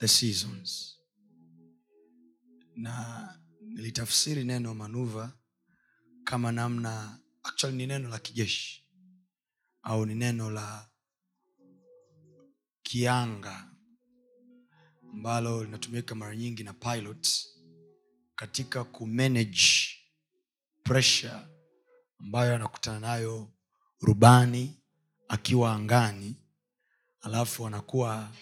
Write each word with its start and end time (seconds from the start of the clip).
the 0.00 0.08
seasons. 0.08 0.96
Na 2.76 3.38
nilitafsiri 3.60 4.44
neno 4.44 4.74
manuva 4.74 5.32
kama 6.24 6.52
namna 6.52 7.18
actually 7.42 7.76
ni 7.76 7.86
neno 7.86 8.08
la 8.08 8.18
kijeshi 8.18 8.84
au 9.82 10.06
ni 10.06 10.14
neno 10.14 10.50
la 10.50 10.88
kianga 12.82 13.70
ambalo 15.12 15.64
linatumika 15.64 16.14
mara 16.14 16.36
nyingi 16.36 16.64
na 16.64 16.72
pilots 16.72 17.48
katika 18.34 18.84
kumanage 18.84 19.60
pressure 20.82 21.40
ambayo 22.20 22.54
anakutana 22.54 23.00
nayo 23.00 23.52
rubani 24.00 24.80
akiwa 25.28 25.72
angani 25.74 26.36
alafu 27.20 27.66
anakuwa 27.66 28.32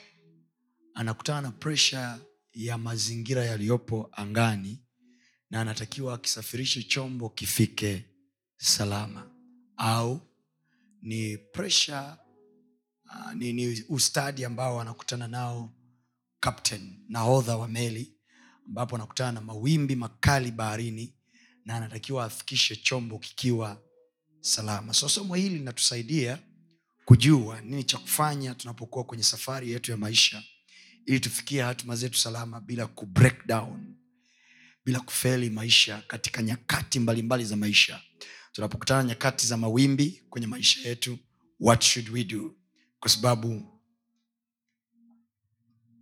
anakutana 0.98 1.40
na 1.40 1.50
presha 1.50 2.18
ya 2.52 2.78
mazingira 2.78 3.44
yaliyopo 3.44 4.08
angani 4.12 4.82
na 5.50 5.60
anatakiwa 5.60 6.14
akisafirishe 6.14 6.82
chombo 6.82 7.28
kifike 7.28 8.04
salama. 8.56 9.30
Au 9.76 10.20
ni 11.02 11.38
presha 11.38 12.18
uh, 13.04 13.32
ni, 13.32 13.52
ni 13.52 13.84
ustadi 13.88 14.44
ambao 14.44 14.80
anakutana 14.80 15.28
nao 15.28 15.72
captain 16.40 17.04
nahodha 17.08 17.56
wa 17.56 17.68
meli 17.68 18.14
ambapo 18.66 18.96
anakutana 18.96 19.32
na 19.32 19.40
mawimbi 19.40 19.96
makali 19.96 20.50
baharini 20.50 21.14
na 21.64 21.76
anatakiwa 21.76 22.24
afikishe 22.24 22.76
chombo 22.76 23.18
kikiwa 23.18 23.82
salama. 24.40 24.94
So 24.94 25.08
somo 25.08 25.34
hili 25.34 25.58
linatusaidia 25.58 26.38
kujua 27.04 27.60
nini 27.60 27.84
cha 27.84 27.98
kufanya 27.98 28.54
tunapokuwa 28.54 29.04
kwenye 29.04 29.24
safari 29.24 29.70
yetu 29.72 29.90
ya 29.90 29.96
maisha 29.96 30.42
ili 31.08 31.20
tufikie 31.20 31.62
hatima 31.62 31.96
zetu 31.96 32.18
salama 32.18 32.60
bila 32.60 32.86
ku 32.86 33.06
bila 34.84 35.00
kufeli 35.00 35.50
maisha 35.50 36.02
katika 36.06 36.42
nyakati 36.42 37.00
mbalimbali 37.00 37.22
mbali 37.22 37.44
za 37.44 37.56
maisha. 37.56 38.00
Tunapokutana 38.52 39.04
nyakati 39.04 39.46
za 39.46 39.56
mawimbi 39.56 40.22
kwenye 40.30 40.46
maisha 40.46 40.88
yetu 40.88 41.18
what 41.60 41.82
should 41.84 42.08
we 42.08 42.24
do? 42.24 42.54
Kwa 43.00 43.10
sababu 43.10 43.80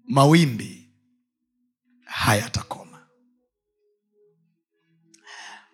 mawimbi 0.09 0.91
hayatakoma. 2.05 3.09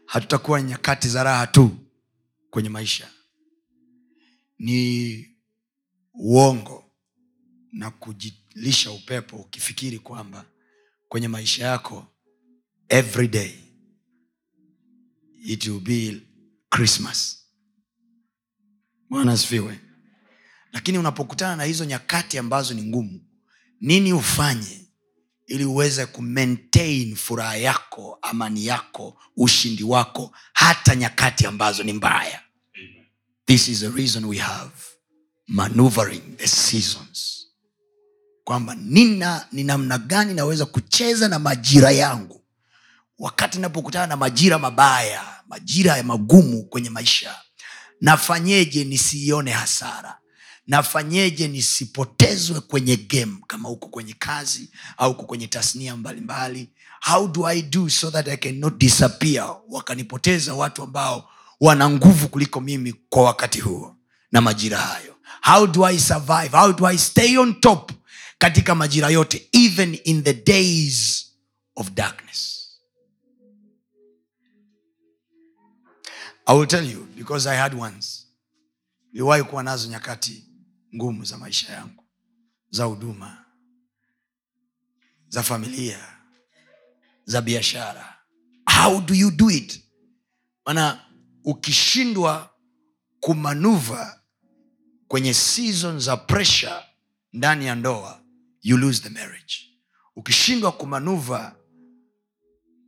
Hatutakuwa 0.06 0.62
nyakati 0.62 1.08
za 1.08 1.22
raha 1.22 1.46
tu 1.46 1.76
kwenye 2.50 2.68
maisha. 2.68 3.10
Ni 4.58 5.36
uongo 6.14 6.92
na 7.72 7.90
kujilisha 8.52 8.90
upepo 8.90 9.36
ukifikiri 9.36 9.98
kwamba 9.98 10.44
kwenye 11.08 11.28
maisha 11.28 11.66
yako 11.66 12.06
every 12.88 13.28
day 13.28 13.54
it 15.44 15.66
will 15.66 15.80
be 15.80 16.20
christmas. 16.70 17.38
Bwana 19.10 19.32
asifiwe. 19.32 19.80
Lakini 20.72 20.98
unapokutana 20.98 21.56
na 21.56 21.64
hizo 21.64 21.84
nyakati 21.84 22.38
ambazo 22.38 22.74
ni 22.74 22.82
ngumu 22.82 23.20
nini 23.80 24.12
ufanye 24.12 24.86
ili 25.46 25.64
uweze 25.64 26.06
kumaintain 26.06 27.16
furaha 27.16 27.56
yako 27.56 28.18
amani 28.22 28.66
yako 28.66 29.20
ushindi 29.36 29.82
wako 29.82 30.32
hata 30.52 30.96
nyakati 30.96 31.46
ambazo 31.46 31.82
ni 31.82 31.92
mbaya? 31.92 32.42
This 33.46 33.68
is 33.68 33.80
the 33.80 33.88
reason 33.90 34.24
we 34.24 34.36
have 34.38 34.72
maneuvering 35.46 36.36
the 36.36 36.46
seasons 36.48 37.41
kwamba 38.44 38.74
nina 38.74 39.46
ni 39.52 39.64
namna 39.64 39.98
gani 39.98 40.34
naweza 40.34 40.66
kucheza 40.66 41.28
na 41.28 41.38
majira 41.38 41.90
yangu. 41.90 42.40
Wakati 43.18 43.58
napokutana 43.58 44.06
na 44.06 44.16
majira 44.16 44.58
mabaya 44.58 45.22
majira 45.48 45.96
ya 45.96 46.02
magumu 46.02 46.62
kwenye 46.64 46.90
maisha 46.90 47.34
nafanyeje 48.00 48.84
nisiione 48.84 49.50
hasara? 49.50 50.18
Nafanyeje 50.66 51.48
nisipotezwe 51.48 52.60
kwenye 52.60 52.96
game 52.96 53.36
kama 53.46 53.68
huko 53.68 53.88
kwenye 53.88 54.12
kazi 54.12 54.70
au 54.96 55.10
huko 55.12 55.22
kwenye 55.26 55.46
tasnia 55.46 55.96
mbalimbali? 55.96 56.60
Mbali. 56.60 56.70
how 57.00 57.28
do 57.28 57.46
i 57.46 57.62
do 57.62 57.88
so 57.90 58.10
that 58.10 58.28
i 58.28 58.36
cannot 58.36 58.78
disappear? 58.78 59.56
Wakanipoteza 59.68 60.54
watu 60.54 60.82
ambao 60.82 61.28
wana 61.60 61.90
nguvu 61.90 62.28
kuliko 62.28 62.60
mimi 62.60 62.94
kwa 63.08 63.22
wakati 63.22 63.60
huo 63.60 63.96
na 64.32 64.40
majira 64.40 64.78
hayo. 64.78 65.14
How 65.42 65.66
do 65.66 65.86
i 65.86 65.98
survive? 65.98 66.56
How 66.56 66.72
do 66.72 66.86
i 66.86 66.98
stay 66.98 67.38
on 67.38 67.60
top 67.60 67.92
katika 68.42 68.74
majira 68.74 69.08
yote 69.08 69.48
even 69.52 69.98
in 70.04 70.22
the 70.24 70.34
days 70.34 71.26
of 71.76 71.90
darkness. 71.90 72.68
I 76.46 76.56
will 76.58 76.66
tell 76.66 76.90
you 76.90 77.06
because 77.16 77.48
i 77.50 77.56
had 77.56 77.74
once 77.80 78.26
niliwahi 79.12 79.42
kuwa 79.42 79.62
nazo 79.62 79.88
nyakati 79.88 80.44
ngumu 80.94 81.24
za 81.24 81.38
maisha 81.38 81.72
yangu 81.72 82.04
za 82.70 82.84
huduma 82.84 83.44
za 85.28 85.42
familia 85.42 86.18
za 87.24 87.42
biashara. 87.42 88.18
How 88.80 89.00
do 89.00 89.14
you 89.14 89.30
do 89.30 89.50
it? 89.50 89.84
Maana 90.66 91.04
ukishindwa 91.44 92.50
kumanuva 93.20 94.22
kwenye 95.08 95.34
season 95.34 96.00
za 96.00 96.16
pressure 96.16 96.84
ndani 97.32 97.66
ya 97.66 97.74
ndoa 97.74 98.21
you 98.62 98.76
lose 98.76 99.02
the 99.02 99.10
marriage. 99.10 99.68
Ukishindwa 100.16 100.72
kumanuva 100.72 101.56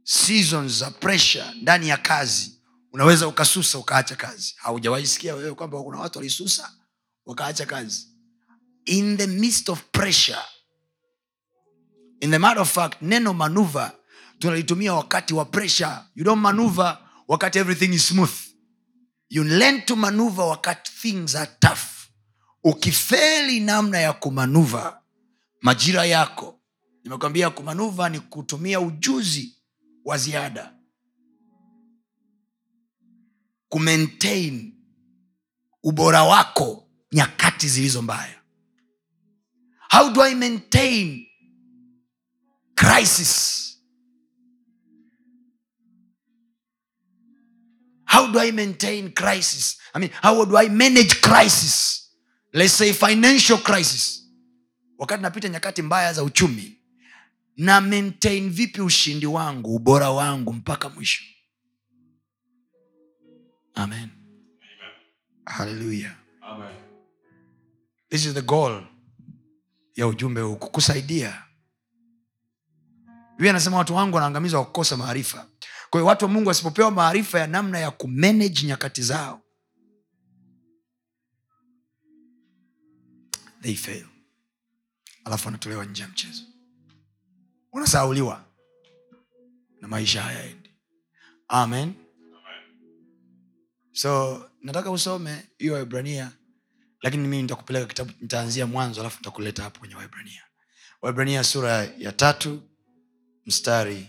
seasons 0.05 0.73
za 0.79 0.91
pressure 0.91 1.45
ndani 1.63 1.89
ya 1.89 1.97
kazi 1.97 2.61
unaweza 2.93 3.29
ukasusa 3.29 3.79
ukaacha 3.79 4.17
kazi. 4.17 4.55
Haujawaisikia 4.57 5.35
wewe 5.35 5.55
kwamba 5.55 5.83
kuna 5.83 5.99
watu 5.99 6.19
walisusa 6.19 6.73
wakaacha 7.27 7.67
kazi. 7.67 8.09
In 8.85 9.17
the 9.17 9.27
midst 9.27 9.69
of 9.69 9.83
pressure 9.93 10.39
in 12.21 12.31
the 12.31 12.39
matter 12.39 12.63
of 12.63 12.73
fact 12.75 13.03
neno 13.03 13.35
manuva 13.35 13.93
tunalitumia 14.39 14.95
wakati 14.95 15.35
wa 15.35 15.45
pressure. 15.45 15.97
You 16.15 16.25
don't 16.25 16.43
manuva 16.43 17.11
wakati 17.29 17.59
everything 17.59 17.95
is 17.95 18.09
smooth. 18.09 18.35
You 19.29 19.45
learn 19.45 19.83
to 19.83 19.97
manuva 19.97 20.45
wakati 20.45 20.93
things 20.93 21.35
are 21.35 21.51
tough. 21.61 21.81
Ukifeli 22.65 23.61
namna 23.61 23.99
ya 23.99 24.13
kumanuva 24.13 25.03
majira 25.65 26.05
yako. 26.07 26.61
Nimekwambia 27.05 27.51
kumanuva 27.51 28.09
ni 28.09 28.21
kutumia 28.21 28.81
ujuzi 28.81 29.59
wa 30.05 30.19
ziada. 30.19 30.75
Kumaintain 33.69 34.75
ubora 35.83 36.23
wako 36.25 36.89
nyakati 37.13 37.69
zilizo 37.69 38.03
mbaya. 38.03 38.41
How 39.91 40.11
do 40.13 40.23
i 40.23 40.35
maintain 40.35 41.27
crisis? 42.75 43.61
How 48.05 48.27
do 48.33 48.41
i 48.41 48.53
maintain 48.53 49.13
crisis? 49.13 49.79
I 49.95 49.99
mean 50.01 50.11
how 50.23 50.45
do 50.47 50.57
i 50.59 50.69
manage 50.69 51.15
crisis? 51.21 52.01
Let's 52.53 52.75
say 52.75 52.93
financial 52.93 53.59
crisis 53.59 54.24
wakati 54.99 55.23
napita 55.23 55.49
nyakati 55.49 55.83
mbaya 55.83 56.13
za 56.13 56.23
uchumi 56.25 56.79
na 57.57 57.81
maintain 57.81 58.51
vipi 58.51 58.81
ushindi 58.81 59.27
wangu 59.27 59.75
ubora 59.77 60.11
wangu 60.11 60.53
mpaka 60.53 60.89
mwisho? 60.89 61.25
Amen. 63.75 64.09
Haleluya 65.47 66.17
this 68.15 68.27
is 68.27 68.35
the 68.35 68.43
goal 68.43 68.87
ya 69.95 70.07
ujumbe 70.07 70.41
huu 70.41 70.57
kukusaidia. 70.57 71.43
Biblia 73.31 73.51
anasema 73.51 73.77
watu 73.77 73.95
wangu 73.95 74.15
wanaangamizwa 74.17 74.61
kwa 74.61 74.67
kukosa 74.67 74.97
maarifa. 74.97 75.47
Kwa 75.91 76.01
hiyo 76.01 76.07
watu 76.09 76.25
wa 76.25 76.31
mungu 76.31 76.49
wasipopewa 76.49 76.91
maarifa 76.91 77.39
ya 77.41 77.47
namna 77.47 77.79
ya 77.79 77.91
kumanage 77.91 78.67
nyakati 78.67 79.03
zao 79.03 79.41
they 83.63 83.75
fail 83.75 84.07
alafu 85.25 85.49
anatolewa 85.49 85.85
nje 85.85 86.03
ya 86.03 86.09
mchezo. 86.09 86.43
Unasauliwa 87.73 88.45
na 89.81 89.89
maisha 89.89 90.23
hayaendi. 90.23 90.71
Amen. 91.49 91.95
So 93.93 94.41
nataka 94.63 94.91
usome 94.91 95.49
hiyo 95.59 95.75
waibrania 95.75 96.33
lakini 97.03 97.23
mimi 97.23 97.43
nitakupeleka 97.43 97.87
kitabu 97.87 98.13
nitaanzia 98.21 98.67
mwanzo 98.67 99.01
alafu 99.01 99.19
nitakuleta 99.19 99.63
hapo 99.63 99.79
kwenye 99.79 99.95
waibrania 99.95 100.43
waibrania 101.03 101.45
sura 101.45 101.71
ya 101.99 102.13
tatu 102.13 102.63
mstari 103.47 104.09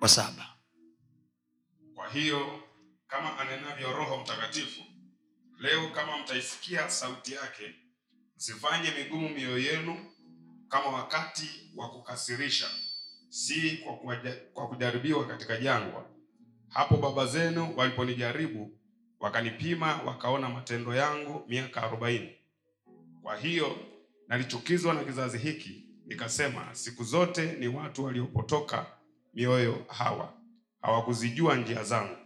wa 0.00 0.08
saba. 0.08 0.56
Kwa 1.94 2.08
hiyo 2.08 2.62
kama 3.06 3.38
anenavyo 3.38 3.92
roho 3.92 4.20
mtakatifu 4.22 4.80
leo 5.58 5.88
kama 5.90 6.18
mtaisikia 6.18 6.90
sauti 6.90 7.32
yake 7.32 7.74
msifanye 8.44 8.90
migumu 8.98 9.28
mioyo 9.28 9.58
yenu 9.58 9.96
kama 10.68 10.86
wakati 10.88 11.70
wa 11.76 11.90
kukasirisha 11.90 12.66
si 13.28 13.76
kwa, 13.76 13.96
kwa 14.52 14.68
kujaribiwa 14.68 15.26
katika 15.26 15.56
jangwa. 15.56 16.06
Hapo 16.68 16.96
baba 16.96 17.26
zenu 17.26 17.72
waliponijaribu 17.76 18.70
wakanipima 19.20 20.02
wakaona 20.02 20.48
matendo 20.48 20.94
yangu 20.94 21.44
miaka 21.48 21.82
arobaini. 21.82 22.34
Kwa 23.22 23.36
hiyo 23.36 23.76
nalichukizwa 24.28 24.94
na 24.94 25.04
kizazi 25.04 25.38
hiki 25.38 25.86
nikasema 26.06 26.68
siku 26.74 27.04
zote 27.04 27.52
ni 27.52 27.68
watu 27.68 28.04
waliopotoka 28.04 28.86
mioyo 29.34 29.84
hawa 29.88 30.32
hawakuzijua 30.82 31.56
njia 31.56 31.84
zangu. 31.84 32.16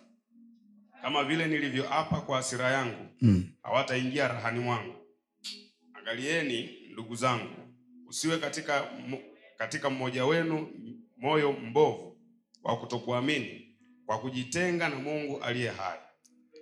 Kama 1.02 1.24
vile 1.24 1.46
nilivyoapa 1.46 2.20
kwa 2.20 2.36
hasira 2.36 2.70
yangu 2.70 3.06
mm. 3.20 3.50
hawataingia 3.62 4.28
rahani 4.28 4.60
mwangu 4.60 4.97
angalieni 6.08 6.70
ndugu 6.92 7.14
zangu 7.16 7.54
usiwe 8.08 8.38
katika, 8.38 8.90
katika 9.58 9.90
mmoja 9.90 10.26
wenu 10.26 10.68
moyo 11.16 11.52
mbovu 11.52 12.16
wa 12.62 12.76
kutokuamini 12.80 13.76
kwa 14.06 14.18
kujitenga 14.18 14.88
na 14.88 14.96
mungu 14.96 15.40
aliye 15.42 15.70
hai. 15.70 15.98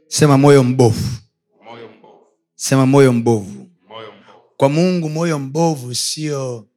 Sema 0.08 0.38
moyo 0.38 0.64
mbovu. 0.64 1.18
Moyo 1.64 1.88
mbovu. 1.98 2.26
Sema 2.54 2.86
moyo 2.86 3.12
mbovu. 3.12 3.70
Moyo 3.88 4.12
mbovu. 4.12 4.40
Kwa 4.56 4.68
mungu 4.68 5.08
moyo 5.08 5.38
mbovu 5.38 5.94
sio 5.94 6.68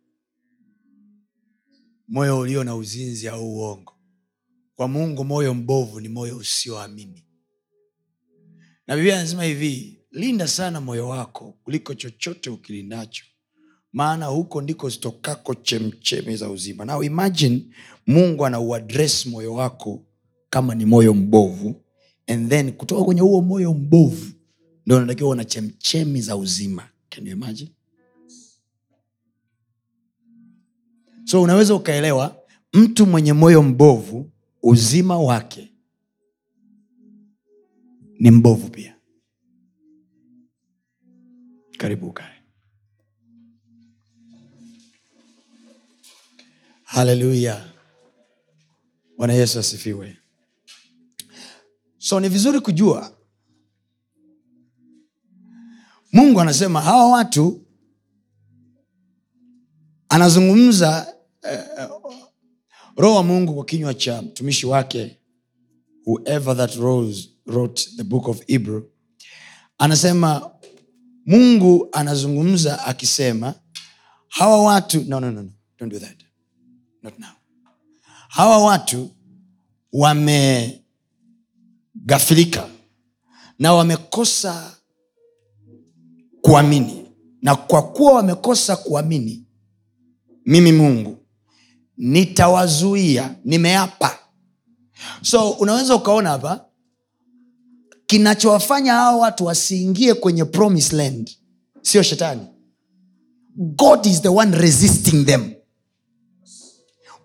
moyo 2.07 2.39
ulio 2.39 2.63
na 2.63 2.75
uzinzi 2.75 3.27
au 3.27 3.55
uongo. 3.55 3.93
Kwa 4.75 4.87
mungu 4.87 5.23
moyo 5.23 5.53
mbovu 5.53 5.99
ni 5.99 6.09
moyo 6.09 6.37
usioamini. 6.37 7.25
Na 8.87 8.95
biblia 8.95 9.19
anasema 9.19 9.43
hivi 9.43 9.98
linda 10.11 10.47
sana 10.47 10.81
moyo 10.81 11.07
wako 11.09 11.57
kuliko 11.63 11.93
chochote 11.93 12.49
ukilindacho 12.49 13.25
maana 13.93 14.25
huko 14.25 14.61
ndiko 14.61 14.89
zitokako 14.89 15.55
chemchemi 15.55 16.35
za 16.35 16.49
uzima. 16.49 16.85
Now 16.85 17.03
imagine 17.03 17.65
mungu 18.07 18.45
anauadres 18.45 19.25
moyo 19.25 19.53
wako 19.53 20.05
kama 20.49 20.75
ni 20.75 20.85
moyo 20.85 21.13
mbovu. 21.13 21.75
And 22.27 22.49
then 22.49 22.71
kutoka 22.71 23.03
kwenye 23.03 23.21
huo 23.21 23.41
moyo 23.41 23.73
mbovu 23.73 24.31
ndo 24.85 24.97
unatakiwa 24.97 25.29
una 25.29 25.45
chemchemi 25.45 26.21
za 26.21 26.35
uzima. 26.35 26.89
Can 27.09 27.27
you 27.27 27.33
imagine? 27.33 27.71
So 31.25 31.41
unaweza 31.41 31.75
ukaelewa 31.75 32.35
mtu 32.73 33.05
mwenye 33.05 33.33
moyo 33.33 33.63
mbovu 33.63 34.31
uzima 34.63 35.19
wake 35.19 35.71
ni 38.19 38.31
mbovu 38.31 38.69
pia 38.69 38.95
karibu 41.79 42.07
ukae. 42.07 42.35
Haleluya 46.83 47.65
bwana 49.17 49.33
yesu 49.33 49.59
asifiwe. 49.59 50.17
So 51.97 52.19
ni 52.19 52.29
vizuri 52.29 52.59
kujua 52.59 53.17
mungu 56.11 56.41
anasema 56.41 56.81
hawa 56.81 57.11
watu 57.11 57.65
anazungumza 60.09 61.15
eh, 61.43 61.59
eh, 61.79 61.89
roho 62.97 63.15
wa 63.15 63.23
mungu 63.23 63.55
kwa 63.55 63.65
kinywa 63.65 63.93
cha 63.93 64.21
mtumishi 64.21 64.65
wake 64.65 65.19
whoever 66.05 66.57
that 66.57 66.75
rose, 66.75 67.29
wrote 67.45 67.89
the 67.97 68.03
book 68.03 68.27
of 68.27 68.45
hebrew. 68.47 68.81
Anasema 69.77 70.51
mungu 71.29 71.89
anazungumza 71.91 72.85
akisema 72.85 73.53
hawa 74.27 74.63
watu 74.63 75.03
no, 75.07 75.19
no, 75.19 75.31
no, 75.31 75.43
no. 75.43 75.49
Don't 75.79 75.93
do 75.93 75.99
that. 75.99 76.17
Not 77.03 77.19
now. 77.19 77.29
hawa 78.27 78.57
watu 78.65 79.09
wamegafirika 79.93 82.69
na 83.59 83.73
wamekosa 83.73 84.75
kuamini 86.41 87.05
na 87.41 87.55
kwa 87.55 87.81
kuwa 87.91 88.13
wamekosa 88.13 88.75
kuamini 88.75 89.45
mimi 90.45 90.71
mungu 90.71 91.17
nitawazuia 91.97 93.35
nimeapa 93.45 94.19
so 95.21 95.49
unaweza 95.49 95.95
ukaona 95.95 96.29
hapa 96.29 96.65
kinachowafanya 98.09 98.93
hawa 98.93 99.17
watu 99.17 99.45
wasiingie 99.45 100.13
kwenye 100.13 100.45
promise 100.45 100.95
land 100.95 101.31
sio 101.81 102.03
shetani. 102.03 102.41
God 103.55 104.05
is 104.05 104.21
the 104.21 104.27
one 104.29 104.57
resisting 104.57 105.25
them. 105.25 105.53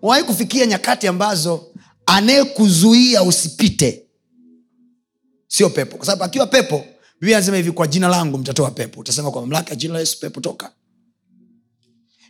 Wahi 0.01 0.23
kufikia 0.23 0.65
nyakati 0.65 1.07
ambazo 1.07 1.73
anayekuzuia 2.05 3.23
usipite. 3.23 4.05
Sio 5.47 5.69
pepo. 5.69 5.97
Kwa 5.97 6.05
sababu 6.05 6.23
akiwa 6.23 6.47
pepo 6.47 6.85
biblia 7.19 7.37
anasema 7.37 7.57
hivi 7.57 7.71
kwa 7.71 7.87
jina 7.87 8.07
langu 8.07 8.37
mtatoa 8.37 8.71
pepo. 8.71 8.99
Utasema 8.99 9.31
kwa 9.31 9.41
mamlaka 9.41 9.69
ya 9.69 9.75
jina 9.75 9.93
la 9.93 9.99
yesu 9.99 10.19
pepo 10.19 10.41
toka. 10.41 10.71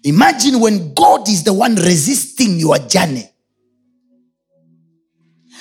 Imagine 0.03 0.57
when 0.57 0.79
god 0.79 1.27
is 1.27 1.43
the 1.43 1.49
one 1.49 1.81
resisting 1.81 2.59
your 2.61 2.87
journey. 2.87 3.25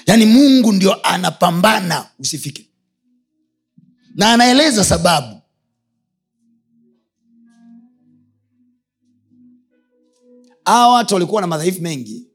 Yaani 0.06 0.26
mungu 0.26 0.72
ndio 0.72 0.94
anapambana 1.06 2.06
usifike 2.18 2.70
na 4.14 4.32
anaeleza 4.32 4.84
sababu. 4.84 5.40
Hawa 10.64 10.94
watu 10.94 11.14
walikuwa 11.14 11.40
na 11.40 11.46
madhaifu 11.46 11.82
mengi. 11.82 12.26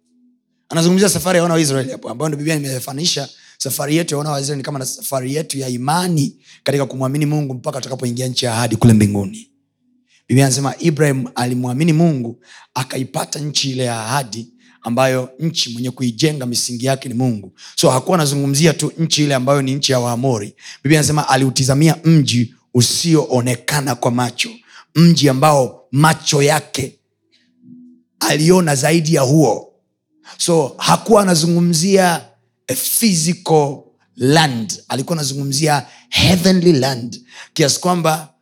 Anazungumzia 0.69 1.09
safari 1.09 1.37
ya 1.37 1.43
wana 1.43 1.53
wa 1.55 1.61
israeli 1.61 1.91
hapo 1.91 2.09
ambayo 2.09 2.31
biblia 2.35 2.55
nimefanisha 2.55 3.29
safari 3.57 3.95
yetu 3.97 4.13
ya 4.13 4.17
wana 4.17 4.31
wa 4.31 4.41
israeli 4.41 4.57
ni 4.57 4.63
kama 4.63 4.79
na 4.79 4.85
safari 4.85 5.35
yetu 5.35 5.57
ya 5.57 5.67
imani 5.69 6.35
katika 6.63 6.85
kumwamini 6.85 7.25
mungu 7.25 7.53
mpaka 7.53 7.77
tutakapoingia 7.77 8.27
nchi 8.27 8.45
ya 8.45 8.53
ahadi 8.53 8.75
kule 8.75 8.93
mbinguni. 8.93 9.51
Biblia 10.27 10.45
anasema 10.45 10.73
ibrahim 10.79 11.27
alimwamini 11.35 11.93
mungu 11.93 12.43
akaipata 12.73 13.39
nchi 13.39 13.71
ile 13.71 13.83
ya 13.83 13.99
ahadi 14.05 14.53
ambayo 14.81 15.29
nchi 15.39 15.69
mwenye 15.73 15.91
kuijenga 15.91 16.45
misingi 16.45 16.85
yake 16.85 17.09
ni 17.09 17.15
mungu. 17.15 17.53
So 17.75 17.89
hakuwa 17.89 18.17
anazungumzia 18.17 18.73
tu 18.73 18.91
nchi 18.97 19.23
ile 19.23 19.35
ambayo 19.35 19.61
ni 19.61 19.75
nchi 19.75 19.91
ya 19.91 19.99
waamori. 19.99 20.55
Biblia 20.83 20.99
anasema 20.99 21.29
aliutizamia 21.29 21.95
mji 22.03 22.53
usioonekana 22.73 23.95
kwa 23.95 24.11
macho. 24.11 24.49
Mji 24.95 25.29
ambao 25.29 25.83
macho 25.91 26.41
yake 26.41 26.95
aliona 28.19 28.75
zaidi 28.75 29.13
ya 29.13 29.21
huo. 29.21 29.73
So 30.37 30.75
hakuwa 30.77 31.21
anazungumzia 31.21 32.21
physical 32.75 33.77
land. 34.15 34.83
Alikuwa 34.87 35.17
anazungumzia 35.17 35.85
heavenly 36.09 36.71
land. 36.73 37.21
Kiasi 37.53 37.79
kwamba 37.79 38.33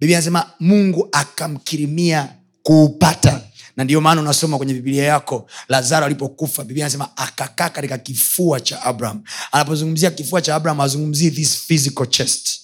biblia 0.00 0.18
anasema 0.18 0.50
mungu 0.60 1.08
akamkirimia 1.12 2.28
kuupata 2.62 3.40
na 3.76 3.84
ndio 3.84 4.00
maana 4.00 4.20
unasoma 4.20 4.56
kwenye 4.56 4.74
bibilia 4.74 5.04
yako 5.04 5.46
lazaro 5.68 6.06
alipokufa 6.06 6.64
biblia 6.64 6.84
anasema 6.86 7.16
akakaa 7.16 7.68
katika 7.68 7.98
kifua 7.98 8.60
cha 8.60 8.82
abraham. 8.82 9.22
Anapozungumzia 9.52 10.10
kifua 10.10 10.42
cha 10.42 10.54
abraham 10.54 10.80
azungumzii 10.80 11.30
this 11.30 11.56
physical 11.58 12.06
chest. 12.06 12.60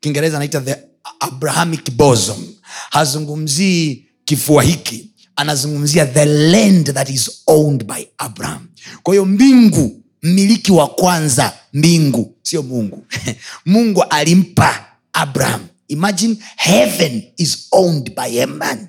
Kiingereza 0.00 0.36
anaita 0.36 0.60
the 0.60 0.76
abrahamic 1.20 1.90
bosom. 1.90 2.54
Hazungumzii 2.90 4.04
kifua 4.24 4.62
hiki 4.62 5.10
anazungumzia 5.36 6.06
the 6.06 6.24
land 6.24 6.92
that 6.94 7.10
is 7.10 7.30
owned 7.46 7.84
by 7.84 8.04
abraham. 8.18 8.66
Kwa 9.02 9.14
hiyo 9.14 9.24
mbingu 9.24 10.02
mmiliki 10.22 10.72
wa 10.72 10.88
kwanza 10.88 11.52
mbingu 11.72 12.34
sio 12.42 12.62
mungu. 12.62 13.06
Mungu 13.66 14.02
alimpa 14.02 14.86
abraham. 15.12 15.66
Imagine 15.88 16.36
heaven 16.56 17.22
is 17.36 17.68
owned 17.72 18.14
by 18.14 18.42
a 18.42 18.46
man 18.46 18.88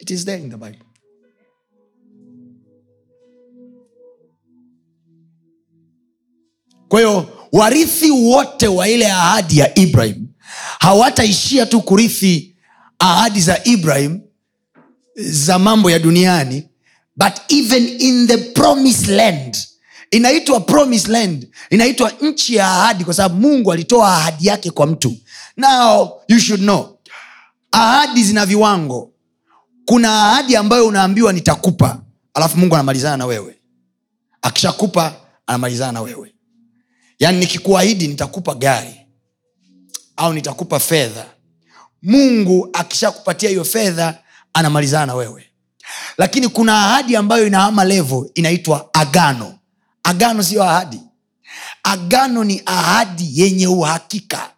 it 0.00 0.10
is 0.10 0.24
there 0.24 0.38
in 0.38 0.48
the 0.50 0.56
bible. 0.56 0.86
Kwa 6.88 7.00
hiyo 7.00 7.28
warithi 7.52 8.10
wote 8.10 8.68
wa 8.68 8.88
ile 8.88 9.12
ahadi 9.12 9.58
ya 9.58 9.78
ibrahim 9.78 10.26
hawataishia 10.78 11.66
tu 11.66 11.80
kurithi 11.82 12.56
ahadi 12.98 13.40
za 13.40 13.64
ibrahim 13.64 14.20
za 15.16 15.58
mambo 15.58 15.90
ya 15.90 15.98
duniani 15.98 16.68
but 17.16 17.32
even 17.48 17.88
in 18.00 18.26
the 18.26 18.36
promised 18.38 19.08
land. 19.08 19.56
Inaitwa 20.10 20.60
promised 20.60 21.08
land 21.10 21.48
inaitwa 21.70 22.12
nchi 22.20 22.54
ya 22.54 22.66
ahadi 22.70 23.04
kwa 23.04 23.14
sababu 23.14 23.40
mungu 23.48 23.72
alitoa 23.72 24.16
ahadi 24.16 24.46
yake 24.46 24.70
kwa 24.70 24.86
mtu. 24.86 25.16
Now 25.56 26.10
you 26.28 26.38
should 26.40 26.62
know 26.62 26.98
ahadi 27.72 28.24
zina 28.24 28.46
viwango 28.46 29.09
kuna 29.90 30.22
ahadi 30.30 30.56
ambayo 30.56 30.86
unaambiwa 30.86 31.32
nitakupa 31.32 32.02
alafu 32.34 32.58
mungu 32.58 32.74
anamalizana 32.74 33.16
na 33.16 33.26
wewe. 33.26 33.58
Akishakupa 34.42 35.14
anamalizana 35.46 35.92
na 35.92 36.00
wewe. 36.00 36.34
Yaani 37.18 37.38
nikikuahidi 37.38 38.08
nitakupa 38.08 38.54
gari 38.54 38.94
au 40.16 40.32
nitakupa 40.32 40.80
fedha. 40.80 41.26
Mungu 42.02 42.68
akishakupatia 42.72 43.50
hiyo 43.50 43.64
fedha 43.64 44.18
anamalizana 44.52 45.06
na 45.06 45.14
wewe. 45.14 45.44
Lakini 46.18 46.48
kuna 46.48 46.84
ahadi 46.84 47.16
ambayo 47.16 47.46
inaama 47.46 47.84
levo 47.84 48.30
inaitwa 48.34 48.88
agano. 48.92 49.58
Agano 50.02 50.42
siyo 50.42 50.62
ahadi. 50.64 51.00
Agano 51.82 52.44
ni 52.44 52.62
ahadi 52.66 53.40
yenye 53.40 53.66
uhakika 53.66 54.50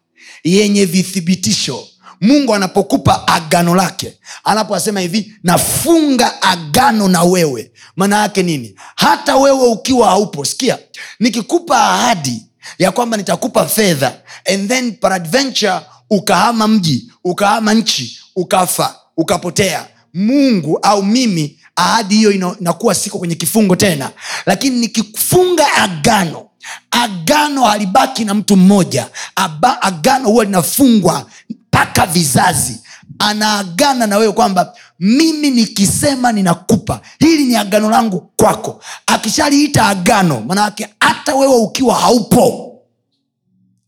yenye 0.43 0.85
vithibitisho 0.85 1.87
mungu 2.23 2.55
anapokupa 2.55 3.27
agano 3.27 3.75
lake 3.75 4.17
anaposema 4.43 4.99
hivi 4.99 5.33
nafunga 5.43 6.41
agano 6.41 7.07
na 7.07 7.23
wewe. 7.23 7.71
Maana 7.95 8.21
yake 8.21 8.43
nini? 8.43 8.75
Hata 8.95 9.35
wewe 9.37 9.67
ukiwa 9.67 10.07
haupo 10.09 10.45
sikia 10.45 10.77
nikikupa 11.19 11.83
ahadi 11.89 12.45
ya 12.79 12.91
kwamba 12.91 13.17
nitakupa 13.17 13.65
fedha 13.65 14.13
and 14.53 14.67
then 14.69 14.91
peradventure 14.91 15.79
ukahama 16.09 16.67
mji 16.67 17.11
ukahama 17.23 17.73
nchi 17.73 18.19
ukafa 18.35 18.95
ukapotea 19.17 19.87
mungu 20.13 20.79
au 20.81 21.03
mimi 21.03 21.59
ahadi 21.75 22.15
hiyo 22.15 22.31
inakuwa 22.31 22.95
siko 22.95 23.17
kwenye 23.19 23.35
kifungo 23.35 23.75
tena. 23.75 24.11
Lakini 24.45 24.79
nikifunga 24.79 25.73
agano 25.73 26.45
agano 26.91 27.63
halibaki 27.63 28.25
na 28.25 28.33
mtu 28.33 28.55
mmoja 28.57 29.07
Aba, 29.35 29.81
agano 29.81 30.29
huwa 30.29 30.45
linafungwa 30.45 31.25
mpaka 31.73 32.05
vizazi 32.05 32.79
anaagana 33.19 34.07
na 34.07 34.17
wewe 34.17 34.31
kwamba 34.33 34.73
mimi 34.99 35.51
nikisema 35.51 36.31
ninakupa 36.31 37.01
hili 37.19 37.45
ni 37.45 37.55
agano 37.55 37.89
langu 37.89 38.31
kwako. 38.37 38.83
Akishaliita 39.05 39.85
agano 39.85 40.41
maanayake 40.41 40.89
hata 40.99 41.35
wewe 41.35 41.55
ukiwa 41.55 41.95
haupo 41.95 42.69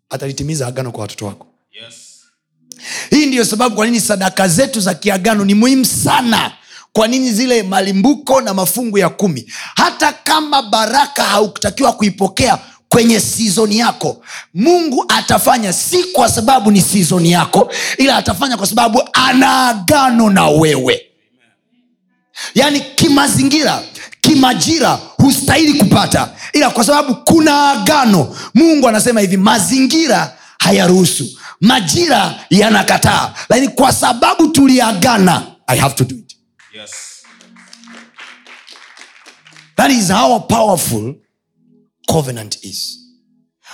atalitimiza 0.10 0.68
agano 0.68 0.92
kwa 0.92 1.02
watoto 1.02 1.26
wako. 1.26 1.48
Yes. 1.72 1.94
hii 3.10 3.26
ndiyo 3.26 3.46
sababu 3.46 3.76
kwa 3.76 3.86
nini 3.86 4.00
sadaka 4.02 4.48
zetu 4.48 4.80
za 4.80 4.94
kiagano 4.94 5.46
ni 5.46 5.54
muhimu 5.54 5.86
sana. 5.86 6.52
Kwa 6.94 7.08
nini 7.08 7.32
zile 7.32 7.64
malimbuko 7.64 8.42
na 8.42 8.54
mafungu 8.54 8.98
ya 8.98 9.10
kumi? 9.10 9.52
Hata 9.76 10.14
kama 10.14 10.62
baraka 10.62 11.24
haukutakiwa 11.24 11.94
kuipokea 11.94 12.60
kwenye 12.96 13.20
sizoni 13.20 13.78
yako. 13.78 14.24
Mungu 14.54 15.06
atafanya 15.08 15.74
si 15.74 16.04
kwa 16.04 16.30
sababu 16.30 16.72
ni 16.72 16.82
sizoni 16.82 17.32
yako 17.32 17.72
ila 17.98 18.18
atafanya 18.18 18.58
kwa 18.58 18.68
sababu 18.68 19.04
ana 19.14 19.68
agano 19.68 20.30
na 20.30 20.48
wewe. 20.48 21.02
Yaani 22.54 22.80
kimazingira 22.82 23.82
kimajira 24.22 25.00
hustahili 25.18 25.74
kupata 25.80 26.30
ila 26.54 26.70
kwa 26.70 26.84
sababu 26.84 27.16
kuna 27.16 27.72
agano 27.72 28.36
mungu 28.54 28.88
anasema 28.88 29.22
hivi 29.22 29.38
mazingira 29.38 30.38
hayaruhusu 30.60 31.26
majira 31.62 32.36
yanakataa 32.50 33.34
lakini 33.50 33.68
kwa 33.68 33.94
sababu 33.94 34.48
tuliagana 34.48 35.44
i 35.68 35.78
have 35.80 35.96
to 35.96 36.04
do 36.04 36.16
it. 36.16 36.36
Yes. 36.74 36.92
that 39.76 39.92
is 39.92 40.12
how 40.12 40.40
powerful 40.40 41.16
covenant 42.06 42.64
is. 42.64 43.00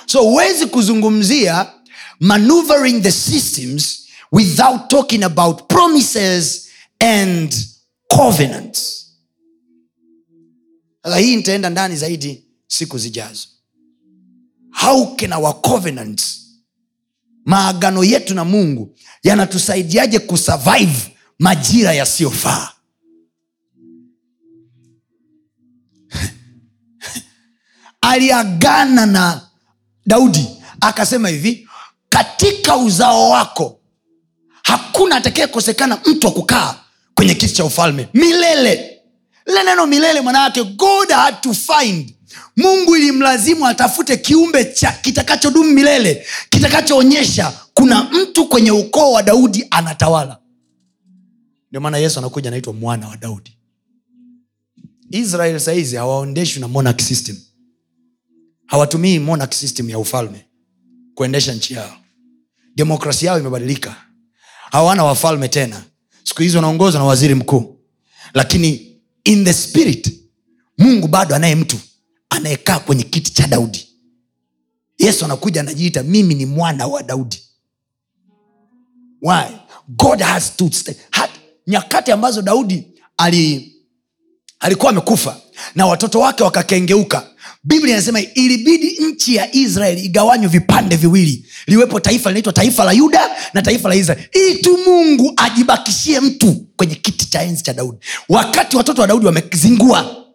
So 0.06 0.22
huwezi 0.24 0.66
kuzungumzia 0.66 1.74
maneuvering 2.20 3.02
the 3.02 3.12
systems 3.12 4.08
without 4.32 4.88
talking 4.90 5.24
about 5.24 5.68
promises 5.68 6.68
and 7.00 7.56
covenants. 8.08 9.08
Sasa 11.04 11.18
hii 11.18 11.36
nitaenda 11.36 11.70
ndani 11.70 11.96
zaidi 11.96 12.44
siku 12.68 12.98
zijazo. 12.98 13.48
How 14.72 15.16
can 15.16 15.34
our 15.34 15.62
covenants 15.62 16.38
maagano 17.46 18.04
yetu 18.04 18.36
na 18.36 18.46
mungu 18.46 18.96
yanatusaidiaje 19.24 20.20
kusurvive 20.20 21.18
majira 21.40 21.94
yasiyofaa 21.94 22.72
aliagana 28.02 29.06
na 29.06 29.42
daudi 30.06 30.48
akasema 30.82 31.30
hivi 31.30 31.68
katika 32.10 32.78
uzao 32.78 33.30
wako 33.30 33.80
hakuna 34.64 35.16
atakayekosekana 35.16 36.00
mtu 36.06 36.28
wa 36.28 36.34
kukaa 36.34 36.76
kwenye 37.16 37.36
kiti 37.36 37.54
cha 37.54 37.66
ufalme. 37.66 38.08
Milele. 38.14 39.02
Lile 39.46 39.64
neno 39.64 39.88
milele 39.88 40.22
mwanayake 40.22 40.64
god 40.64 41.10
had 41.10 41.38
to 41.42 41.54
find. 41.54 42.14
Mungu 42.58 42.96
ilimlazimu 42.96 43.68
atafute 43.68 44.18
kiumbe 44.18 44.66
cha 44.66 44.92
kitakachodumu 44.92 45.70
milele 45.72 46.26
kitakachoonyesha 46.50 47.54
kuna 47.74 48.04
mtu 48.04 48.48
kwenye 48.48 48.72
ukoo 48.72 49.12
wa 49.12 49.24
daudi 49.24 49.68
anatawala. 49.72 50.38
Ndio 51.70 51.82
maana 51.82 51.98
yesu 51.98 52.20
anakuja 52.20 52.48
anaitwa 52.50 52.74
mwana 52.74 53.08
wa 53.08 53.18
daudi. 53.18 53.58
Israel 55.12 55.60
sahizi 55.60 55.96
hawaondeshwi 55.96 56.62
na 56.62 56.68
monarch 56.68 57.02
system 57.02 57.38
hawatumii 58.72 59.20
monarch 59.20 59.54
system 59.54 59.90
ya 59.90 60.00
ufalme 60.00 60.46
kuendesha 61.16 61.54
nchi 61.54 61.74
yao. 61.74 61.98
Demokrasi 62.76 63.26
yao 63.26 63.40
imebadilika. 63.40 63.96
Hawana 64.72 65.04
wafalme 65.04 65.48
tena. 65.48 65.84
Siku 66.24 66.42
hizi 66.42 66.56
wanaongozwa 66.56 67.00
na 67.02 67.06
waziri 67.06 67.36
mkuu. 67.36 67.80
Lakini 68.34 68.98
in 69.24 69.46
the 69.46 69.54
spirit 69.54 70.22
mungu 70.78 71.08
bado 71.08 71.36
anaye 71.36 71.56
mtu 71.56 71.78
anayekaa 72.30 72.80
kwenye 72.80 73.04
kiti 73.04 73.34
cha 73.34 73.48
daudi. 73.48 73.88
Yesu 74.98 75.26
anakuja 75.26 75.62
anajiita 75.62 76.04
mimi 76.04 76.36
ni 76.36 76.46
mwana 76.46 76.88
wa 76.88 77.04
daudi. 77.04 77.42
Why? 79.22 79.46
God 79.88 80.20
has 80.22 80.56
to 80.58 80.72
stay. 80.72 80.96
Hat, 81.12 81.30
nyakati 81.68 82.12
ambazo 82.12 82.42
daudi 82.42 82.88
ali 83.18 83.76
alikuwa 84.60 84.92
amekufa 84.92 85.42
na 85.76 85.86
watoto 85.86 86.20
wake 86.20 86.44
wakakengeuka 86.44 87.31
biblia 87.64 87.94
inasema 87.96 88.20
ilibidi 88.22 88.98
nchi 89.06 89.36
ya 89.36 89.56
israeli 89.56 90.02
igawanywe 90.02 90.48
vipande 90.48 90.96
viwili. 90.96 91.46
Liwepo 91.68 92.00
taifa 92.00 92.30
linaitwa 92.30 92.54
taifa 92.54 92.84
la 92.84 92.92
yuda 92.92 93.30
na 93.54 93.62
taifa 93.62 93.90
la 93.90 93.96
israeli 93.96 94.28
ili 94.34 94.56
tu 94.62 94.78
mungu 94.86 95.34
ajibakishie 95.38 96.20
mtu 96.20 96.54
kwenye 96.76 96.96
kiti 96.96 97.30
cha 97.30 97.42
enzi 97.42 97.64
cha 97.64 97.74
daudi. 97.74 97.98
Wakati 98.30 98.78
watoto 98.78 99.02
wa 99.02 99.08
daudi 99.08 99.26
wamezingua. 99.26 100.26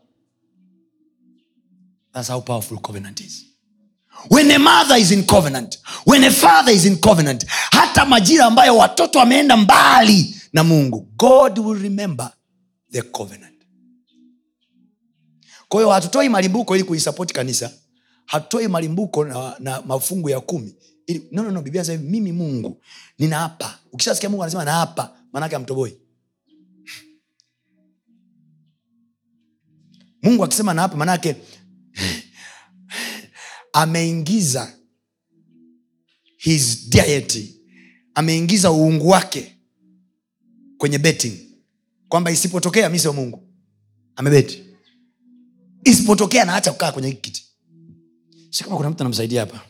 When 4.31 4.51
a 4.51 4.59
mother 4.59 4.97
is 4.99 5.11
in 5.11 5.25
covenant 5.25 5.79
when 6.07 6.25
a 6.25 6.31
father 6.31 6.75
is 6.75 6.85
in 6.85 6.97
covenant 6.97 7.47
hata 7.71 8.05
majira 8.05 8.45
ambayo 8.45 8.77
watoto 8.77 9.19
wameenda 9.19 9.57
mbali 9.57 10.37
na 10.53 10.65
mungu 10.65 11.09
god 11.17 11.59
will 11.59 11.83
remember 11.83 12.33
the 12.93 13.03
covenant 13.03 13.56
kwa 15.69 15.81
hiyo 15.81 15.93
hatutoi 15.93 16.29
malimbuko 16.29 16.75
ili 16.77 16.85
kuisapoti 16.85 17.35
kanisa. 17.35 17.73
Hatutoi 18.27 18.69
malimbuko 18.69 19.25
na, 19.25 19.57
na 19.59 19.83
mafungu 19.83 20.31
ya 20.31 20.41
kumi 20.41 20.75
ili, 21.07 21.29
no, 21.33 21.43
no, 21.43 21.51
no, 21.51 21.63
biblia 21.63 21.83
inasema 21.83 22.11
mimi 22.11 22.33
mungu 22.33 22.83
ninaapa. 23.19 23.79
Ukishasikia 23.93 24.29
mungu 24.29 24.43
anasema 24.43 24.65
naapa 24.65 25.17
maanake 25.33 25.57
amtoboi 25.57 25.99
mungu 30.23 30.45
akisema 30.45 30.75
naapa 30.75 30.97
maanake 30.97 31.37
ameingiza 33.73 34.73
his 36.37 36.89
deity 36.91 37.61
ameingiza 38.15 38.73
uungu 38.73 39.09
wake 39.09 39.57
kwenye 40.79 40.99
betting. 40.99 41.39
Kwamba 42.09 42.31
isipotokea 42.31 42.89
mi 42.89 42.99
sio 42.99 43.13
mungu. 43.13 43.49
Amebeti 44.17 44.63
isipotokea 45.91 46.45
naacha 46.45 46.73
kukaa 46.73 46.93
kwenye 46.93 47.09
hiki 47.09 47.21
kiti. 47.21 47.43
Si 48.51 48.65
kama 48.65 48.77
kuna 48.77 48.91
mtu 48.91 49.03
anamsaidia 49.03 49.41
hapa? 49.41 49.61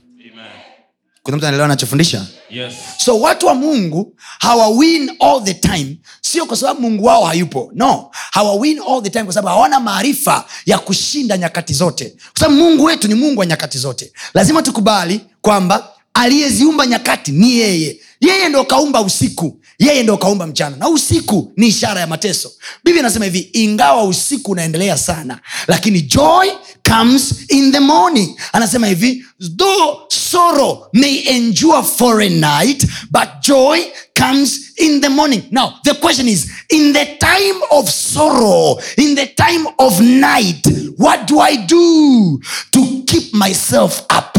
Kuna 1.23 1.37
mtu 1.37 1.47
anaelewa 1.47 1.65
anachofundisha? 1.67 2.27
Yes. 2.51 2.75
so 2.99 3.21
watu 3.21 3.47
wa 3.47 3.55
mungu 3.55 4.15
hawawin 4.39 5.11
all 5.21 5.45
the 5.45 5.55
time. 5.55 5.97
Sio 6.21 6.47
kwa 6.47 6.57
sababu 6.57 6.81
mungu 6.81 7.05
wao 7.05 7.25
hayupo. 7.25 7.71
No. 7.75 8.11
Hawawin 8.13 8.79
all 8.91 9.03
the 9.03 9.11
time 9.11 9.25
kwa 9.25 9.35
sababu 9.35 9.49
hawana 9.57 9.81
maarifa 9.81 10.45
ya 10.67 10.79
kushinda 10.79 11.37
nyakati 11.39 11.75
zote. 11.75 12.05
Kwa 12.33 12.41
sababu 12.41 12.57
mungu 12.63 12.85
wetu 12.85 13.09
ni 13.09 13.15
mungu 13.15 13.41
wa 13.41 13.47
nyakati 13.47 13.79
zote. 13.79 14.13
Lazima 14.35 14.63
tukubali 14.63 15.21
kwamba 15.41 15.89
aliyeziumba 16.15 16.87
nyakati 16.87 17.33
ni 17.33 17.53
yeye. 17.59 18.01
Yeye 18.21 18.49
ndo 18.49 18.65
kaumba 18.65 19.01
usiku 19.01 19.61
yeye 19.79 20.03
ndo 20.03 20.17
kaumba 20.17 20.47
mchana. 20.47 20.77
Na 20.77 20.89
usiku 20.89 21.53
ni 21.57 21.67
ishara 21.67 22.01
ya 22.01 22.07
mateso. 22.07 22.53
Biblia 22.85 23.01
anasema 23.05 23.25
hivi 23.25 23.51
ingawa 23.53 24.05
usiku 24.05 24.51
unaendelea 24.51 24.99
sana 24.99 25.41
lakini 25.69 26.01
joy 26.01 26.49
comes 26.89 27.35
in 27.49 27.73
the 27.73 27.81
morning. 27.81 28.37
Anasema 28.53 28.87
hivi 28.87 29.25
though 29.57 29.97
sorrow 30.09 30.87
may 30.93 31.17
endure 31.27 31.83
for 31.83 32.23
a 32.23 32.29
night 32.29 32.87
but 33.11 33.29
joy 33.41 33.81
comes 34.19 34.61
in 34.77 35.01
the 35.01 35.09
morning. 35.09 35.43
Now 35.51 35.73
the 35.85 35.95
question 35.95 36.29
is 36.29 36.47
in 36.69 36.93
the 36.93 37.05
time 37.05 37.61
of 37.71 37.91
sorrow 37.91 38.79
in 38.97 39.15
the 39.15 39.27
time 39.27 39.67
of 39.79 40.01
night 40.01 40.67
what 40.99 41.27
do 41.29 41.41
i 41.41 41.57
do 41.57 42.41
to 42.73 43.03
keep 43.07 43.35
myself 43.35 44.03
up 44.11 44.37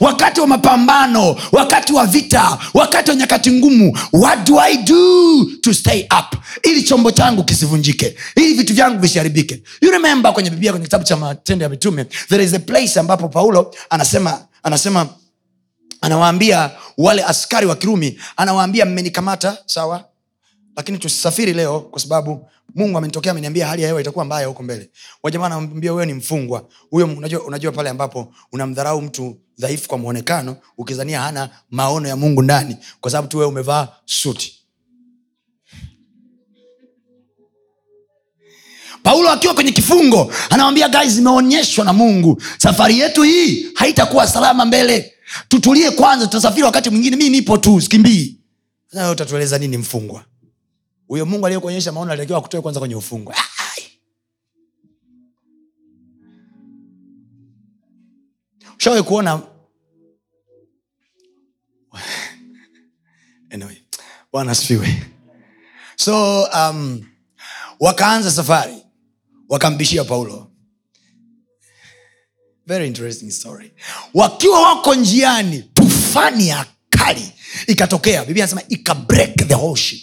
wakati 0.00 0.40
wa 0.40 0.46
mapambano 0.46 1.36
wakati 1.52 1.92
wa 1.92 2.06
vita 2.06 2.58
wakati 2.74 3.10
wa 3.10 3.16
nyakati 3.16 3.50
ngumu 3.52 3.98
what 4.12 4.46
do 4.48 4.60
i 4.60 4.76
do 4.76 5.44
to 5.60 5.74
stay 5.74 6.02
up? 6.02 6.36
Ili 6.62 6.82
chombo 6.82 7.10
changu 7.10 7.44
kisivunjike 7.44 8.16
ili 8.36 8.54
vitu 8.54 8.74
vyangu 8.74 8.98
visiharibike. 9.00 9.62
You 9.80 9.90
remember 9.90 10.32
kwenye 10.32 10.50
biblia 10.50 10.72
kwenye 10.72 10.84
kitabu 10.86 11.04
cha 11.04 11.16
matendo 11.16 11.62
ya 11.62 11.68
mitume 11.68 12.04
there 12.04 12.44
is 12.44 12.54
a 12.54 12.58
place 12.58 13.00
ambapo 13.00 13.28
paulo 13.28 13.74
anasema 13.90 14.38
anasema 14.62 15.06
anawaambia 16.00 16.70
wale 16.98 17.24
askari 17.24 17.66
wa 17.66 17.76
kirumi 17.76 18.20
anawaambia 18.36 18.84
mmenikamata 18.86 19.58
sawa? 19.66 20.04
Lakini 20.76 20.98
tusisafiri 20.98 21.52
leo 21.52 21.80
kwa 21.80 22.00
sababu 22.00 22.48
mungu 22.74 22.98
amenitokea 22.98 23.32
ameniambia 23.32 23.66
hali 23.66 23.82
ya 23.82 23.88
hewa 23.88 24.00
itakuwa 24.00 24.24
mbaya 24.24 24.46
huko 24.46 24.62
mbele. 24.62 24.90
Wajamaa 25.22 25.46
anamwambia 25.46 25.92
wewe 25.92 26.06
ni 26.06 26.12
mfungwa. 26.14 26.68
Huyo 26.90 27.06
unajua, 27.06 27.42
unajua 27.42 27.72
pale 27.72 27.90
ambapo 27.90 28.32
unamdharau 28.52 29.02
mtu 29.02 29.36
dhaifu 29.60 29.88
kwa 29.88 29.98
mwonekano 29.98 30.56
ukizania 30.78 31.20
hana 31.20 31.50
maono 31.70 32.08
ya 32.08 32.16
mungu 32.16 32.42
ndani 32.42 32.76
kwa 33.00 33.10
sababu 33.10 33.28
tu 33.28 33.38
wee 33.38 33.44
umevaa 33.46 33.88
suti. 34.04 34.56
Paulo 39.02 39.30
akiwa 39.30 39.54
kwenye 39.54 39.72
kifungo 39.72 40.32
anawambia 40.50 40.88
guys 40.88 41.18
imeonyeshwa 41.18 41.84
na 41.84 41.92
mungu. 41.92 42.42
Safari 42.58 42.98
yetu 42.98 43.22
hii 43.22 43.66
haitakuwa 43.74 44.26
salama 44.26 44.64
mbele. 44.64 45.12
Tutulie 45.48 45.90
kwanza 45.90 46.26
tutasafiri 46.26 46.62
wakati 46.62 46.90
mwingine. 46.90 47.16
Mi 47.16 47.28
nipo 47.28 47.58
tu 47.58 47.80
sikimbii. 47.80 48.36
Utatueleza 49.12 49.58
nini 49.58 49.76
mfungwa? 49.78 50.24
Huyo 51.08 51.26
mungu 51.26 51.46
aliyekuonyesha 51.46 51.92
maono 51.92 52.12
alitakiwa 52.12 52.38
akutoe 52.38 52.60
kwanza 52.60 52.80
kwenye 52.80 52.94
ufungwa. 52.94 53.34
Ai. 53.36 53.42
Ushawahi 58.80 59.02
kuona 59.02 59.42
anyway, 63.50 63.76
bwana 64.32 64.54
so 65.96 66.42
um, 66.44 67.06
wakaanza 67.80 68.30
safari 68.30 68.76
wakambishia 69.48 70.04
paulo. 70.04 70.46
Very 72.66 72.86
interesting 72.86 73.30
story. 73.30 73.72
Wakiwa 74.14 74.60
wako 74.62 74.94
njiani 74.94 75.62
tufani 75.62 76.48
ya 76.48 76.66
kali 76.90 77.32
ikatokea. 77.66 78.24
Biblia 78.24 78.44
anasema 78.44 78.62
ika 78.68 78.94
break 78.94 79.36
the 79.48 79.54
whole 79.54 79.76
ship. 79.80 80.00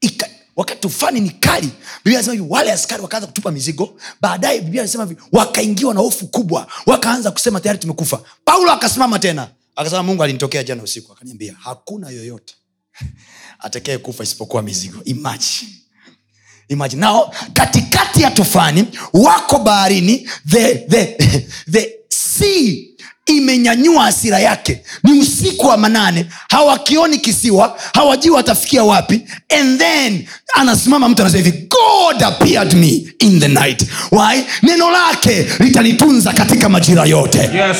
Ika, 0.00 0.29
wakati 0.60 0.80
tufani 0.80 1.20
ni 1.20 1.30
kali 1.30 1.68
biblia 2.04 2.44
wale 2.48 2.72
askari 2.72 3.02
wakaanza 3.02 3.26
kutupa 3.26 3.50
mizigo. 3.50 3.98
Baadaye 4.20 4.60
biblia 4.60 4.82
anasema 4.82 5.04
hivi 5.04 5.20
wakaingiwa 5.32 5.94
na 5.94 6.00
hofu 6.00 6.26
kubwa 6.26 6.66
wakaanza 6.86 7.30
kusema 7.30 7.60
tayari 7.60 7.78
tumekufa. 7.78 8.20
Paulo 8.44 8.72
akasimama 8.72 9.18
tena 9.18 9.48
akasema 9.76 10.02
mungu 10.02 10.22
alinitokea 10.22 10.62
jana 10.62 10.82
usiku. 10.82 11.12
Akaniambia 11.12 11.54
hakuna 11.60 12.10
yoyote 12.10 12.54
atakaye 13.58 13.98
kufa 13.98 14.22
isipokuwa 14.24 14.62
mizigo. 14.62 15.04
Imaji 15.04 15.68
imagine. 16.68 17.00
Nao 17.00 17.34
katikati 17.52 18.22
ya 18.22 18.30
tufani 18.30 18.84
wako 19.12 19.58
baharini 19.58 20.28
the, 20.48 20.74
the, 20.74 21.06
the 21.72 21.94
sea 22.08 22.76
imenyanyua 23.36 24.02
hasira 24.02 24.38
yake. 24.38 24.82
Ni 25.02 25.12
usiku 25.12 25.66
wa 25.66 25.76
manane 25.76 26.26
hawakioni 26.50 27.18
kisiwa 27.18 27.78
hawajui 27.94 28.30
watafikia 28.30 28.84
wapi 28.84 29.22
and 29.58 29.78
then 29.78 30.26
anasimama 30.54 31.08
mtu 31.08 31.22
anasema 31.22 31.44
hivi 31.44 31.68
god 31.68 32.22
appeared 32.22 32.74
me 32.74 33.06
in 33.18 33.40
the 33.40 33.48
night. 33.48 33.82
Why? 34.12 34.44
Neno 34.62 34.90
lake 34.90 35.46
litanitunza 35.58 36.32
katika 36.32 36.68
majira 36.68 37.04
yote. 37.04 37.38
Yes. 37.38 37.76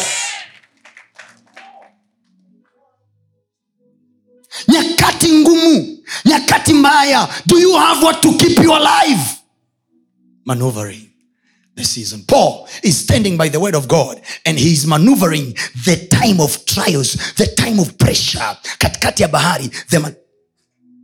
nyakati 4.68 5.32
ngumu 5.32 5.98
nyakati 6.24 6.72
mbaya. 6.72 7.28
Do 7.46 7.58
you 7.58 7.72
have 7.76 8.04
what 8.04 8.20
to 8.20 8.32
keep 8.32 8.58
you 8.64 8.74
alive 8.74 9.20
maneuvering 10.44 11.09
the 11.76 11.84
season. 11.84 12.22
Paul 12.26 12.68
is 12.82 12.98
standing 13.00 13.36
by 13.36 13.48
the 13.48 13.58
word 13.58 13.74
of 13.74 13.86
god 13.88 14.20
and 14.44 14.58
he 14.58 14.72
is 14.72 14.86
maneuvering 14.86 15.54
the 15.84 15.96
time 16.10 16.40
of 16.40 16.64
trials 16.66 17.16
the 17.36 17.46
time 17.46 17.78
of 17.80 17.96
pressure. 17.98 18.56
Katikati 18.78 19.22
ya 19.22 19.28
bahari 19.28 19.68
the 19.88 19.98
ma- 19.98 20.12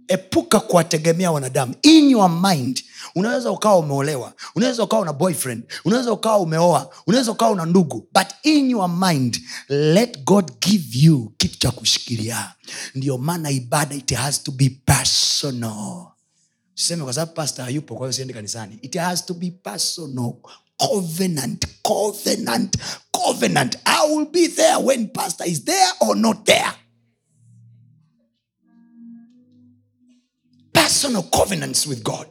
epuka 0.09 0.61
kuwategemea 0.61 1.31
wanadamu. 1.33 1.75
In 1.83 2.11
your 2.11 2.31
mind 2.31 2.83
unaweza 3.15 3.51
ukawa 3.51 3.77
umeolewa 3.79 4.33
unaweza 4.55 4.83
ukawa 4.85 5.03
una 5.03 5.13
boyfriend 5.13 5.63
unaweza 5.85 6.13
ukawa 6.13 6.39
umeoa 6.39 6.91
unaweza 7.07 7.33
ukawa 7.33 7.51
una 7.51 7.65
ndugu 7.67 8.09
but 8.15 8.27
in 8.43 8.71
your 8.71 8.89
mind 8.89 9.41
let 9.69 10.25
god 10.25 10.53
give 10.61 10.99
you 10.99 11.33
kitu 11.37 11.59
cha 11.59 11.71
kushikilia. 11.71 12.53
Ndio 12.95 13.19
maana 13.19 13.51
ibada 13.51 13.95
it 13.95 14.13
has 14.15 14.43
to 14.43 14.53
be 14.53 14.71
personal 14.87 16.07
siseme 16.77 17.05
kwa 17.05 17.12
sababu 17.12 17.33
pasta 17.33 17.65
hayupo 17.65 17.95
kwa 17.97 18.07
hiyo 18.07 18.12
siendi 18.12 18.35
kanisani. 18.35 18.79
It 18.83 18.97
has 18.97 19.27
to 19.27 19.35
be 19.35 19.51
personal. 19.51 20.33
Covenant 20.77 21.67
covenant 21.83 22.77
covenant. 23.12 23.77
I 23.85 24.15
will 24.15 24.27
be 24.27 24.49
there 24.49 24.77
when 24.77 25.09
pastor 25.09 25.47
is 25.49 25.65
there 25.65 25.93
or 26.01 26.17
not 26.17 26.45
there. 26.45 26.73
Personal 30.73 31.23
covenants 31.23 31.87
with 31.87 32.03
god. 32.03 32.27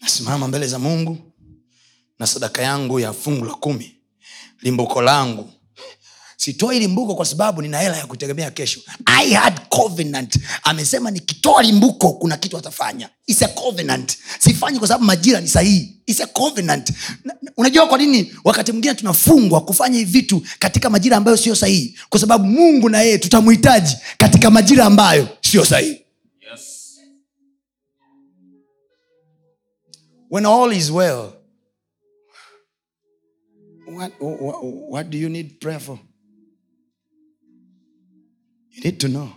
Nasimama 0.00 0.48
mbele 0.48 0.66
za 0.66 0.78
mungu 0.78 1.18
na 2.18 2.26
sadaka 2.26 2.62
yangu 2.62 3.00
ya 3.00 3.12
fungu 3.12 3.44
la 3.44 3.54
kumi 3.54 3.96
limbuko 4.60 5.02
langu 5.02 5.50
sitoi 6.42 6.78
limbuko 6.78 7.14
kwa 7.14 7.26
sababu 7.26 7.62
nina 7.62 7.78
hela 7.80 7.96
ya 7.96 8.06
kutegemea 8.06 8.50
kesho. 8.50 8.80
I 9.04 9.30
had 9.34 9.60
covenant. 9.68 10.38
Amesema 10.62 11.10
nikitoa 11.10 11.62
limbuko 11.62 12.12
kuna 12.12 12.36
kitu 12.36 12.58
atafanya. 12.58 13.10
It's 13.26 13.42
a 13.42 13.48
covenant. 13.48 14.18
Sifanyi 14.38 14.78
kwa 14.78 14.88
sababu 14.88 15.04
majira 15.04 15.40
ni 15.40 15.48
sahihi. 15.48 15.96
It's 16.06 16.20
a 16.20 16.26
covenant. 16.26 16.90
Na- 17.24 17.34
na- 17.42 17.52
unajua 17.56 17.86
kwa 17.86 17.98
nini? 17.98 18.32
Wakati 18.44 18.72
mwingine 18.72 18.94
tunafungwa 18.94 19.60
kufanya 19.64 19.98
hivi 19.98 20.10
vitu 20.20 20.42
katika 20.58 20.90
majira 20.90 21.16
ambayo 21.16 21.36
sio 21.36 21.54
sahihi. 21.54 21.98
Kwa 22.08 22.20
sababu 22.20 22.44
mungu 22.44 22.88
na 22.88 23.00
yeye 23.02 23.18
tutamhitaji 23.18 23.96
katika 24.18 24.50
majira 24.50 24.84
ambayo 24.84 25.28
sio 25.42 25.64
sahihi. 25.64 26.00
Yes. 26.50 26.98
when 30.30 30.46
all 30.46 30.72
is 30.72 30.90
well 30.90 31.32
what, 33.86 34.12
what, 34.20 34.56
what 34.62 35.10
do 35.10 35.18
you 35.18 35.28
need 35.28 35.58
prayer 35.60 35.80
for 35.80 35.98
you 38.78 38.84
need 38.84 38.98
to 38.98 39.08
know. 39.08 39.28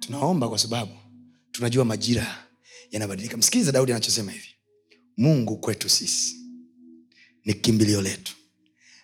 Tunaomba 0.00 0.48
kwa 0.48 0.58
sababu 0.58 0.92
tunajua 1.52 1.84
majira 1.84 2.48
yanabadilika. 2.90 3.36
Msikiliza 3.36 3.72
daudi 3.72 3.92
anachosema 3.92 4.32
hivi. 4.32 4.48
Mungu 5.16 5.56
kwetu 5.56 5.88
sisi 5.88 6.36
ni 7.44 7.54
kimbilio 7.54 8.02
letu 8.02 8.36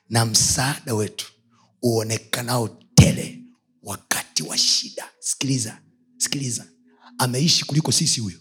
na 0.08 0.24
msaada 0.26 0.94
wetu 0.94 1.32
uonekanao 1.82 2.68
tele 2.94 3.42
wakati 3.82 4.42
wa 4.42 4.58
shida. 4.58 5.10
Sikiliza 5.18 5.82
sikiliza. 6.16 6.66
Ameishi 7.18 7.64
kuliko 7.64 7.92
sisi 7.92 8.20
huyo 8.20 8.38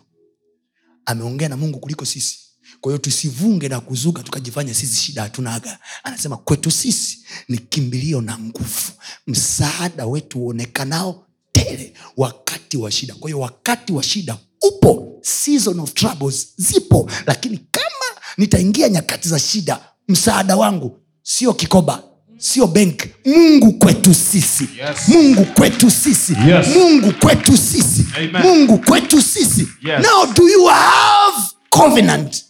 ameongea 1.05 1.49
na 1.49 1.57
mungu 1.57 1.79
kuliko 1.79 2.05
sisi 2.05 2.39
kwa 2.87 2.91
hiyo 2.93 2.97
tusivunge 3.01 3.69
na 3.69 3.79
kuzuka 3.79 4.23
tukajifanya 4.23 4.73
sisi 4.73 4.95
shida 5.01 5.21
hatunaga. 5.21 5.79
Anasema 6.03 6.37
kwetu 6.37 6.71
sisi 6.71 7.19
ni 7.49 7.57
kimbilio 7.57 8.21
na 8.21 8.37
nguvu. 8.39 8.91
Msaada 9.27 10.05
wetu 10.05 10.39
uonekanao 10.39 11.25
tele 11.51 11.93
wakati 12.17 12.77
wa 12.77 12.91
shida. 12.91 13.13
Kwa 13.13 13.29
hiyo 13.29 13.39
wakati 13.39 13.93
wa 13.93 14.03
shida 14.03 14.37
upo 14.61 15.19
season 15.21 15.79
of 15.79 15.93
troubles 15.93 16.47
zipo. 16.57 17.09
Lakini 17.25 17.57
kama 17.71 18.21
nitaingia 18.37 18.89
nyakati 18.89 19.29
za 19.29 19.39
shida 19.39 19.79
msaada 20.07 20.55
wangu 20.57 20.99
sio 21.23 21.53
kikoba 21.53 22.03
sio 22.37 22.67
benk 22.67 23.03
mungu 23.25 23.73
kwetu 23.73 24.13
sisi. 24.13 24.63
Yes. 24.63 25.07
mungu 25.07 25.45
kwetu 25.45 25.91
sisi. 25.91 26.33
Yes. 26.47 26.67
mungu 26.67 27.11
kwetu 27.19 27.57
sisi. 27.57 28.05
Amen. 28.17 28.41
mungu 28.41 28.77
kwetu 28.77 29.21
sisi. 29.21 29.67
Yes. 29.81 30.05
now 30.05 30.33
do 30.33 30.49
you 30.49 30.65
have 30.65 31.47
covenant 31.69 32.43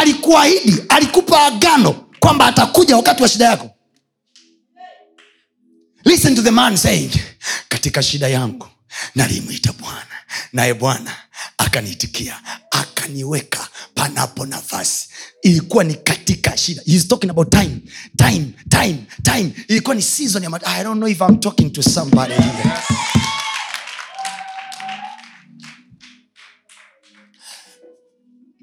alikuahidi 0.00 0.82
alikupa 0.88 1.42
agano 1.46 1.92
kwamba 2.20 2.46
atakuja 2.46 2.96
wakati 2.96 3.22
wa 3.22 3.28
shida 3.28 3.44
yako. 3.44 3.70
Listen 6.04 6.34
to 6.34 6.42
the 6.42 6.50
man 6.50 6.76
saying 6.76 7.10
katika 7.68 8.02
shida 8.02 8.28
yangu 8.28 8.66
nalimwita 9.14 9.72
bwana 9.72 10.06
naye 10.52 10.74
bwana 10.74 11.16
akaniitikia 11.58 12.40
akaniweka 12.70 13.68
panapo 13.94 14.46
nafasi. 14.46 15.08
Ilikuwa 15.42 15.84
ni 15.84 15.94
katika 15.94 16.56
shida. 16.56 16.82
He's 16.86 17.08
talking 17.08 17.30
about 17.30 17.50
time 17.50 17.80
time 18.16 18.46
time 18.68 18.98
time. 19.22 19.52
Ilikuwa 19.68 19.94
ni 19.94 20.02
season 20.02 20.42
ya 20.42 20.60
i 20.66 20.84
don't 20.84 20.96
know 20.98 21.08
if 21.08 21.20
i'm 21.20 21.36
talking 21.36 21.70
to 21.72 21.82
somebody 21.82 22.34
here. 22.34 22.72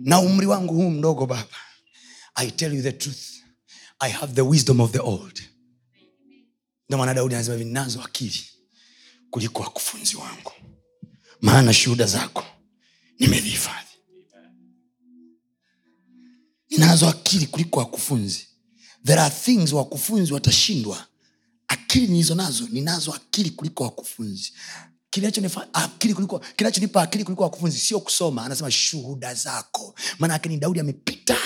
Na 0.03 0.19
umri 0.19 0.45
wangu 0.45 0.73
huu 0.73 0.89
mdogo 0.89 1.25
baba 1.25 1.55
i 2.35 2.51
tell 2.51 2.73
you 2.73 2.81
the 2.81 2.91
truth. 2.91 3.41
I 3.99 4.09
have 4.09 4.33
the 4.33 4.41
wisdom 4.41 4.79
of 4.79 4.91
the 4.91 4.99
old. 4.99 5.41
Ndo 6.89 6.97
maana 6.97 7.13
daudi 7.13 7.35
anasema 7.35 7.57
hivi 7.57 7.77
akili 8.03 8.43
kuliko 9.29 9.61
wakufunzi 9.63 10.15
wangu. 10.17 10.51
Maana 11.41 11.73
shuhuda 11.73 12.05
zako 12.05 12.43
nimezihifadhi. 13.19 13.87
Ninazo 16.69 17.07
akili 17.09 17.45
kuliko 17.47 17.79
wakufunzi. 17.79 18.47
There 19.05 19.21
are 19.21 19.35
things 19.35 19.73
wakufunzi 19.73 20.33
watashindwa. 20.33 21.07
Akili 21.67 22.07
nilizo 22.07 22.35
nazo 22.35 22.67
ninazo 22.71 23.13
akili 23.13 23.49
kuliko 23.49 23.83
wakufunzi 23.83 24.53
akili 25.73 26.13
kuliko 26.13 26.39
kinachonipa 26.55 27.01
akili 27.01 27.23
kuliko 27.23 27.43
wakufunzi. 27.43 27.77
Sio 27.79 27.99
kusoma 27.99 28.45
anasema 28.45 28.71
shuhuda 28.71 29.33
zako. 29.33 29.95
Maanake 30.19 30.49
ni 30.49 30.57
daudi 30.57 30.79
amepita 30.79 31.37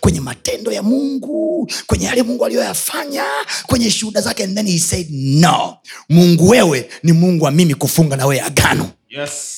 kwenye 0.00 0.20
matendo 0.20 0.72
ya 0.72 0.82
mungu 0.82 1.70
kwenye 1.86 2.06
yale 2.06 2.22
mungu 2.22 2.44
aliyoyafanya 2.44 3.24
kwenye 3.66 3.90
shuhuda 3.90 4.20
zake 4.20 4.44
and 4.44 4.54
then 4.56 4.66
he 4.66 4.78
said 4.78 5.06
no. 5.10 5.78
Mungu 6.08 6.48
wewe 6.48 6.90
ni 7.02 7.12
mungu 7.12 7.44
wa 7.44 7.50
mimi 7.50 7.74
kufunga 7.74 8.16
na 8.16 8.26
wewe 8.26 8.40
agano. 8.42 8.90
Yes. 9.08 9.56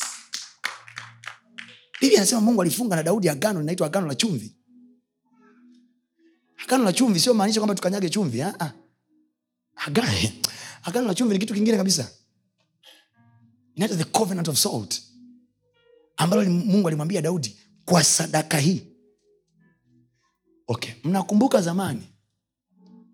biblia 2.00 2.18
anasema 2.20 2.40
mungu 2.40 2.62
alifunga 2.62 2.96
na 2.96 3.02
daudi 3.02 3.28
agano 3.28 3.61
linaitwa 3.61 3.87
agano 3.87 4.07
la 4.07 4.14
chumvi. 4.14 4.52
Agano 6.64 6.85
la 6.85 6.92
chumvi 6.92 7.20
sio 7.20 7.35
maanisha 7.35 7.61
kwamba 7.61 7.74
tukanyage 7.74 8.09
chumvi 8.09 8.42
ah, 8.42 8.55
ah. 8.61 8.70
agano, 9.76 10.09
agano 10.85 11.07
la 11.07 11.14
chumvi 11.14 11.33
ni 11.35 11.38
kitu 11.40 11.55
kingine 11.55 11.76
kabisa 11.76 12.11
inaitwa 13.75 13.97
the 13.99 14.05
covenant 14.05 14.49
of 14.49 14.59
salt 14.59 15.03
ambalo 16.17 16.51
mungu 16.51 16.89
alimwambia 16.89 17.23
daudi 17.23 17.57
kwa 17.85 18.05
sadaka 18.05 18.59
hii. 18.59 18.87
Okay 20.67 20.93
mnakumbuka 21.05 21.63
zamani 21.63 22.03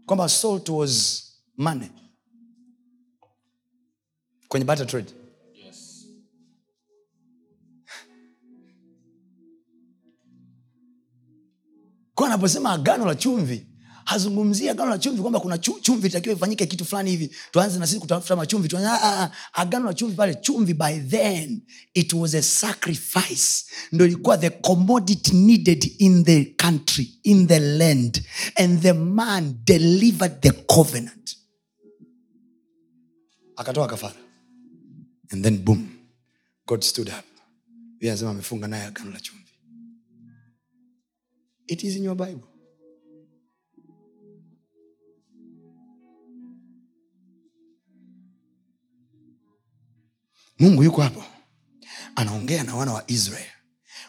kwamba 0.07 0.29
salt 0.29 0.69
was 0.69 1.25
money 1.57 1.89
kwenye 4.49 4.65
barter 4.67 4.87
trade? 4.87 5.13
Yes. 5.55 6.07
kwa 12.15 12.27
anaposema 12.27 12.71
agano 12.73 13.07
la 13.07 13.15
chumvi 13.15 13.67
hazungumzii 14.09 14.69
agano 14.69 14.91
la 14.91 14.99
chumvi 14.99 15.21
kwamba 15.21 15.41
kuna 15.41 15.57
chu- 15.59 15.81
chumvi 15.81 16.07
itakiwa 16.09 16.35
ifanyike 16.35 16.67
kitu 16.67 16.85
fulani 16.85 17.11
hivi. 17.11 17.31
Tuanze 17.51 17.79
na 17.79 17.87
sisi 17.87 18.01
kutafuta 18.01 18.37
machumvi 18.37 18.77
ah, 18.77 18.81
ah, 19.03 19.23
ah. 19.23 19.31
agano 19.53 19.85
la 19.87 19.95
chumvi 19.95 20.17
pale 20.17 20.35
chumvi 20.35 20.75
by 20.75 21.01
then 21.01 21.63
it 21.95 22.13
was 22.13 22.35
a 22.35 22.43
sacrifice. 22.43 23.65
Ndo 23.93 24.05
ilikuwa 24.07 24.39
the 24.39 24.51
commodity 24.51 25.33
needed 25.37 25.93
in 25.99 26.25
the 26.25 26.45
country 26.45 27.15
in 27.23 27.47
the 27.47 27.59
land 27.61 28.23
and 28.57 28.83
the 28.83 28.93
man 28.93 29.55
delivered 29.65 30.41
the 30.41 30.53
covenant. 30.53 31.37
Akatoa 33.57 33.87
kafara 33.89 34.15
and 35.31 35.45
then 35.45 35.59
boom 35.59 35.89
god 36.67 36.83
stood 36.85 37.09
up. 37.09 37.25
Anasema 38.03 38.31
amefunga 38.31 38.69
naye 38.69 38.85
agano 38.85 39.11
la 39.11 39.21
chumvi. 39.21 39.45
It 41.67 41.85
is 41.85 41.97
in 41.97 42.05
your 42.05 42.17
bible 42.17 42.49
mungu 50.59 50.83
yuko 50.85 51.03
hapo. 51.03 51.25
Anaongea 52.17 52.65
na 52.65 52.77
wana 52.77 52.93
wa 52.93 53.05
israel. 53.11 53.51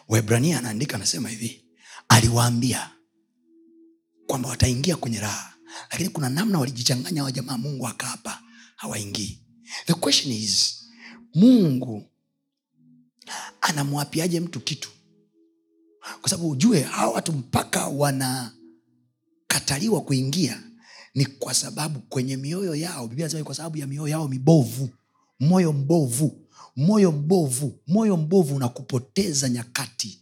Waibrania 0.08 0.58
anaandika 0.58 0.96
anasema 0.96 1.28
hivi 1.28 1.64
aliwaambia 2.08 2.90
kwamba 4.26 4.48
wataingia 4.48 4.96
kwenye 4.96 5.20
raha 5.20 5.54
lakini 5.90 6.08
kuna 6.08 6.28
namna 6.28 6.58
walijichanganya 6.58 7.24
wa 7.24 7.32
jamaa 7.32 7.58
mungu 7.58 7.86
akaapa 7.88 8.42
hawaingii. 8.76 9.38
The 9.86 9.94
question 9.94 10.32
is 10.34 10.84
mungu 11.34 12.04
anamwapiaje 13.60 14.40
mtu 14.40 14.60
kitu? 14.60 14.90
Kwa 16.20 16.30
sababu 16.30 16.50
ujue 16.50 16.80
hawa 16.82 17.12
watu 17.12 17.32
mpaka 17.32 17.86
wanakataliwa 17.86 20.00
kuingia 20.00 20.62
ni 21.14 21.26
kwa 21.26 21.54
sababu 21.54 22.00
kwenye 22.00 22.36
mioyo 22.36 22.74
yao 22.74 23.08
biblia 23.08 23.44
kwa 23.44 23.54
sababu 23.54 23.78
ya 23.78 23.86
mioyo 23.86 24.08
yao 24.08 24.28
mibovu 24.28 24.90
moyo 25.40 25.72
mbovu 25.72 26.39
moyo 26.76 27.12
mbovu 27.12 27.78
moyo 27.86 28.16
mbovu 28.16 28.56
unakupoteza 28.56 29.48
nyakati 29.48 30.20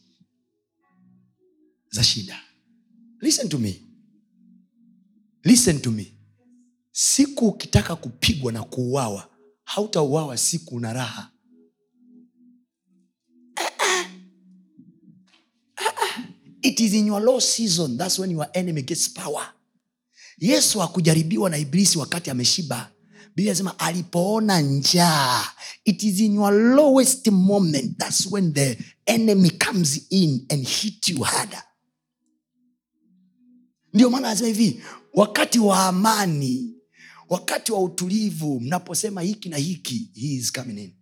za 1.90 2.04
shida. 2.04 2.40
Listen 3.20 3.48
to 3.48 3.58
me. 3.58 3.82
Listen 5.44 5.80
to 5.80 5.90
me. 5.90 6.14
Siku 6.92 7.48
ukitaka 7.48 7.96
kupigwa 7.96 8.52
na 8.52 8.62
kuuawa 8.62 9.28
hautauawa 9.64 10.36
siku 10.36 10.76
una 10.76 10.92
raha. 10.92 11.30
It 16.62 16.80
is 16.80 16.92
in 16.94 17.06
your 17.06 17.20
low 17.20 17.40
season 17.40 17.96
thats 17.98 18.18
when 18.18 18.30
your 18.30 18.46
enemy 18.54 18.82
gets 18.82 19.08
power. 19.08 19.46
Yesu 20.38 20.78
hakujaribiwa 20.80 21.50
na 21.50 21.58
ibilisi 21.58 21.98
wakati 21.98 22.30
ameshiba 22.30 22.90
biblia 23.38 23.52
anasema 23.52 23.78
alipoona 23.78 24.60
njaa 24.60 25.44
it 25.84 26.02
is 26.02 26.20
in 26.20 26.34
your 26.34 26.52
lowest 26.52 27.26
moment 27.28 27.98
thats 27.98 28.26
when 28.32 28.52
the 28.52 28.78
enemy 29.06 29.50
comes 29.50 30.06
in 30.10 30.46
and 30.48 30.66
hit 30.68 31.08
you 31.08 31.22
harder. 31.22 31.62
Ndio 33.92 34.10
maana 34.10 34.28
anasema 34.28 34.48
hivi 34.48 34.82
wakati 35.14 35.58
wa 35.58 35.86
amani 35.86 36.74
wakati 37.28 37.72
wa 37.72 37.80
utulivu 37.82 38.60
mnaposema 38.60 39.22
hiki 39.22 39.48
na 39.48 39.56
hiki 39.56 40.10
he 40.14 40.26
is 40.26 40.52
coming 40.52 40.78
in. 40.84 40.94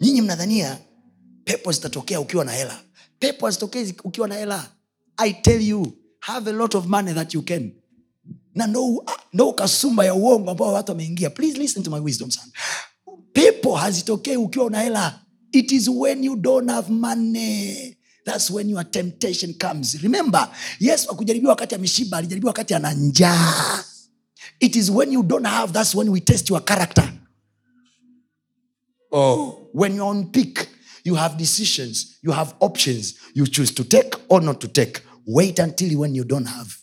Nyinyi 0.00 0.22
mnadhania 0.22 0.78
pepo 1.44 1.72
zitatokea 1.72 2.20
ukiwa 2.20 2.44
na 2.44 2.52
hela. 2.52 2.84
Pepo 3.18 3.46
hazitokei 3.46 3.94
ukiwa 4.04 4.28
na 4.28 4.34
hela. 4.34 4.72
I 5.16 5.32
tell 5.32 5.68
you 5.68 5.92
have 6.20 6.50
a 6.50 6.52
lot 6.52 6.78
of 6.78 6.86
money 6.86 7.14
that 7.14 7.34
you 7.34 7.42
can 7.42 7.72
na 8.54 8.66
ndo, 8.66 9.04
ndo 9.32 9.52
kasumba 9.52 10.04
ya 10.04 10.14
uongo 10.14 10.50
ambao 10.50 10.72
watu 10.72 10.92
wameingia. 10.92 11.30
Please 11.30 11.58
listen 11.58 11.82
to 11.82 11.90
my 11.90 12.00
wisdom 12.00 12.30
son. 12.30 12.44
Pepo 13.32 13.76
hazitokei 13.76 14.36
ukiwa 14.36 14.64
una 14.64 14.80
hela. 14.80 15.20
It 15.52 15.72
is 15.72 15.88
when 15.88 16.24
you 16.24 16.36
don't 16.36 16.70
have 16.70 16.92
money. 16.92 17.96
Thats 18.24 18.50
when 18.50 18.70
your 18.70 18.90
temptation 18.90 19.54
comes. 19.54 19.94
Remember 20.02 20.48
yesu 20.80 21.10
akujaribiwa 21.10 21.50
wakati 21.50 21.74
ameshiba 21.74 22.16
alijaribiwa 22.18 22.50
wakati 22.50 22.74
ana 22.74 22.92
njaa. 22.92 23.84
It 24.60 24.76
is 24.76 24.90
when 24.90 25.12
you 25.12 25.22
don't 25.22 25.46
have 25.46 25.72
thats 25.72 25.94
when 25.94 26.08
we 26.08 26.20
test 26.20 26.50
your 26.50 26.64
character. 26.64 27.12
Oh. 29.10 29.68
when 29.72 29.94
you're 29.96 30.10
on 30.10 30.26
peak 30.26 30.68
you 31.04 31.14
have 31.14 31.36
decisions 31.38 32.18
you 32.22 32.32
have 32.32 32.52
options. 32.60 33.14
You 33.34 33.46
choose 33.46 33.72
to 33.74 33.84
take 33.84 34.10
or 34.28 34.42
not 34.42 34.60
to 34.60 34.68
take. 34.68 35.00
Wait 35.26 35.58
until 35.58 35.98
when 35.98 36.14
you 36.14 36.24
don't 36.24 36.44
have 36.46 36.76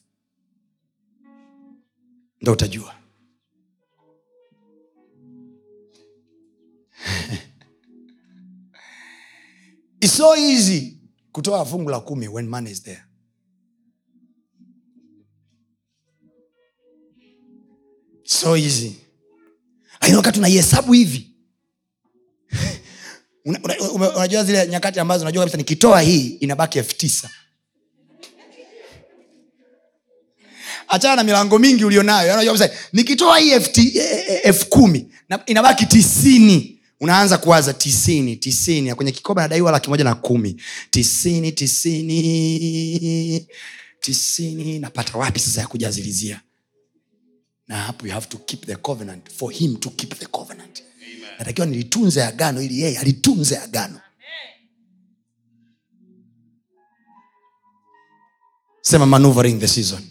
ndo 2.42 2.52
utajua. 2.52 2.96
It's 10.02 10.14
so 10.18 10.36
easy 10.36 10.98
kutoa 11.32 11.66
fungu 11.66 11.90
la 11.90 12.00
kumi 12.00 12.28
when 12.28 12.48
money 12.50 12.72
is 12.72 12.84
there. 12.84 13.04
So 18.24 18.56
easy. 18.58 18.96
Lakini 20.02 20.18
wakati 20.18 20.40
unaihesabu 20.40 20.94
hivi. 20.94 21.32
Una- 23.46 23.60
una- 23.64 23.92
una, 23.92 24.16
unajua 24.16 24.44
zile 24.44 24.68
nyakati 24.68 25.00
ambazo 25.00 25.22
unajua 25.24 25.42
kabisa 25.44 25.58
nikitoa 25.58 26.02
hii 26.02 26.28
inabaki 26.28 26.78
elfu 26.78 26.96
tisa 26.98 27.30
achana 30.96 31.16
na 31.16 31.24
milango 31.24 31.60
mingi 31.60 31.86
ulionayo. 31.86 32.28
Yaani 32.44 32.70
nikitoa 32.94 33.38
hii 33.40 33.52
elfu 33.52 33.70
eh, 33.80 33.96
eh, 33.96 34.40
elfu 34.44 34.66
kumi 34.66 35.08
inabaki 35.46 35.86
tisini. 35.86 36.72
Unaanza 37.00 37.38
kuwaza 37.38 37.74
tisini 37.74 38.36
tisini. 38.36 38.96
Kwenye 38.96 39.12
kikoba 39.12 39.42
nadaiwa 39.42 39.72
laki 39.72 39.90
moja 39.90 40.04
na 40.04 40.16
kumi. 40.16 40.62
Tisini 40.92 41.52
tisini 41.52 43.48
tisini. 44.00 44.80
Napata 44.80 45.18
wapi 45.18 45.40
sasa 45.40 45.62
ya 45.62 45.68
kujazilizia? 45.68 46.42
Na 47.68 47.78
hapo 47.78 48.08
you 48.08 48.14
have 48.14 48.28
to 48.28 48.38
keep 48.38 48.66
the 48.66 48.76
covenant. 48.76 49.32
For 49.32 49.52
him 49.52 49.76
to 49.78 49.90
keep 49.90 50.16
the 50.20 50.26
covenant. 50.26 50.84
Natakiwa 51.40 51.68
nilitunze 51.68 52.24
agano 52.24 52.62
ili 52.62 52.82
yeye 52.82 53.00
alitunze 53.00 53.58
agano. 53.58 54.00
Sema 58.82 59.06
Maneuvering 59.06 59.60
the 59.60 59.68
season. 59.68 60.02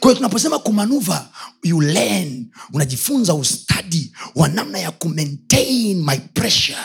Kwa 0.00 0.14
tunaposema 0.14 0.58
kumanuva 0.58 1.28
you 1.62 1.80
learn 1.80 2.46
unajifunza 2.72 3.34
ustadi 3.34 4.12
wa 4.34 4.48
namna 4.48 4.78
ya 4.78 4.90
kumaintain 4.90 6.04
my 6.04 6.18
pressure. 6.18 6.78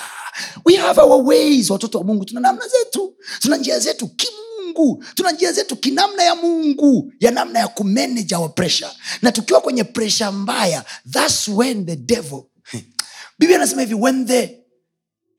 We 0.65 0.75
have 0.75 1.01
our 1.01 1.23
ways 1.27 1.69
watoto 1.69 1.97
wa 1.97 2.03
mungu. 2.03 2.25
Tuna 2.25 2.39
namna 2.41 2.67
zetu. 2.67 3.13
Tuna 3.39 3.57
njia 3.57 3.79
zetu 3.79 4.07
kimungu. 4.07 5.03
Tuna 5.15 5.31
njia 5.31 5.51
zetu 5.51 5.75
kinamna 5.75 6.23
ya 6.23 6.35
mungu 6.35 7.13
ya 7.19 7.31
namna 7.31 7.59
ya 7.59 7.67
kumanage 7.67 8.35
our 8.35 8.53
pressure. 8.55 8.91
Na 9.21 9.31
tukiwa 9.31 9.61
kwenye 9.61 9.83
pressure 9.83 10.31
mbaya 10.31 10.85
thats 11.11 11.47
when 11.47 11.85
the 11.85 11.95
devil 11.95 12.43
biblia 13.39 13.57
anasema 13.57 13.81
hivi 13.81 13.93
when 13.93 14.25
the 14.25 14.57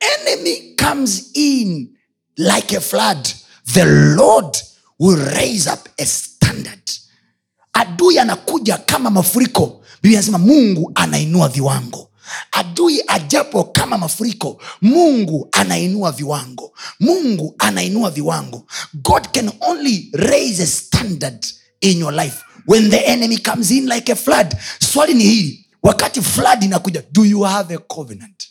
enemy 0.00 0.74
comes 0.76 1.30
in 1.34 1.96
like 2.36 2.76
a 2.76 2.80
flood 2.80 3.28
the 3.72 3.84
lord 4.16 4.56
will 4.98 5.16
raise 5.24 5.70
up 5.70 5.88
a 5.98 6.06
standard 6.06 6.90
adui 7.72 8.18
anakuja 8.18 8.76
kama 8.78 9.10
mafuriko. 9.10 9.84
Biblia 10.02 10.18
anasema 10.18 10.38
mungu 10.38 10.92
anainua 10.94 11.48
viwango. 11.48 12.08
Adui 12.52 13.02
ajapo 13.06 13.64
kama 13.64 13.98
mafuriko 13.98 14.62
mungu 14.82 15.48
anainua 15.52 16.12
viwango. 16.12 16.72
Mungu 17.00 17.54
anainua 17.58 18.10
viwango. 18.10 18.66
God 18.94 19.28
can 19.32 19.50
only 19.60 20.10
raise 20.12 20.62
a 20.62 20.66
standard 20.66 21.46
in 21.80 21.98
your 21.98 22.12
life. 22.14 22.36
When 22.66 22.90
the 22.90 22.96
enemy 23.06 23.38
comes 23.38 23.70
in 23.70 23.86
like 23.88 24.12
a 24.12 24.16
flood. 24.16 24.56
Swali 24.92 25.14
ni 25.14 25.24
hili 25.24 25.66
wakati 25.82 26.22
flood 26.22 26.62
inakuja 26.64 27.02
do 27.12 27.24
you 27.24 27.42
have 27.42 27.74
a 27.74 27.78
covenant 27.78 28.48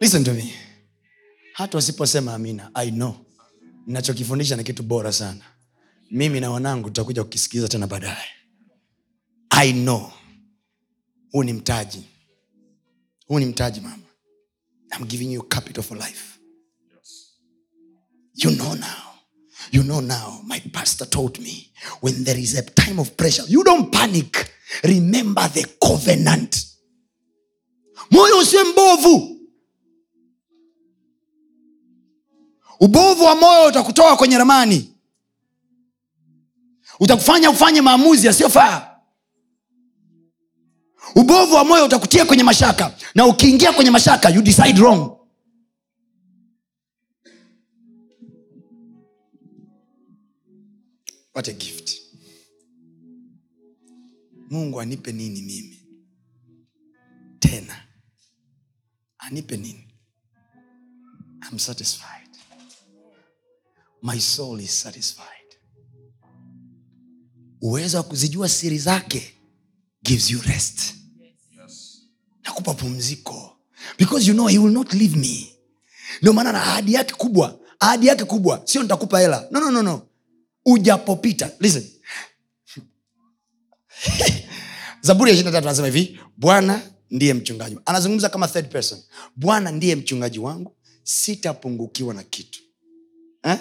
listen 0.00 0.24
to 0.24 0.32
me. 0.34 0.54
Hata 1.52 1.78
wasiposema 1.78 2.34
amina 2.34 2.70
i 2.74 2.90
know. 2.90 3.14
Nachokifundisha 3.86 4.56
ni 4.56 4.64
kitu 4.64 4.82
bora 4.82 5.12
sana. 5.12 5.44
Mimi 6.10 6.40
na 6.40 6.50
wanangu 6.50 6.88
tutakuja 6.88 7.24
kukisikiliza 7.24 7.68
tena 7.68 7.86
baadaye. 7.86 8.28
I 9.50 9.72
know. 9.72 10.12
Huu 11.32 11.42
ni 11.44 11.52
mtaji. 11.52 12.02
Huu 13.26 13.38
ni 13.38 13.46
mtaji 13.46 13.80
mama. 13.80 14.02
I'm 14.98 15.06
giving 15.06 15.32
you 15.32 15.42
capital 15.42 15.82
for 15.84 15.96
life. 15.98 16.38
You 18.34 18.50
know 18.50 18.74
now. 18.74 19.14
You 19.72 19.82
know 19.82 20.00
now. 20.00 20.42
My 20.46 20.60
pastor 20.60 21.10
told 21.10 21.38
me. 21.38 21.72
When 22.02 22.24
there 22.24 22.40
is 22.40 22.54
a 22.58 22.62
time 22.62 23.00
of 23.00 23.10
pressure 23.16 23.44
you 23.48 23.64
don't 23.64 23.92
panic. 23.92 24.50
Remember 24.84 25.48
the 25.52 25.64
covenant. 25.80 26.66
Moyo 28.10 28.38
usiwe 28.38 28.64
mbovu 28.64 29.35
ubovu 32.80 33.24
wa 33.24 33.34
moyo 33.36 33.68
utakutoa 33.68 34.16
kwenye 34.16 34.38
ramani. 34.38 34.92
Utakufanya 37.00 37.50
ufanye 37.50 37.80
maamuzi 37.80 38.26
yasiyofaa. 38.26 38.96
Ubovu 41.14 41.54
wa 41.54 41.64
moyo 41.64 41.84
utakutia 41.84 42.24
kwenye 42.24 42.42
mashaka. 42.42 42.94
Na 43.14 43.26
ukiingia 43.26 43.72
kwenye 43.72 43.90
mashaka 43.90 44.28
you 44.28 44.42
decide 44.42 44.80
wrong. 44.80 45.16
What 51.32 51.48
a 51.48 51.52
gift. 51.52 51.90
Mungu 54.50 54.80
anipe 54.80 55.12
nini 55.12 55.42
mimi? 55.42 55.80
Tena. 57.38 57.76
Anipe 59.18 59.56
nini? 59.56 59.82
I'm 61.50 61.58
satisfied 61.58 62.25
my 64.06 64.18
soul 64.20 64.60
is 64.60 64.70
satisfied. 64.82 65.26
Uwezo 67.60 67.96
wa 67.96 68.02
kuzijua 68.02 68.48
siri 68.48 68.78
zake 68.78 69.32
gives 70.02 70.30
you 70.30 70.40
rest. 70.42 70.94
Yes. 71.62 72.02
nakupa 72.44 72.74
pumziko. 72.74 73.56
Because 73.98 74.28
you 74.28 74.34
know 74.34 74.46
he 74.46 74.58
will 74.58 74.72
not 74.72 74.92
leave 74.92 75.16
me. 75.16 75.56
Ndio 76.22 76.32
maana 76.32 76.52
na 76.52 76.62
ahadi 76.62 76.94
yake 76.94 77.14
kubwa 77.14 77.58
ahadi 77.80 78.06
yake 78.06 78.24
kubwa 78.24 78.62
sio 78.64 78.82
nitakupa 78.82 79.20
hela. 79.20 79.48
No, 79.50 79.60
no, 79.60 79.70
no, 79.70 79.82
no. 79.82 80.02
ujapopita. 80.64 81.50
Listen. 81.60 81.90
Zaburi 85.00 85.30
ya 85.30 85.34
ishiri 85.36 85.52
tatu 85.52 85.68
anasema 85.68 85.86
hivi 85.88 86.20
bwana 86.36 86.82
ndiye 87.10 87.34
mchungaji 87.34 87.78
anazungumza 87.86 88.28
kama 88.28 88.48
third 88.48 88.68
person. 88.72 88.98
Bwana 89.36 89.70
ndiye 89.72 89.96
mchungaji 89.96 90.38
wangu 90.38 90.76
sitapungukiwa 91.02 92.14
na 92.14 92.22
kitu. 92.22 92.60
Eh? 93.42 93.58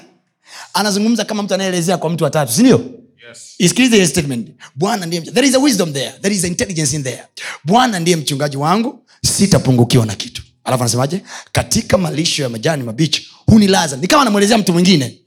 Anazungumza 0.73 1.25
kama 1.25 1.43
mtu 1.43 1.53
anayeelezea 1.53 1.97
kwa 1.97 2.10
mtu 2.10 2.23
watatu 2.23 2.51
sindio 2.53 2.86
Yes. 3.29 3.55
isikilize 3.58 3.95
hiyo 3.95 4.08
statement. 4.08 4.47
Bwana 4.75 5.05
ndiye 5.05 5.21
there 5.21 5.47
is 5.47 5.55
a 5.55 5.60
wisdom 5.60 5.93
there. 5.93 6.12
There 6.21 6.36
is 6.36 6.43
a 6.43 6.47
intelligence 6.47 6.95
in 6.95 7.03
there. 7.03 7.23
Bwana 7.63 7.99
ndiye 7.99 8.17
mchungaji 8.17 8.58
wangu 8.58 9.05
sitapungukiwa 9.23 10.05
na 10.05 10.15
kitu. 10.15 10.41
Alafu 10.63 10.84
anasemaje? 10.84 11.21
Katika 11.51 11.97
malisho 11.97 12.43
ya 12.43 12.49
majani 12.49 12.84
mabichi 12.84 13.27
hunilaza. 13.45 13.97
Ni 13.97 14.08
kama 14.08 14.21
anamwelezea 14.21 14.58
mtu 14.58 14.73
mwingine. 14.73 15.21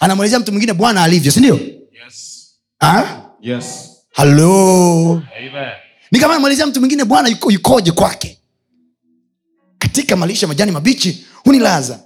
Anamwelezea 0.00 0.38
mtu 0.38 0.52
mwingine 0.52 0.72
bwana 0.72 1.02
alivyo 1.02 1.32
sindio 1.32 1.60
Yes. 2.04 2.50
Yes. 3.42 3.64
Amen. 4.16 5.68
ni 6.12 6.18
kama 6.18 6.32
anamwelezea 6.34 6.66
mtu 6.66 6.80
mwingine 6.80 7.04
bwana 7.04 7.28
yuko, 7.28 7.50
yukoje 7.52 7.92
kwake. 7.92 8.38
Katika 9.78 10.16
malisho 10.16 10.44
ya 10.46 10.48
majani 10.48 10.72
mabichi 10.72 11.24
hunilaza. 11.44 12.00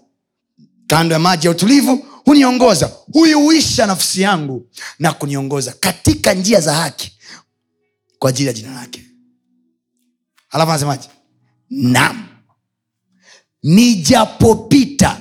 Kando 0.87 1.13
ya 1.13 1.19
maji 1.19 1.47
ya 1.47 1.51
utulivu 1.51 2.07
huniongoza. 2.27 2.91
Huiuisha 3.13 3.87
nafsi 3.87 4.21
yangu 4.23 4.67
na 4.99 5.13
kuniongoza 5.13 5.73
katika 5.81 6.35
njia 6.35 6.61
za 6.61 6.75
haki 6.75 7.13
kwa 8.19 8.31
ajili 8.31 8.47
ya 8.47 8.53
jina 8.53 8.73
lake. 8.75 9.03
Alafu 10.51 10.71
anasemaje? 10.71 11.09
Nam 11.71 12.27
nijapopita 13.63 15.21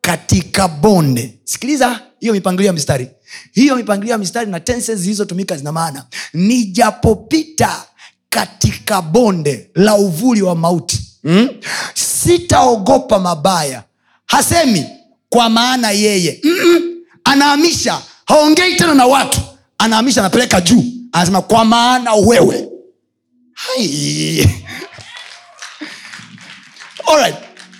katika 0.00 0.68
bonde. 0.68 1.40
Sikiliza 1.44 2.02
hiyo 2.20 2.32
mipangilio 2.32 2.66
ya 2.66 2.72
mistari. 2.72 3.10
Hiyo 3.52 3.76
mipangilio 3.76 4.12
ya 4.12 4.18
mistari 4.18 4.50
na 4.50 4.60
tenses 4.60 4.98
zilizotumika 4.98 5.56
zina 5.56 5.72
maana. 5.72 6.06
Nijapopita 6.32 7.84
katika 8.30 9.02
bonde 9.02 9.70
la 9.74 9.94
uvuli 9.96 10.42
wa 10.42 10.54
mauti. 10.54 11.04
Hmm? 11.22 11.48
sitaogopa 11.94 13.18
mabaya. 13.18 13.84
Hasemi 14.26 14.86
kwa 15.28 15.48
maana 15.50 15.90
yeye. 15.90 16.40
Mm-mm. 16.44 16.82
anaamisha. 17.24 18.02
Haongei 18.26 18.74
tena 18.76 18.94
na 18.94 19.06
watu. 19.06 19.40
Anaamisha 19.78 20.20
anapeleka 20.20 20.60
juu. 20.60 20.84
Anasema 21.12 21.42
kwa 21.42 21.64
maana 21.64 22.14
wewe. 22.14 22.68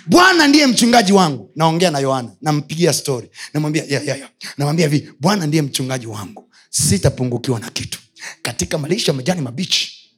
Bwana 0.09 0.47
ndiye 0.47 0.67
mchungaji 0.67 1.13
wangu. 1.13 1.51
Naongea 1.55 1.91
na 1.91 1.99
yohana. 1.99 2.29
Nampigia 2.41 2.93
stori 2.93 3.29
namwambia 3.53 3.83
yeah, 3.83 4.05
yeah, 4.05 4.17
yeah. 4.19 4.29
namwambia 4.57 4.87
hivi 4.87 5.11
bwana 5.19 5.47
ndiye 5.47 5.61
mchungaji 5.63 6.07
wangu. 6.07 6.49
Sitapungukiwa 6.69 7.59
na 7.59 7.69
kitu. 7.69 7.99
Katika 8.41 8.77
malisha 8.77 9.13
majani 9.13 9.41
mabichi 9.41 10.11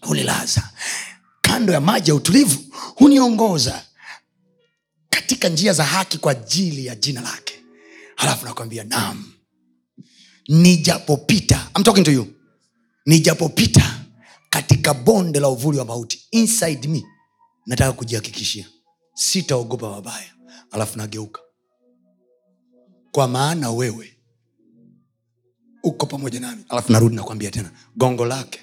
hunilaza. 0.00 0.62
Kando 1.40 1.72
ya 1.72 1.80
maji 1.80 2.10
ya 2.10 2.14
utulivu 2.14 2.58
huniongoza 2.74 3.82
katika 5.16 5.48
njia 5.48 5.72
za 5.72 5.84
haki 5.84 6.18
kwa 6.18 6.32
ajili 6.32 6.86
ya 6.86 6.94
jina 6.94 7.20
lake. 7.20 7.54
Halafu 8.16 8.44
nakwambia 8.44 8.84
nam 8.84 9.32
nijapopita 10.48 11.70
I'm 11.76 11.84
talking 11.84 12.04
to 12.04 12.10
you 12.12 12.26
nijapopita 13.06 14.00
katika 14.50 14.94
bonde 14.94 15.40
la 15.40 15.48
uvuli 15.48 15.78
wa 15.78 15.84
mauti 15.84 16.26
inside 16.30 16.88
me 16.88 17.02
nataka 17.66 17.92
kujihakikishia 17.92 18.66
sitaogopa 19.14 19.90
mabaya. 19.90 20.34
Alafu 20.70 20.98
nageuka. 20.98 21.40
Kwa 23.12 23.28
maana 23.28 23.70
wewe 23.70 24.18
uko 25.82 26.06
pamoja 26.06 26.40
nami. 26.40 26.64
Alafu 26.68 26.92
narudi 26.92 27.16
nakwambia 27.16 27.50
tena 27.50 27.70
gongo 27.96 28.24
lake. 28.26 28.60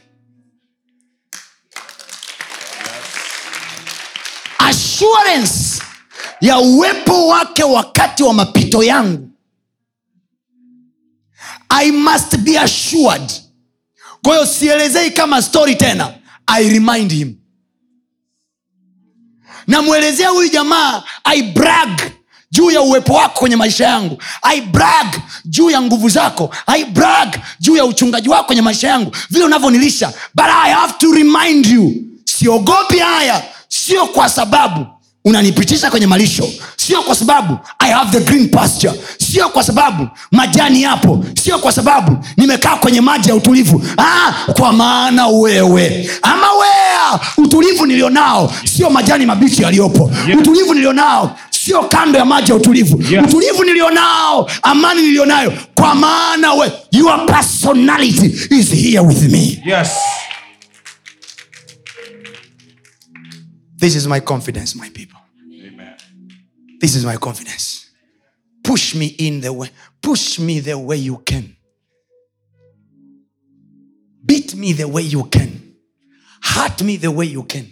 Assurance 4.57 5.83
ya 6.43 6.57
uwepo 6.59 7.27
wake 7.27 7.63
wakati 7.63 8.23
wa 8.23 8.33
mapito 8.33 8.83
yangu. 8.83 9.29
I 11.69 11.91
must 11.91 12.37
be 12.37 12.59
assured. 12.59 13.31
Kwa 14.23 14.47
sielezei 14.47 15.11
kama 15.11 15.41
story 15.41 15.75
tena. 15.75 16.13
I 16.47 16.69
remind 16.69 17.11
him. 17.11 17.35
Namwelezea 19.67 20.29
huyu 20.29 20.49
jamaa 20.49 21.03
i 21.23 21.43
brag 21.43 22.01
juu 22.51 22.71
ya 22.71 22.81
uwepo 22.81 23.13
wako 23.13 23.39
kwenye 23.39 23.55
maisha 23.55 23.85
yangu. 23.85 24.17
I 24.41 24.61
brag 24.61 25.07
juu 25.45 25.69
ya 25.69 25.81
nguvu 25.81 26.09
zako. 26.09 26.55
I 26.67 26.85
brag 26.85 27.35
juu 27.59 27.75
ya 27.77 27.85
uchungaji 27.85 28.29
wako 28.29 28.43
kwenye 28.43 28.61
maisha 28.61 28.87
yangu. 28.87 29.11
Vile 29.29 29.45
unavyonilisha. 29.45 30.13
But 30.35 30.45
i 30.45 30.71
have 30.73 30.93
to 30.93 31.11
remind 31.13 31.65
you. 31.65 31.93
Siogopi 32.25 32.99
haya. 32.99 33.43
Sio 33.67 34.07
kwa 34.07 34.29
sababu 34.29 34.87
unanipitisha 35.25 35.89
kwenye 35.91 36.07
malisho 36.07 36.49
sio 36.77 37.01
kwa 37.01 37.15
sababu 37.15 37.57
i 37.79 37.91
have 37.91 38.19
the 38.19 38.25
green 38.31 38.49
pasture 38.49 38.93
sio 39.31 39.49
kwa 39.49 39.63
sababu 39.63 40.07
majani 40.31 40.81
yapo 40.81 41.25
sio 41.43 41.59
kwa 41.59 41.71
sababu 41.71 42.17
nimekaa 42.37 42.75
kwenye 42.75 43.01
maji 43.01 43.29
ya 43.29 43.35
utulivu 43.35 43.83
ah, 43.97 44.33
kwa 44.53 44.73
maana 44.73 45.27
wewe 45.27 46.09
ama 46.21 46.47
wea 46.53 47.19
utulivu 47.37 47.85
nilionao 47.85 48.53
sio 48.65 48.89
majani 48.89 49.25
mabichi 49.25 49.63
yaliyopo 49.63 50.11
yeah. 50.27 50.39
utulivu 50.39 50.73
nilionao 50.73 51.39
sio 51.49 51.83
kando 51.83 52.19
ya 52.19 52.25
maji 52.25 52.51
ya 52.51 52.57
utulivu 52.57 53.01
Yes. 53.13 53.23
utulivu 53.27 53.63
nilionao 53.63 54.49
amani 54.61 55.01
nilionayo 55.01 55.53
kwa 55.75 55.95
maana 55.95 56.53
we 56.53 56.71
your 56.91 57.25
personality 57.25 58.25
is 58.55 58.69
here 58.71 58.99
with 58.99 59.21
me 59.31 59.61
Yes. 59.65 59.89
this 63.79 63.95
is 63.95 64.07
my 64.07 64.19
confidence 64.19 64.75
my 64.79 64.89
people. 64.89 65.12
This 66.83 66.95
is 66.95 67.05
my 67.05 67.15
confidence. 67.15 67.89
Push 68.61 68.93
me 68.95 69.05
in 69.17 69.39
the 69.39 69.53
way. 69.53 69.69
Push 70.01 70.37
me 70.39 70.59
the 70.59 70.77
way 70.77 70.97
you 70.97 71.15
can. 71.19 71.55
Beat 74.25 74.53
me 74.55 74.73
the 74.73 74.85
way 74.85 75.03
you 75.03 75.23
can. 75.23 75.75
Hurt 76.41 76.83
me 76.83 76.97
the 76.97 77.09
way 77.09 77.25
you 77.25 77.43
can. 77.43 77.67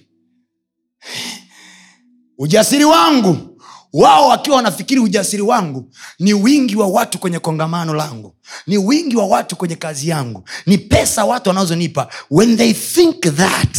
Ujasiri 2.39 2.85
wangu 2.85 3.50
wao 3.93 4.27
wakiwa 4.29 4.55
wanafikiri 4.55 4.99
ujasiri 5.01 5.41
wangu 5.41 5.91
ni 6.19 6.33
wingi 6.33 6.75
wa 6.75 6.87
watu 6.87 7.19
kwenye 7.19 7.39
kongamano 7.39 7.93
langu 7.93 8.35
ni 8.67 8.77
wingi 8.77 9.15
wa 9.15 9.25
watu 9.27 9.55
kwenye 9.55 9.75
kazi 9.75 10.09
yangu 10.09 10.43
ni 10.65 10.77
pesa 10.77 11.25
watu 11.25 11.49
wanazonipa. 11.49 12.07
When 12.31 12.57
they 12.57 12.73
think 12.73 13.21
that 13.35 13.77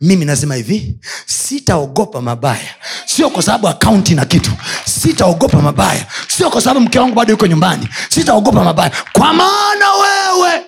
mimi 0.00 0.24
nasema 0.24 0.54
hivi 0.54 0.98
sitaogopa 1.26 2.20
mabaya. 2.20 2.74
Sio 3.06 3.30
kwa 3.30 3.42
sababu 3.42 3.68
akaunti 3.68 4.14
na 4.14 4.24
kitu 4.24 4.50
sitaogopa 4.84 5.62
mabaya. 5.62 6.06
Sio 6.28 6.50
kwa 6.50 6.60
sababu 6.60 6.80
mke 6.86 6.98
wangu 6.98 7.14
bado 7.14 7.30
yuko 7.30 7.46
nyumbani 7.46 7.88
sitaogopa 8.08 8.64
mabaya. 8.64 8.90
Kwa 9.12 9.32
maana 9.32 9.86
wewe 9.92 10.62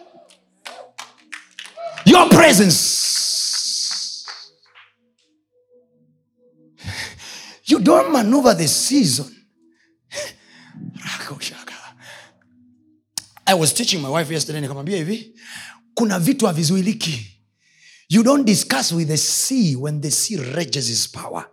your 2.07 2.29
presence 2.29 3.04
you 7.65 7.79
don't 7.81 8.13
maneuver 8.13 8.55
the 8.55 8.69
season. 8.69 9.31
I 13.47 13.55
was 13.55 13.73
teaching 13.75 14.01
my 14.03 14.09
wife 14.09 14.31
yesterday 14.35 14.61
nikamwambia 14.61 14.97
hivi 14.97 15.35
kuna 15.95 16.19
vitu 16.19 16.47
havizuiliki. 16.47 17.27
You 18.09 18.23
don't 18.23 18.47
discuss 18.47 18.93
with 18.93 19.09
the 19.09 19.17
sea 19.17 19.77
when 19.77 20.01
the 20.01 20.11
sea 20.11 20.37
reges 20.37 20.89
his 20.89 21.09
power. 21.09 21.47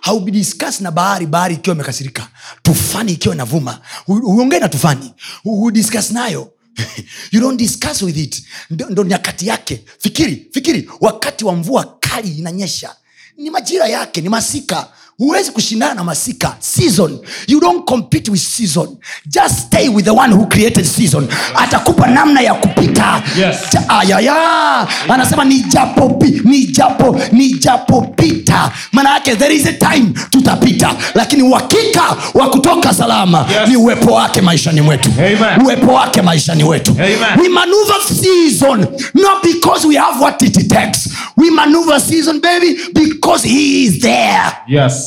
Haubidiskas 0.00 0.80
na 0.80 0.90
bahari 0.90 1.26
bahari 1.26 1.54
ikiwa 1.54 1.76
imekasirika. 1.76 2.28
Tufani 2.62 3.12
ikiwa 3.12 3.34
inavuma. 3.34 3.80
Uongee 4.08 4.58
na 4.58 4.68
tufani. 4.68 5.14
Udiskas 5.44 6.10
nayo. 6.10 6.52
You 7.32 7.40
don't 7.40 7.58
discuss 7.58 8.02
with 8.02 8.16
it. 8.16 8.42
Ndo 8.70 9.04
nyakati 9.04 9.46
yake. 9.46 9.84
Fikiri 9.98 10.48
fikiri. 10.52 10.90
Wakati 11.00 11.44
wa 11.44 11.54
mvua 11.56 11.96
kali 12.00 12.38
inanyesha. 12.38 12.96
Ni 13.36 13.50
majira 13.50 13.86
yake 13.86 14.20
ni 14.20 14.28
masika 14.28 14.92
huwezi 15.18 15.50
kushindana 15.50 15.94
na 15.94 16.04
masika. 16.04 16.56
Season. 16.58 17.18
You 17.46 17.60
don't 17.60 17.84
compete 17.88 18.30
with 18.30 18.40
season. 18.40 18.96
Just 19.26 19.58
stay 19.58 19.88
with 19.88 20.04
the 20.04 20.10
one 20.14 20.32
who 20.34 20.46
created 20.46 20.84
season. 20.86 21.28
Atakupa 21.54 22.06
namna 22.06 22.40
ya 22.40 22.54
kupita. 22.54 23.22
Yes. 23.38 23.56
Ayaya 23.88 24.86
anasema 25.08 25.44
nijapopi 25.44 26.40
nijapo 26.44 27.20
nijapopita. 27.32 28.72
Maana 28.92 29.10
yake 29.14 29.36
there 29.36 29.54
is 29.54 29.66
a 29.66 29.72
time 29.72 30.12
tutapita. 30.30 30.94
Lakini 31.14 31.42
uhakika 31.42 32.16
wa 32.34 32.50
kutoka 32.50 32.94
salama 32.94 33.46
Yes. 33.60 33.68
ni 33.68 33.76
uwepo 33.76 34.12
wake 34.12 34.40
maishani 34.40 34.80
mwetu. 34.80 35.10
Amen. 35.18 35.62
uwepo 35.64 35.92
wake 35.92 36.22
maishani 36.22 36.64
wetu. 36.64 36.92
Amen. 36.92 37.40
we 37.40 37.48
maneuver 37.48 37.96
season 38.22 38.80
not 39.14 39.42
because 39.42 39.86
we 39.86 39.96
have 39.96 40.20
what 40.24 40.42
it 40.42 40.68
takes. 40.68 41.08
We 41.36 41.50
maneuver 41.50 42.00
season 42.00 42.40
baby 42.40 42.76
because 42.92 43.48
he 43.48 43.84
is 43.84 43.98
there. 44.00 44.52
Yes. 44.68 45.05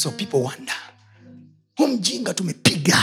So 0.00 0.10
people 0.10 0.36
wonder 0.38 0.74
hu 1.76 1.98
tumepiga 2.34 2.98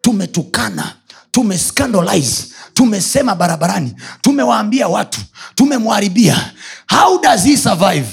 tumetukana 0.00 0.96
tumescandalize 1.30 2.46
tumesema 2.74 3.34
barabarani 3.34 3.94
tumewaambia 4.20 4.88
watu 4.88 5.20
tumemwharibia 5.54 6.52
how 6.90 7.20
does 7.20 7.44
he 7.44 7.56
survive? 7.56 8.06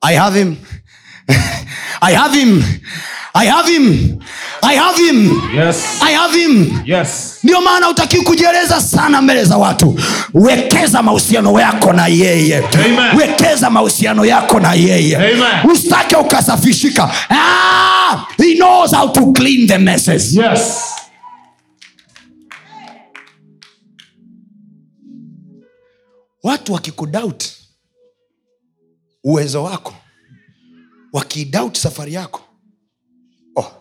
I 0.00 0.16
have 0.16 0.38
him 0.38 0.56
i 2.00 2.14
have 2.14 2.38
him 2.40 2.62
i 3.34 3.46
have 3.46 3.72
him 3.72 4.18
i 4.62 4.76
have 4.76 5.02
him 5.06 5.42
Yes. 5.56 5.76
i 6.02 6.12
have 6.14 6.38
him 6.40 6.80
Yes. 6.84 7.38
ndio 7.44 7.60
maana 7.60 7.88
utakii 7.88 8.20
kujieleza 8.20 8.80
sana 8.80 9.22
mbele 9.22 9.44
za 9.44 9.56
watu 9.56 9.98
wekeza 10.34 11.02
mahusiano 11.02 11.60
yako 11.60 11.92
na 11.92 12.06
yeye 12.06 12.56
Amen. 12.58 13.16
wekeza 13.18 13.70
mahusiano 13.70 14.24
yako 14.24 14.60
na 14.60 14.74
yeye 14.74 15.16
Amen. 15.16 15.70
usitake 15.72 16.16
ukasafishika 16.16 17.10
ah, 17.30 18.26
he 18.36 18.54
knows 18.54 18.94
how 18.94 19.08
to 19.08 19.32
clean 19.32 19.66
the 19.68 19.78
messes 19.78 20.32
Yes. 20.34 20.84
watu 26.42 26.72
wakikudoubt 26.72 27.44
uwezo 29.24 29.64
wako 29.64 29.94
wakidoubt 31.18 31.76
safari 31.76 32.14
yako. 32.14 32.40
Oh, 33.56 33.72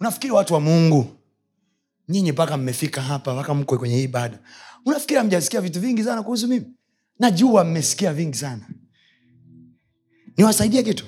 unafikiri 0.00 0.32
watu 0.32 0.54
wa 0.54 0.60
mungu 0.60 1.16
nyinyi 2.08 2.32
mpaka 2.32 2.56
mmefika 2.56 3.02
hapa 3.02 3.34
mpaka 3.34 3.54
mkwe 3.54 3.78
kwenye 3.78 3.96
hii 3.96 4.02
ibada. 4.04 4.38
Unafikiri 4.86 5.20
amjasikia 5.20 5.60
vitu 5.60 5.80
vingi 5.80 6.04
sana 6.04 6.22
kuhusu 6.22 6.48
mimi? 6.48 6.66
Najua 7.18 7.64
mmesikia 7.64 8.12
vingi 8.12 8.36
sana. 8.36 8.68
Niwasaidie 10.36 10.82
kitu. 10.82 11.04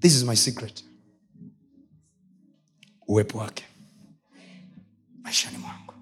This 0.00 0.14
is 0.16 0.22
my 0.24 0.36
secret. 0.36 0.84
Uwepo 3.08 3.38
wake 3.38 3.64
maishani 5.22 5.58
mwangu. 5.58 5.94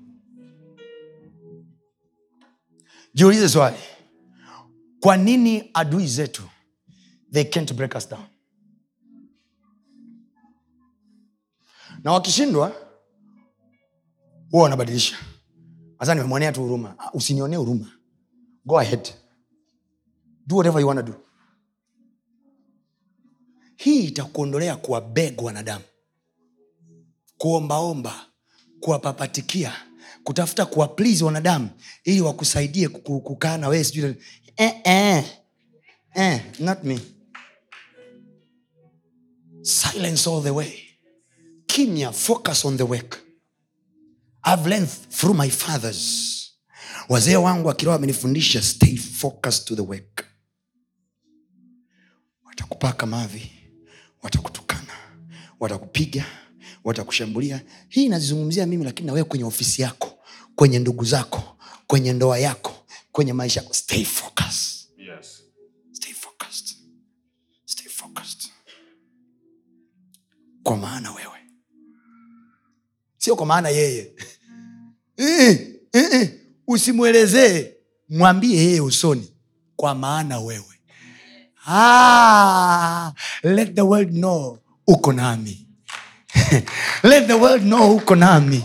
Jiulize 3.14 3.49
swali. 3.49 3.77
Kwa 5.01 5.16
nini 5.16 5.71
adui 5.75 6.07
zetu 6.07 6.42
they 7.33 7.45
can't 7.45 7.73
break 7.75 7.95
us 7.95 8.09
down. 8.09 8.25
Na 12.05 12.12
wakishindwa 12.12 12.73
huwa 14.51 14.62
wanabadilisha. 14.62 15.17
Hasa 15.99 16.14
nimemwonea 16.14 16.53
tu 16.53 16.61
huruma. 16.62 16.95
Ah, 16.99 17.12
usinionee 17.12 17.57
huruma. 17.57 17.93
Go 18.64 18.79
ahead. 18.79 19.09
Do 20.47 20.57
whatever 20.57 20.81
you 20.81 20.88
want 20.88 21.07
to 21.07 21.12
do. 21.12 21.19
Hii 23.77 24.05
itakuondolea 24.05 24.77
kuwabeg 24.77 25.43
wanadamu. 25.43 25.85
Kuombaomba 27.38 28.27
kuwapapatikia 28.81 29.73
kutafuta 30.25 30.67
kuwaplizi 30.67 31.25
wanadamu 31.25 31.71
ili 32.05 32.21
wakusaidie 32.21 32.88
kukaa 32.88 33.57
na 33.57 33.69
wewe 33.69 33.85
sijui 33.85 34.14
eh, 34.57 34.81
eh, 34.85 35.24
eh, 36.14 36.45
not 36.61 36.85
me 36.85 37.01
silence 39.62 40.26
all 40.30 40.42
the 40.42 40.50
way. 40.50 40.72
Kimya 41.66 42.12
focus 42.12 42.64
on 42.64 42.76
the 42.76 42.84
work. 42.84 43.20
I've 44.44 44.66
learned 44.66 44.88
through 44.88 45.34
my 45.34 45.50
fathers. 45.50 46.34
Wazee 47.09 47.36
wangu 47.36 47.70
akiroa 47.70 47.94
amenifundisha 47.94 48.62
stay 48.62 48.96
focus 48.96 49.64
to 49.64 49.74
the 49.76 49.82
work. 49.82 50.24
Watakupaka 52.44 53.06
mavi 53.06 53.50
watakutukana 54.22 54.92
watakupiga 55.61 56.24
watakushambulia. 56.84 57.61
Hii 57.88 58.04
inazizungumzia 58.04 58.66
mimi 58.66 58.84
lakini 58.84 59.06
nawewe 59.06 59.24
kwenye 59.24 59.44
ofisi 59.44 59.82
yako 59.82 60.18
kwenye 60.56 60.78
ndugu 60.78 61.04
zako 61.04 61.56
kwenye 61.86 62.12
ndoa 62.12 62.38
yako 62.38 62.74
kwenye 63.12 63.32
maisha 63.32 63.61
yako. 63.61 63.74
Stay 63.74 64.04
focused 64.04 64.78
kwa 70.69 70.77
maana 70.77 71.11
wewe. 71.12 71.39
Sio 73.19 73.37
kwa 73.37 73.47
maana 73.47 73.69
yeye. 73.69 74.12
Eh, 75.16 75.75
eh. 75.93 76.31
usimwelezee 76.66 77.73
mwambie 78.09 78.57
yeye 78.57 78.81
usoni 78.81 79.33
kwa 79.77 79.95
maana 79.95 80.39
wewe. 80.41 80.81
Ah, 81.66 83.12
let 83.43 83.75
the 83.75 83.81
world 83.81 84.11
know 84.11 84.59
uko 84.87 85.12
nami. 85.12 85.66
Let 87.03 87.27
the 87.27 87.35
world 87.35 87.62
know 87.62 87.97
uko 87.97 88.14
nami 88.14 88.64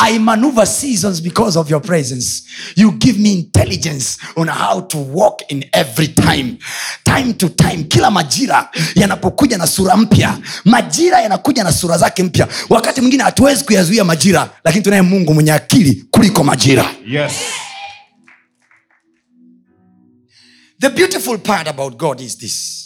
i 0.00 0.18
maneuver 0.18 0.66
seasons 0.66 1.20
because 1.20 1.58
of 1.58 1.70
your 1.70 1.80
presence. 1.82 2.42
You 2.76 2.92
give 2.92 3.18
me 3.18 3.32
intelligence 3.32 4.16
on 4.36 4.48
how 4.48 4.80
to 4.80 4.98
walk 4.98 5.42
in 5.50 5.64
every 5.72 6.08
time. 6.08 6.58
Time 7.04 7.34
to 7.34 7.48
time. 7.48 7.84
Kila 7.84 8.10
majira 8.10 8.70
yanapokuja 8.94 9.58
na 9.58 9.66
sura 9.66 9.96
mpya 9.96 10.38
majira 10.64 11.20
yanakuja 11.20 11.64
na 11.64 11.72
sura 11.72 11.98
zake 11.98 12.22
mpya. 12.22 12.48
Wakati 12.68 13.00
mwingine 13.00 13.22
hatuwezi 13.22 13.64
kuyazuia 13.64 14.04
majira 14.04 14.50
lakini 14.64 14.84
tunaye 14.84 15.02
mungu 15.02 15.34
mwenye 15.34 15.52
akili 15.52 16.04
kuliko 16.10 16.44
majira. 16.44 16.90
Yes. 17.06 17.32
the 20.80 20.90
beautiful 20.90 21.38
part 21.38 21.68
about 21.68 21.96
god 21.96 22.20
is 22.20 22.38
this. 22.38 22.84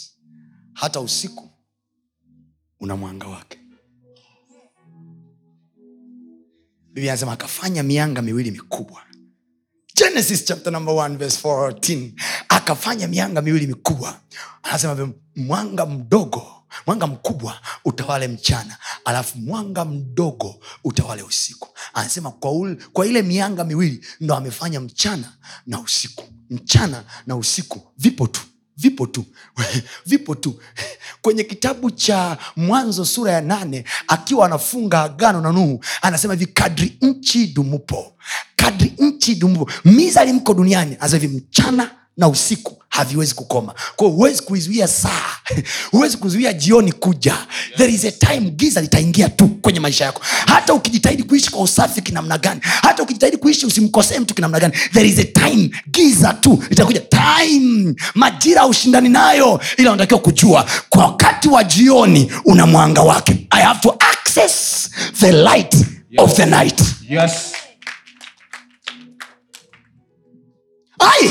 Hata 0.73 0.99
usiku 0.99 1.49
una 2.79 2.95
mwanga 2.95 3.27
wake 3.27 3.59
biblia 6.93 7.13
akafanya 7.31 7.83
mianga 7.83 8.21
miwili 8.21 8.51
mikubwa. 8.51 9.01
Genesis 9.95 10.45
chapter 10.45 10.73
number 10.73 10.93
1 10.93 11.17
verse 11.17 11.47
14 11.47 12.11
akafanya 12.49 13.07
mianga 13.07 13.41
miwili 13.41 13.67
mikubwa. 13.67 14.19
Anasema 14.63 15.09
mwanga 15.35 15.85
mdogo 15.85 16.47
mwanga 16.87 17.07
mkubwa 17.07 17.61
utawale 17.85 18.27
mchana. 18.27 18.77
Alafu 19.05 19.37
mwanga 19.37 19.85
mdogo 19.85 20.55
utawale 20.83 21.23
usiku. 21.23 21.67
Anasema 21.93 22.31
kwa, 22.31 22.51
ule, 22.51 22.75
kwa 22.93 23.05
ile 23.07 23.21
mianga 23.21 23.63
miwili 23.63 24.05
ndo 24.19 24.35
amefanya 24.35 24.79
mchana 24.79 25.33
na 25.67 25.79
usiku. 25.79 26.23
Mchana 26.49 27.03
na 27.27 27.35
usiku 27.35 27.81
vipo 27.97 28.27
tu 28.27 28.41
vipo 28.77 29.07
tu. 29.07 29.25
Vipo 30.05 30.35
tu. 30.35 30.59
Kwenye 31.21 31.43
kitabu 31.43 31.91
cha 31.91 32.37
mwanzo 32.55 33.05
sura 33.05 33.31
ya 33.31 33.41
nane 33.41 33.83
akiwa 34.07 34.45
anafunga 34.45 35.01
agano 35.01 35.41
na 35.41 35.51
nuhu 35.51 35.83
anasema 36.01 36.33
hivi 36.33 36.45
kadri 36.45 36.97
nchi 37.01 37.47
dumupo 37.47 38.13
kadri 38.55 38.93
nchi 38.99 39.35
dumupo 39.35 39.71
mizalimko 39.85 40.53
duniani 40.53 40.95
anasema 40.99 41.21
hivi 41.21 41.37
mchana 41.37 41.91
na 42.17 42.27
usiku 42.27 42.77
haviwezi 42.89 43.33
kukoma. 43.35 43.73
Kwao 43.95 44.09
huwezi 44.11 44.41
kuizuia 44.41 44.87
saa 44.87 45.37
huwezi 45.91 46.17
kuzuia 46.17 46.53
jioni 46.53 46.91
kuja. 46.91 47.37
There 47.77 47.93
is 47.93 48.05
a 48.05 48.11
time 48.11 48.39
giza 48.49 48.81
litaingia 48.81 49.29
tu 49.29 49.47
kwenye 49.47 49.79
maisha 49.79 50.05
yako. 50.05 50.21
Hata 50.47 50.73
ukijitahidi 50.73 51.23
kuishi 51.23 51.51
kwa 51.51 51.61
usafi 51.61 52.01
kinamna 52.01 52.37
gani 52.37 52.61
hata 52.63 53.03
ukijitahidi 53.03 53.37
kuishi 53.37 53.65
usimkosee 53.65 54.19
mtu 54.19 54.33
kinamna 54.33 54.59
gani 54.59 54.73
there 54.93 55.07
is 55.09 55.19
a 55.19 55.23
time 55.23 55.69
giza 55.91 56.33
tu 56.33 56.63
litakuja. 56.69 56.99
Time 57.01 57.95
majira 58.15 58.61
ya 58.61 58.67
ushindani 58.67 59.09
nayo 59.09 59.61
ila 59.77 59.89
unatakiwa 59.91 60.19
kujua 60.19 60.65
kwa 60.89 61.05
wakati 61.05 61.49
wa 61.49 61.63
jioni 61.63 62.31
una 62.45 62.65
mwanga 62.65 63.01
wake. 63.01 63.47
I 63.49 63.61
have 63.63 63.79
to 63.79 63.95
access 63.99 64.89
the 65.19 65.31
light 65.31 65.75
of 66.17 66.33
the 66.35 66.45
night. 66.45 66.81
Yes. 67.09 67.31
ai 70.99 71.29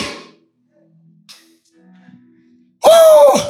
oh! 2.83 3.41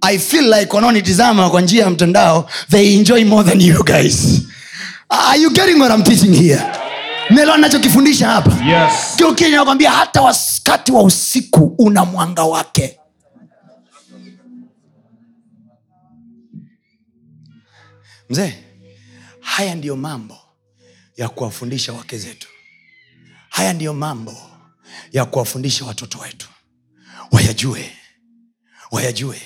i 0.00 0.18
feel 0.18 0.54
like 0.54 0.76
wanaonitizama 0.76 1.50
kwa 1.50 1.60
njia 1.60 1.84
ya 1.84 1.90
mtandao 1.90 2.50
they 2.70 2.94
enjoy 2.94 3.24
more 3.24 3.50
than 3.50 3.60
you 3.60 3.84
guys. 3.84 4.42
Are 5.08 5.38
you 5.38 5.50
getting 5.50 5.78
what 5.80 5.90
I'm 5.92 6.02
teaching 6.02 6.34
here? 6.34 6.62
Nelo 7.30 7.56
nachokifundisha 7.56 8.28
hapa. 8.28 8.50
Yes. 8.64 9.16
hata 9.90 10.22
wakati 10.22 10.92
wa 10.92 11.02
usiku 11.02 11.74
una 11.78 12.04
mwanga 12.04 12.42
wake. 12.44 13.00
Mzee 18.30 18.54
haya 19.40 19.74
ndiyo 19.74 19.96
mambo 19.96 20.38
ya 21.16 21.28
kuwafundisha 21.28 21.92
wake 21.92 22.18
zetu. 22.18 22.48
Haya 23.48 23.72
ndiyo 23.72 23.94
mambo 23.94 24.36
ya 25.12 25.24
kuwafundisha 25.24 25.84
watoto 25.84 26.18
wetu. 26.18 26.48
Wayajue 27.30 27.90
wayajue. 28.90 29.42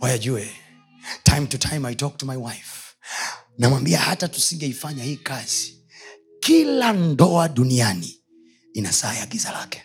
Wayajue. 0.00 0.50
Time 1.22 1.46
to 1.46 1.58
time 1.58 1.88
i 1.88 1.94
talk 1.94 2.16
to 2.18 2.26
my 2.26 2.36
wife. 2.36 2.94
Namwambia 3.58 3.98
hata 3.98 4.28
tusingeifanya 4.28 5.04
hii 5.04 5.16
kazi 5.16 5.84
kila 6.40 6.92
ndoa 6.92 7.48
duniani 7.48 8.20
ina 8.72 8.92
saa 8.92 9.14
ya 9.14 9.26
giza 9.26 9.52
lake. 9.52 9.82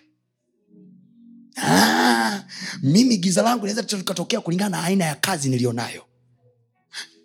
Ah, 1.64 2.44
mimi 2.82 3.18
giza 3.18 3.42
langu 3.42 3.66
linaweza 3.66 3.98
likatokea 3.98 4.42
kulingana 4.42 4.78
na 4.78 4.84
aina 4.84 5.06
ya 5.06 5.16
kazi 5.16 5.50
niliyonayo 5.50 6.06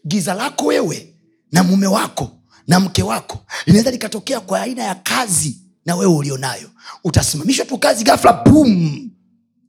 giza 0.07 0.35
lako 0.35 0.67
wewe 0.67 1.17
na 1.53 1.63
mume 1.63 1.87
wako 1.87 2.39
na 2.67 2.81
mke 2.81 3.03
wako 3.03 3.47
linaweza 3.67 3.91
likatokea 3.91 4.41
kwa 4.41 4.61
aina 4.63 4.83
ya 4.83 4.95
kazi 4.95 5.61
na 5.87 5.97
wewe 5.97 6.15
ulionayo. 6.15 6.71
Utasimamishwa 7.05 7.67
tu 7.67 7.79
kazi 7.79 8.05
gafla 8.05 8.33
bum 8.33 9.11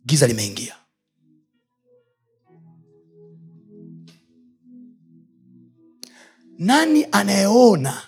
giza 0.05 0.27
limeingia 0.27 0.75
nani 6.59 7.05
anayeona 7.11 8.01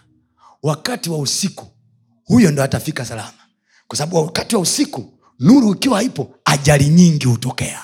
wakati 0.64 1.10
wa 1.10 1.18
usiku 1.20 1.68
huyo 2.26 2.52
ndo 2.52 2.64
atafika 2.64 3.06
salama. 3.06 3.34
Kwa 3.88 3.98
sababu 3.98 4.18
wakati 4.18 4.56
wa 4.56 4.62
usiku 4.62 5.14
nuru 5.40 5.74
ikiwa 5.74 6.04
ipo 6.04 6.36
ajali 6.46 6.88
nyingi 6.90 7.26
hutokea. 7.26 7.84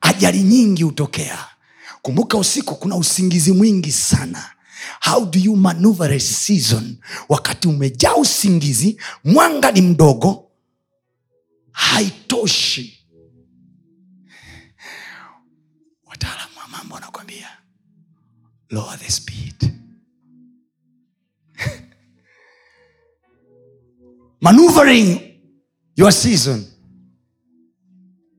Ajali 0.00 0.42
nyingi 0.42 0.82
hutokea. 0.82 1.38
Kumbuka 2.02 2.38
usiku 2.38 2.74
kuna 2.74 2.96
usingizi 2.96 3.52
mwingi 3.52 3.92
sana. 3.92 4.50
How 5.00 5.26
do 5.26 5.38
you 5.38 5.56
maneuver 5.56 6.12
a 6.12 6.20
season? 6.20 6.96
Wakati 7.28 7.68
umejaa 7.68 8.14
usingizi 8.14 9.00
mwanga 9.24 9.70
ni 9.72 9.80
mdogo 9.80 10.50
haitoshi 11.72 13.01
lower 18.72 18.96
the 18.96 19.10
speed. 19.10 19.54
Maneuvering 24.40 25.40
your 25.94 26.12
season. 26.12 26.66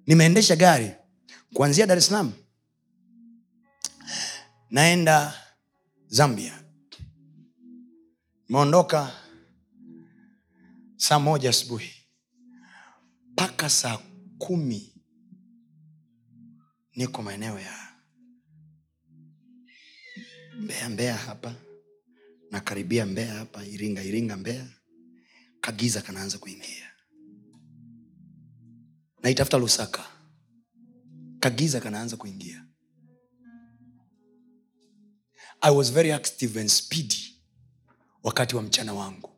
Nimeendesha 0.07 0.55
gari 0.55 0.91
kuanzia 1.53 1.87
dar 1.87 1.97
es 1.97 2.05
salaam. 2.07 2.33
Naenda 4.71 5.33
zambia. 6.07 6.63
Imeondoka 8.49 9.11
saa 10.97 11.19
moja 11.19 11.49
asubuhi 11.49 11.89
mpaka 13.31 13.69
saa 13.69 13.97
kumi 14.37 14.93
niko 16.95 17.21
maeneo 17.21 17.59
ya 17.59 17.92
mbea 20.59 20.89
mbea 20.89 21.17
hapa. 21.17 21.55
Nakaribia 22.51 23.05
mbea 23.05 23.33
hapa 23.33 23.65
iringa 23.65 24.03
iringa 24.03 24.37
mbea 24.37 24.67
kagiza 25.61 26.01
kanaanza 26.01 26.37
kuingia. 26.37 26.91
Naitafuta 29.23 29.57
lusaka. 29.57 30.05
Kagiza 31.39 31.79
kanaanza 31.81 32.17
kuingia. 32.17 32.65
I 35.61 35.75
was 35.75 35.91
very 35.93 36.11
active 36.11 36.59
and 36.59 36.69
speedy 36.69 37.41
wakati 38.23 38.55
wa 38.55 38.61
mchana 38.61 38.93
wangu. 38.93 39.29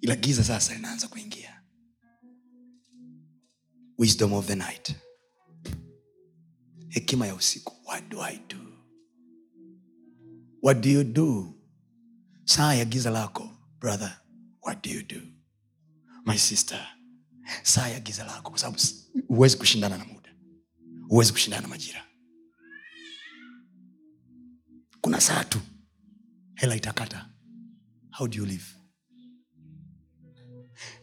Ila 0.00 0.16
giza 0.16 0.44
sasa 0.44 0.74
inaanza 0.74 1.08
kuingia. 1.08 1.62
Wisdom 3.98 4.32
of 4.32 4.46
the 4.46 4.54
night. 4.56 4.94
Hekima 6.88 7.26
ya 7.26 7.34
usiku. 7.34 7.72
What 7.86 8.08
do 8.08 8.22
i 8.22 8.38
do 8.48 8.73
what 10.64 10.80
do 10.80 10.88
you 10.88 11.04
do? 11.04 11.54
Saa 12.44 12.74
ya 12.74 12.84
giza 12.84 13.10
lako 13.10 13.50
brother. 13.80 14.16
What 14.62 14.82
do 14.82 14.90
you 14.90 15.02
do? 15.02 15.20
My 16.24 16.36
sister 16.38 16.80
saa 17.62 17.88
ya 17.88 18.00
giza 18.00 18.24
lako 18.24 18.50
kwa 18.50 18.58
sababu 18.58 18.78
huwezi 19.28 19.56
kushindana 19.56 19.98
na 19.98 20.04
muda. 20.04 20.34
Huwezi 21.08 21.32
kushindana 21.32 21.62
na 21.62 21.68
majira. 21.68 22.04
Kuna 25.00 25.20
saa 25.20 25.44
tu 25.44 25.60
hela 26.54 26.76
itakata. 26.76 27.28
How 28.10 28.28
do 28.28 28.38
you 28.38 28.46
live? 28.46 28.64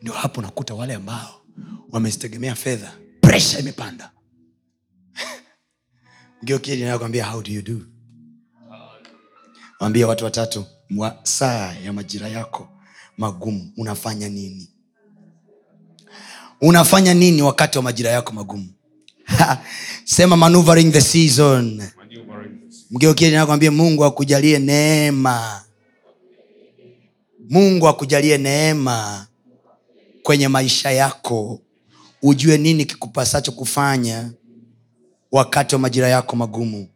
Ndio 0.01 0.13
hapo 0.13 0.41
nakuta 0.41 0.73
wale 0.73 0.93
ambao 0.93 1.45
wamezitegemea 1.89 2.55
fedha 2.55 2.97
presha 3.21 3.59
imepanda. 3.59 4.11
Ngiokiinakwambia 6.43 7.25
how 7.25 7.41
do 7.43 7.51
you 7.51 7.61
do 7.61 7.91
wambia 9.81 10.07
watu 10.07 10.25
watatu 10.25 10.65
mwa 10.89 11.19
saa 11.23 11.73
ya 11.85 11.93
majira 11.93 12.27
yako 12.27 12.67
magumu 13.17 13.71
unafanya 13.77 14.29
nini? 14.29 14.69
Unafanya 16.61 17.13
nini 17.13 17.41
wakati 17.41 17.77
wa 17.77 17.83
majira 17.83 18.09
yako 18.11 18.31
magumu? 18.33 18.67
Sema 20.05 20.37
maneuvering 20.37 20.91
the 20.91 21.01
season. 21.01 21.83
Mgeukie 22.91 23.31
nakwambia 23.31 23.71
mungu 23.71 24.05
akujalie 24.05 24.59
neema. 24.59 25.63
Mungu 27.49 27.87
akujalie 27.87 28.37
neema 28.37 29.27
kwenye 30.23 30.47
maisha 30.47 30.91
yako. 30.91 31.61
Ujue 32.21 32.57
nini 32.57 32.85
kikupasacho 32.85 33.51
kufanya 33.51 34.31
wakati 35.31 35.75
wa 35.75 35.81
majira 35.81 36.07
yako 36.07 36.35
magumu 36.35 36.87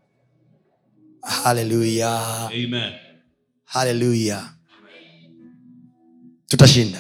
haleluya 1.26 2.20
haleluya 3.66 4.42
tutashinda 6.48 7.00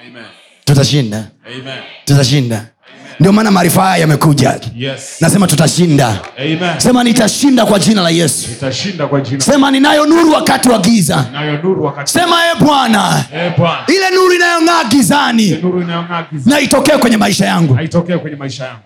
Amen. 0.00 0.24
tutashinda 0.64 1.26
Amen. 1.46 1.82
tutashinda 2.04 2.66
ndio 3.20 3.32
maana 3.32 3.50
maarifa 3.50 3.82
haya 3.82 3.96
yamekuja 3.96 4.60
Yes. 4.76 5.16
nasema 5.20 5.46
tutashinda 5.46 6.20
Amen. 6.38 6.78
sema 6.80 7.04
nitashinda 7.04 7.66
kwa 7.66 7.78
jina 7.78 8.02
la 8.02 8.10
yesu 8.10 8.48
Nitashinda 8.48 9.06
kwa 9.06 9.20
jina. 9.20 9.40
sema 9.40 9.70
ninayo 9.70 10.06
nuru 10.06 10.32
wakati 10.32 10.68
wa 10.68 10.78
giza 10.78 11.26
wakati. 11.80 12.12
sema 12.12 12.36
e 12.46 12.54
bwana 12.64 13.24
Eh, 13.34 13.52
ile 13.88 14.10
nuru 14.16 14.34
inayong'aa 14.34 14.84
gizani 14.84 15.62
na 16.46 16.60
itokee 16.60 16.96
kwenye 16.98 17.16
maisha 17.16 17.46
yangu 17.46 17.74
Haitokee 17.74 18.16
kwenye 18.18 18.36
maisha 18.36 18.64
yangu. 18.64 18.80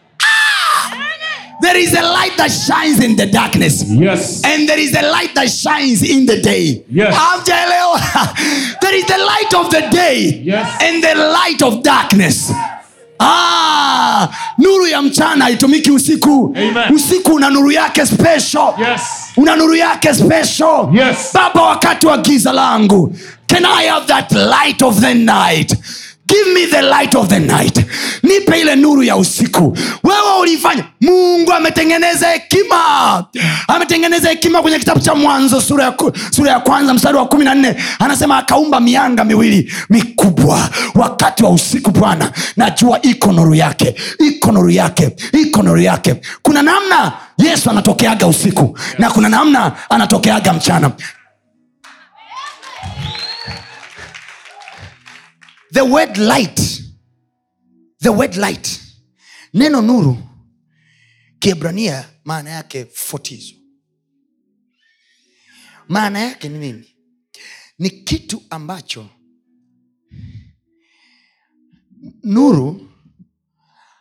There 1.67 1.77
is 1.77 1.93
a 1.95 2.03
light 2.03 2.37
that 2.37 2.51
shines 2.51 3.01
in 3.05 3.17
the 3.17 3.27
darkness 3.27 3.83
Yes. 3.89 4.41
and 4.45 4.69
there 4.69 4.79
is 4.79 4.95
a 4.95 5.03
light 5.03 5.35
that 5.35 5.49
shines 5.51 6.03
in 6.03 6.27
the 6.27 6.41
day 6.41 6.85
Yes. 6.89 7.13
There 8.83 8.95
is 8.95 9.05
the 9.07 9.19
light 9.33 9.53
of 9.61 9.71
the 9.71 9.83
day 9.91 10.43
Yes. 10.45 10.67
and 10.83 11.03
the 11.03 11.15
light 11.15 11.61
of 11.63 11.83
darkness 11.83 12.53
Ah, 13.19 14.29
nuru 14.59 14.87
ya 14.87 15.03
mchana 15.03 15.45
haitumiki 15.45 15.91
usiku 15.91 16.55
Amen. 16.57 16.95
usiku 16.95 17.35
una 17.35 17.51
nuru 17.51 17.71
yake 17.73 18.07
special 18.07 18.75
Yes. 18.79 19.01
una 19.37 19.57
nuru 19.57 19.75
yake 19.77 20.15
special 20.15 20.89
Yes. 20.93 21.33
baba 21.35 21.63
wakati 21.63 22.07
wa 22.07 22.19
giza 22.19 22.53
langu 22.53 23.15
can 23.47 23.65
i 23.65 23.87
have 23.89 24.07
that 24.07 24.33
light 24.33 24.83
of 24.83 25.01
the 25.01 25.15
night 25.15 25.75
give 26.27 26.53
me 26.55 26.67
the 26.67 26.83
light 26.83 27.15
of 27.15 27.29
the 27.29 27.39
night. 27.41 27.77
Nipe 28.23 28.61
ile 28.61 28.77
nuru 28.77 29.03
ya 29.03 29.17
usiku. 29.17 29.79
Wewe 30.05 30.41
ulifanya 30.41 30.85
mungu 31.01 31.53
ametengeneza 31.53 32.29
hekima. 32.29 33.25
Ametengeneza 33.69 34.29
hekima 34.29 34.63
kwenye 34.63 34.79
kitabu 34.79 35.01
cha 35.01 35.15
mwanzo 35.15 35.61
sura 35.61 35.85
ya, 35.85 35.95
sura 36.31 36.51
ya 36.51 36.61
kwanza 36.61 36.95
mstari 36.95 37.17
wa 37.17 37.27
kumi 37.29 37.45
na 37.45 37.55
nne. 37.55 37.77
Anasema 37.99 38.37
akaumba 38.39 38.81
mianga 38.81 39.25
miwili 39.25 39.73
mikubwa 39.91 40.69
wakati 40.95 41.45
wa 41.45 41.51
usiku 41.51 41.91
bwana. 41.91 42.33
Najua 42.57 43.03
iko 43.03 43.33
nuru 43.33 43.55
yake. 43.55 43.95
Iko 44.19 44.53
nuru 44.53 44.71
yake. 44.71 45.17
Iko 45.33 45.63
nuru 45.63 45.81
yake. 45.81 46.15
Kuna 46.43 46.63
namna 46.63 47.13
yesu 47.39 47.71
anatokeaga 47.71 48.27
usiku 48.27 48.79
na 48.99 49.11
kuna 49.11 49.29
namna 49.29 49.73
anatokeaga 49.91 50.53
mchana 50.53 50.91
the 55.77 55.85
word 55.85 56.17
light. 56.17 56.81
The 58.01 58.11
word 58.11 58.37
light. 58.37 58.81
Neno 59.55 59.83
nuru. 59.83 60.17
Kiebrania 61.39 62.09
maana 62.25 62.51
yake 62.51 62.85
fotizo 62.85 63.55
maana 65.89 66.19
yake 66.19 66.49
ni 66.49 66.59
nini? 66.59 66.97
Ni 67.79 67.91
kitu 67.91 68.43
ambacho 68.51 69.09
nuru 72.23 72.91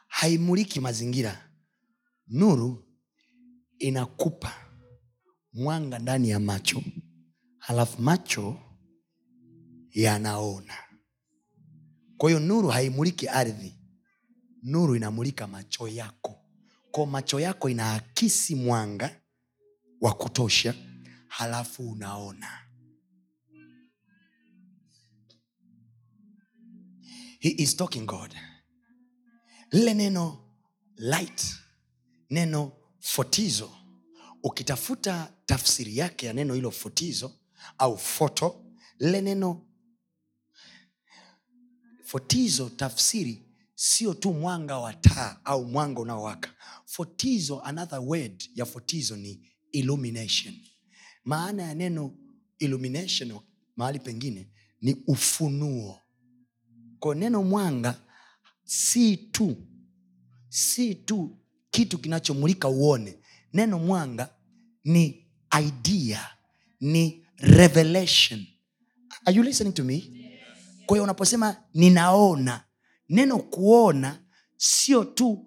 haimuliki 0.07 0.80
mazingira. 0.80 1.49
Nuru 2.28 2.86
inakupa 3.80 4.53
mwanga 5.53 5.99
ndani 5.99 6.30
ya 6.30 6.39
macho. 6.39 6.84
Halafu 7.57 8.01
macho 8.01 8.59
yanaona 9.91 10.73
kwa 12.18 12.30
hiyo 12.30 12.39
nuru 12.39 12.68
haimuliki 12.70 13.28
ardhi. 13.28 13.78
Nuru 14.63 14.95
inamulika 14.95 15.47
macho 15.47 15.88
yako. 15.88 16.41
Ko 16.91 17.05
macho 17.05 17.39
yako 17.39 17.70
inaakisi 17.70 18.55
mwanga 18.55 19.22
wa 20.01 20.13
kutosha 20.13 20.74
halafu 21.28 21.91
unaona. 21.91 22.61
He 27.39 27.49
is 27.49 27.76
talking 27.76 28.05
god. 28.05 28.36
Lile 29.72 29.93
neno 29.93 30.38
light 30.97 31.55
neno 32.30 32.72
fotizo 32.99 33.72
ukitafuta 34.43 35.34
tafsiri 35.45 35.97
yake 35.97 36.26
ya 36.26 36.34
neno 36.34 36.53
hilo 36.53 36.72
fotizo 36.72 37.34
au 37.78 37.97
foto 37.97 38.66
lile 38.99 39.22
neno 39.22 39.64
fotizo 42.06 42.70
tafsiri 42.70 43.41
sio 43.76 44.14
tu 44.14 44.34
mwanga 44.34 44.78
wa 44.78 44.93
taa 44.93 45.38
au 45.43 45.66
mwanga 45.66 46.01
unaowaka. 46.01 46.53
Fotizo 46.86 47.62
another 47.62 47.99
word 47.99 48.43
ya 48.56 48.66
fotizo 48.66 49.18
ni 49.18 49.41
illumination. 49.72 50.56
Maana 51.24 51.64
ya 51.64 51.76
neno 51.76 52.18
illumination 52.60 53.39
mahali 53.76 53.99
pengine 53.99 54.49
ni 54.82 54.95
ufunuo. 55.08 55.99
Kwa 56.99 57.16
neno 57.16 57.43
mwanga 57.43 58.01
si 58.64 59.18
tu 59.18 59.58
si 60.49 60.95
tu 60.95 61.38
kitu 61.72 61.97
kinachomulika 61.97 62.68
uone. 62.70 63.20
Neno 63.53 63.80
mwanga 63.80 64.30
ni 64.84 65.26
idea 65.66 66.28
ni 66.80 67.26
revelation. 67.38 68.45
Are 69.26 69.38
you 69.38 69.43
listening 69.43 69.74
to 69.74 69.84
me 69.84 70.14
kwa 70.86 70.95
hiyo 70.97 71.03
unaposema 71.03 71.55
ninaona 71.73 72.63
neno 73.09 73.38
kuona 73.38 74.19
sio 74.57 75.03
tu 75.03 75.45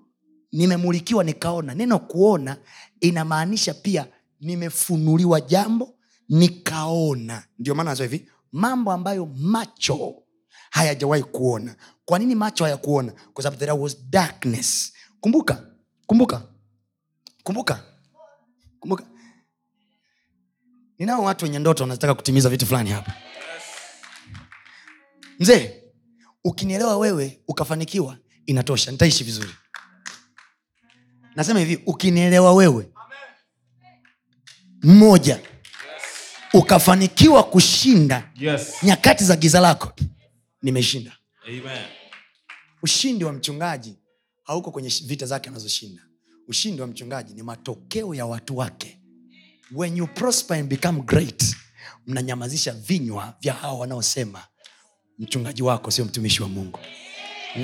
nimemulikiwa 0.52 1.24
nikaona 1.24 1.74
neno 1.74 1.98
kuona 1.98 2.56
inamaanisha 3.00 3.74
pia 3.74 4.06
nimefunuliwa 4.40 5.40
jambo 5.40 5.94
nikaona. 6.28 7.44
Ndio 7.58 7.74
maana 7.74 7.90
nasema 7.90 8.08
hivi 8.10 8.30
mambo 8.52 8.92
ambayo 8.92 9.26
macho 9.26 10.14
hayajawahi 10.70 11.22
kuona. 11.22 11.76
Kwa 12.04 12.18
nini 12.18 12.34
macho 12.34 12.64
hayakuona? 12.64 13.12
Kwa 13.32 13.42
sababu 13.42 13.58
there 13.60 13.72
was 13.72 13.96
darkness. 14.10 14.92
Kumbuka 15.20 15.66
kumbuka 16.06 16.42
kumbuka 17.42 17.84
kumbuka. 18.80 19.04
Ninao 20.98 21.22
watu 21.22 21.44
wenye 21.44 21.58
ndoto 21.58 21.82
wanataka 21.82 22.14
kutimiza 22.14 22.48
vitu 22.48 22.66
fulani 22.66 22.90
hapa 22.90 23.12
mzee 25.38 25.82
ukinielewa 26.44 26.96
wewe 26.98 27.40
ukafanikiwa 27.48 28.18
inatosha 28.46 28.90
nitaishi 28.90 29.24
vizuri. 29.24 29.50
Nasema 31.36 31.60
hivi 31.60 31.82
ukinielewa 31.86 32.54
wewe 32.54 32.88
mmoja 34.82 35.40
ukafanikiwa 36.54 37.44
kushinda 37.44 38.30
Yes. 38.36 38.74
nyakati 38.82 39.24
za 39.24 39.36
giza 39.36 39.60
lako 39.60 39.92
nimeshinda. 40.62 41.12
Amen. 41.48 41.84
ushindi 42.82 43.24
wa 43.24 43.32
mchungaji 43.32 43.98
hauko 44.44 44.70
kwenye 44.70 44.88
vita 45.04 45.26
zake 45.26 45.48
anazoshinda. 45.48 46.02
Ushindi 46.48 46.80
wa 46.82 46.86
mchungaji 46.88 47.34
ni 47.34 47.42
matokeo 47.42 48.14
ya 48.14 48.26
watu 48.26 48.56
wake. 48.56 49.00
When 49.72 49.96
you 49.96 50.06
prosper 50.06 50.56
and 50.56 50.68
become 50.68 51.00
great 51.00 51.56
mnanyamazisha 52.06 52.72
vinywa 52.72 53.34
vya 53.40 53.52
hawa 53.52 53.78
wanaosema 53.78 54.44
mchungaji 55.18 55.62
wako 55.62 55.90
sio 55.90 56.04
mtumishi 56.04 56.42
wa 56.42 56.48
mungu 56.48 56.78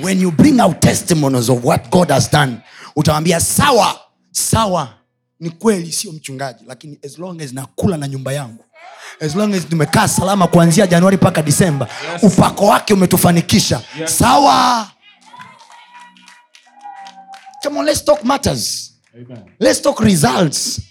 when 0.03 0.21
you 0.21 0.31
bring 0.31 0.59
out 0.61 0.79
testimonies 0.79 1.49
of 1.49 1.65
what 1.65 1.89
god 1.89 2.09
has 2.09 2.31
done 2.31 2.57
utawambia 2.95 3.39
sawa 3.39 3.99
sawa 4.31 4.93
ni 5.39 5.49
kweli 5.49 5.91
sio 5.91 6.11
mchungaji 6.11 6.63
lakini 6.67 6.99
as 7.05 7.17
long 7.19 7.41
as 7.41 7.53
nakula 7.53 7.97
na 7.97 8.07
nyumba 8.07 8.33
yangu 8.33 8.65
as 9.21 9.35
long 9.35 9.53
as 9.53 9.67
tumekaa 9.69 10.07
salama 10.07 10.47
kuanzia 10.47 10.87
januari 10.87 11.17
mpaka 11.17 11.41
disemba 11.41 11.87
Yes. 12.13 12.23
upako 12.23 12.65
wake 12.67 12.93
umetufanikisha 12.93 13.81
Yes. 13.99 14.17
sawa 14.17 14.91
Come 17.63 17.79
on, 17.79 17.85
let's 17.85 18.05
talk 18.05 18.23
matters 18.23 18.93
Amen. 19.15 19.43
let's 19.59 19.81
talk 19.81 19.99
results 19.99 20.81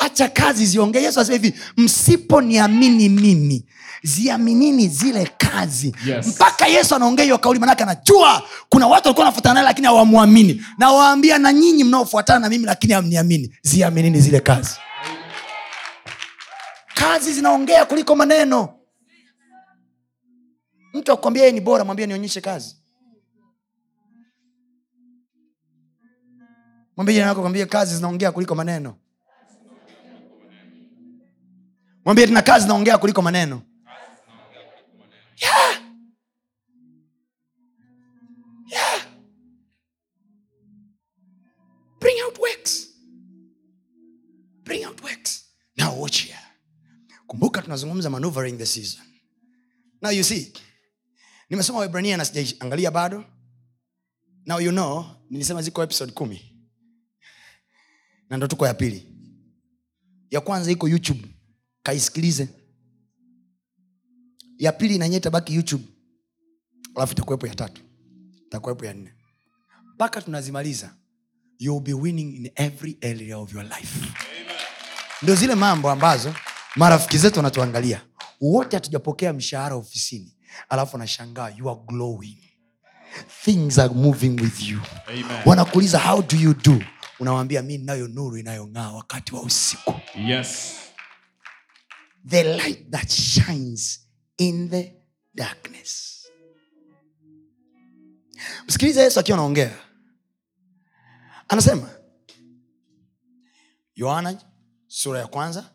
acha 0.00 0.28
kazi 0.28 0.66
ziongee. 0.66 1.00
Yesu 1.02 1.20
asema 1.20 1.38
hivi 1.38 1.58
msiponiamini 1.76 3.08
mimi 3.08 3.66
ziaminini 4.02 4.88
zile 4.88 5.30
kazi. 5.38 5.94
Yes. 6.06 6.26
mpaka 6.26 6.66
yesu 6.66 6.94
anaongea 6.94 7.24
hiyo 7.24 7.38
kauli 7.38 7.60
manake 7.60 7.82
anajua 7.82 8.42
kuna 8.68 8.86
watu 8.86 9.06
walikuwa 9.08 9.24
wanafuatana 9.26 9.54
naye 9.54 9.64
lakini 9.66 9.86
hawamwamini. 9.86 10.62
Na 10.78 10.90
waambia 10.92 11.38
na 11.38 11.52
nyinyi 11.52 11.84
mnaofuatana 11.84 12.38
na 12.38 12.48
mimi 12.48 12.64
lakini 12.64 12.92
hamniamini 12.92 13.56
ziaminini 13.62 14.20
zile 14.20 14.40
kazi. 14.40 14.76
Kazi 16.94 17.32
zinaongea 17.32 17.84
kuliko 17.84 18.16
maneno. 18.16 18.68
Mtu 20.94 21.12
akwambia 21.12 21.42
yeye 21.42 21.52
ni 21.54 21.60
bora 21.60 21.84
mwambie 21.84 22.06
nionyeshe 22.06 22.40
kazi. 22.40 22.76
Mwambie 26.96 27.14
jirani 27.14 27.28
yako 27.28 27.40
kwambie 27.40 27.66
kazi 27.66 27.96
zinaongea 27.96 28.32
kuliko 28.32 28.54
maneno 28.54 28.96
mwambie 32.04 32.26
tena 32.26 32.42
kazi 32.42 32.68
naongea 32.68 32.98
kuliko 32.98 33.22
maneno. 33.22 33.62
Yeah. 35.36 35.80
Kumbuka 47.26 47.62
tunazungumza 47.62 48.10
maneuvering 48.10 48.58
the 48.58 48.66
season. 48.66 49.04
Now 50.02 50.10
you 50.10 50.24
see 50.24 50.52
nimesoma 51.50 51.78
webrania 51.78 52.16
na 52.16 52.24
sijaangalia 52.24 52.90
bado. 52.90 53.24
Now 54.46 54.60
you 54.60 54.70
know 54.70 55.04
nilisema 55.30 55.62
ziko 55.62 55.82
episode 55.82 56.12
kumi. 56.12 56.56
Na 58.30 58.36
ndo 58.36 58.46
tuko 58.46 58.66
ya 58.66 58.74
pili. 58.74 59.06
Ya 60.30 60.40
kwanza 60.40 60.70
iko 60.70 60.88
youtube 60.88 61.28
kaisikilize 61.90 62.48
ya 64.58 64.72
pili 64.72 64.98
nanye 64.98 65.16
itabaki 65.16 65.54
youtube. 65.54 65.84
Alafu 66.96 67.12
itakuwepo 67.12 67.46
ya 67.46 67.54
tatu. 67.54 67.82
Itakuwepo 68.46 68.84
ya 68.84 68.94
nne. 68.94 69.14
Mpaka 69.94 70.22
tunazimaliza 70.22 70.94
you'll 71.58 71.82
be 71.82 71.92
winning 71.94 72.34
in 72.36 72.50
every 72.54 72.98
area 73.02 73.38
of 73.38 73.54
your 73.54 73.64
life. 73.64 74.06
Ndio 75.22 75.34
zile 75.34 75.54
mambo 75.54 75.90
ambazo 75.90 76.34
marafiki 76.76 77.18
zetu 77.18 77.36
wanatuangalia. 77.38 78.02
Wote 78.40 78.76
hatujapokea 78.76 79.32
mshahara 79.32 79.74
ofisini. 79.76 80.36
Alafu 80.68 80.96
anashangaa 80.96 81.48
you 81.50 81.70
are 81.70 81.80
glowing. 81.86 82.38
Things 83.44 83.78
are 83.78 83.94
moving 83.94 84.40
with 84.40 84.62
you. 84.62 84.80
Amen. 85.06 85.42
wanakuuliza 85.46 85.98
how 85.98 86.22
do 86.22 86.36
you 86.36 86.54
do? 86.54 86.82
Unawambia 87.18 87.62
mi 87.62 87.78
nayo 87.78 88.08
nuru 88.08 88.36
inayong'aa 88.36 88.92
wakati 88.92 89.34
wa 89.34 89.42
usiku. 89.42 89.94
Yes. 90.26 90.79
The 92.28 92.44
light 92.44 92.90
that 92.90 93.10
shines 93.10 94.00
in 94.38 94.70
the 94.70 94.92
darkness. 95.34 96.26
Msikilize 98.68 99.00
yesu 99.00 99.20
akiwa 99.20 99.38
anaongea. 99.38 99.78
Anasema 101.48 101.90
yohana 103.96 104.42
sura 104.86 105.20
ya 105.20 105.26
kwanza 105.26 105.70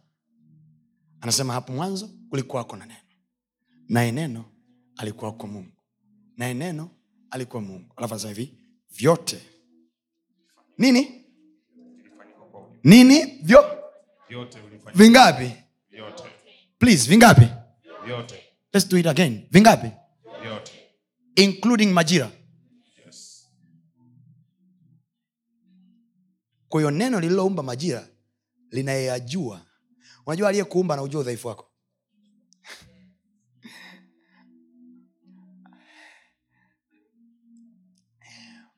anasema 1.22 1.54
hapo 1.54 1.74
mwanzo 1.74 2.10
kulikuwako 2.30 2.76
na 2.76 2.86
neno. 2.86 3.00
Naye 3.90 4.12
neno 4.12 4.46
alikuwa 4.98 5.34
kwa 5.34 5.48
mungu. 5.50 5.72
Naye 6.38 6.54
neno 6.54 6.90
alikuwa 7.30 7.62
mungu. 7.62 7.94
Alafu 7.96 8.14
anasema 8.14 8.34
hivi 8.34 8.58
vyote. 8.92 9.42
Nini? 10.78 11.26
Nini? 12.84 13.26
Vyo 13.26 13.82
Vyote 14.30 14.60
vingapi? 14.96 15.52
Vyote. 15.90 16.24
Please 16.86 17.10
vingapi? 17.10 17.48
Vyote. 18.06 18.36
let's 18.74 18.90
do 18.90 18.98
it 18.98 19.08
again. 19.08 19.48
Vingapi? 19.52 19.92
Vyote. 20.42 20.72
including 21.36 21.94
majira. 21.94 22.32
Yes. 23.06 23.48
kwa 26.70 26.82
hiyo 26.82 26.92
neno 26.92 27.20
lililoumba 27.20 27.64
majira 27.64 28.08
linayeyajua 28.72 29.62
unajua 30.26 30.50
aliyekuumba 30.50 30.94
anaujua 30.94 31.22
udhaifu 31.22 31.48
wako. 31.48 31.68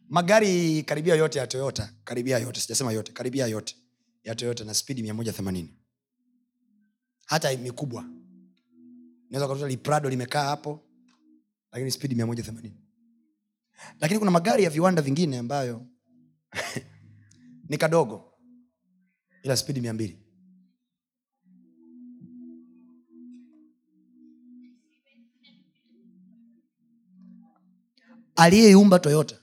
Magari 0.09 0.83
karibia 0.83 1.15
yote 1.15 1.39
ya 1.39 1.47
toyota. 1.47 1.93
Karibia 2.03 2.37
yote. 2.37 2.59
Sijasema 2.61 2.91
yote. 2.91 3.11
Karibia 3.11 3.47
yote. 3.47 3.75
Ya 4.23 4.35
toyota 4.35 4.63
na 4.63 4.73
spidi 4.73 5.01
mia 5.03 5.13
moja 5.13 5.33
themanini 5.33 5.76
hata 7.27 7.57
mikubwa. 7.57 8.05
Naweza 9.29 9.67
liprado 9.67 10.09
limekaa 10.09 10.43
hapo 10.43 10.83
lakini 11.71 11.91
spidi 11.91 12.15
mia 12.15 12.25
moja 12.25 12.43
themanini. 12.43 12.75
Lakini 13.99 14.19
kuna 14.19 14.31
magari 14.31 14.63
ya 14.63 14.69
viwanda 14.69 15.01
vingine 15.01 15.37
ambayo 15.37 15.85
ni 17.69 17.77
kadogo 17.77 18.33
ila 19.43 19.57
spidi 19.57 19.81
mia 19.81 19.93
mbili. 19.93 20.19
Aliyeumba 28.35 28.99
toyota 28.99 29.35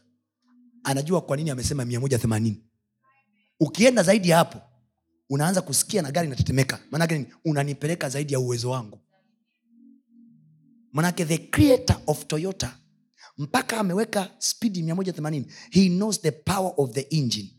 anajua 0.84 1.20
kwa 1.20 1.36
nini 1.36 1.50
amesema 1.50 1.84
mia 1.84 2.00
moja 2.00 2.18
themanini. 2.18 2.64
Ukienda 3.60 4.02
zaidi 4.02 4.28
ya 4.28 4.36
hapo 4.36 4.73
unaanza 5.30 5.62
kusikia 5.62 6.02
na 6.02 6.10
gari 6.12 6.26
inatetemeka. 6.26 6.78
Maanake 6.90 7.18
nini? 7.18 7.26
unanipeleka 7.44 8.08
zaidi 8.08 8.32
ya 8.32 8.40
uwezo 8.40 8.70
wangu. 8.70 8.98
Manake 10.92 11.24
the 11.24 11.38
creator 11.38 11.96
of 12.06 12.26
toyota 12.26 12.78
mpaka 13.38 13.78
ameweka 13.80 14.30
spidi 14.38 14.82
180 14.82 15.44
he 15.70 15.88
knows 15.88 16.20
the 16.20 16.30
power 16.30 16.72
of 16.76 16.90
the 16.92 17.00
engine. 17.10 17.50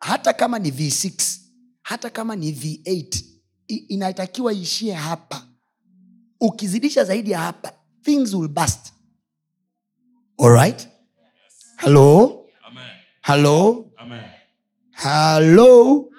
Hata 0.00 0.32
kama 0.32 0.58
ni 0.58 0.70
v6 0.70 1.38
hata 1.82 2.10
kama 2.10 2.36
ni 2.36 2.52
v8 2.52 3.24
i- 3.68 3.74
inatakiwa 3.76 4.52
iishie 4.52 4.92
hapa. 4.92 5.46
Ukizidisha 6.40 7.04
zaidi 7.04 7.30
ya 7.30 7.38
hapa 7.38 7.72
things 8.02 8.34
will 8.34 8.48
bust. 8.48 8.92
Alright 10.38 10.88
hello? 11.76 12.46
Hello? 13.22 13.90
Hello 14.92 16.10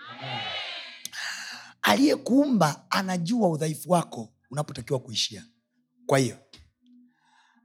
aliyekuumba 1.86 2.92
anajua 2.92 3.50
udhaifu 3.50 3.92
wako 3.92 4.34
unapotakiwa 4.52 5.00
kuishia. 5.00 5.46
Kwa 6.06 6.20
hiyo 6.20 6.38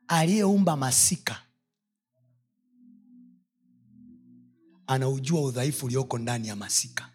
aliyeumba 0.09 0.77
masika 0.77 1.43
anaujua 4.87 5.43
udhaifu 5.43 5.87
ulioko 5.87 6.19
ndani 6.19 6.49
ya 6.49 6.57
masika. 6.57 7.11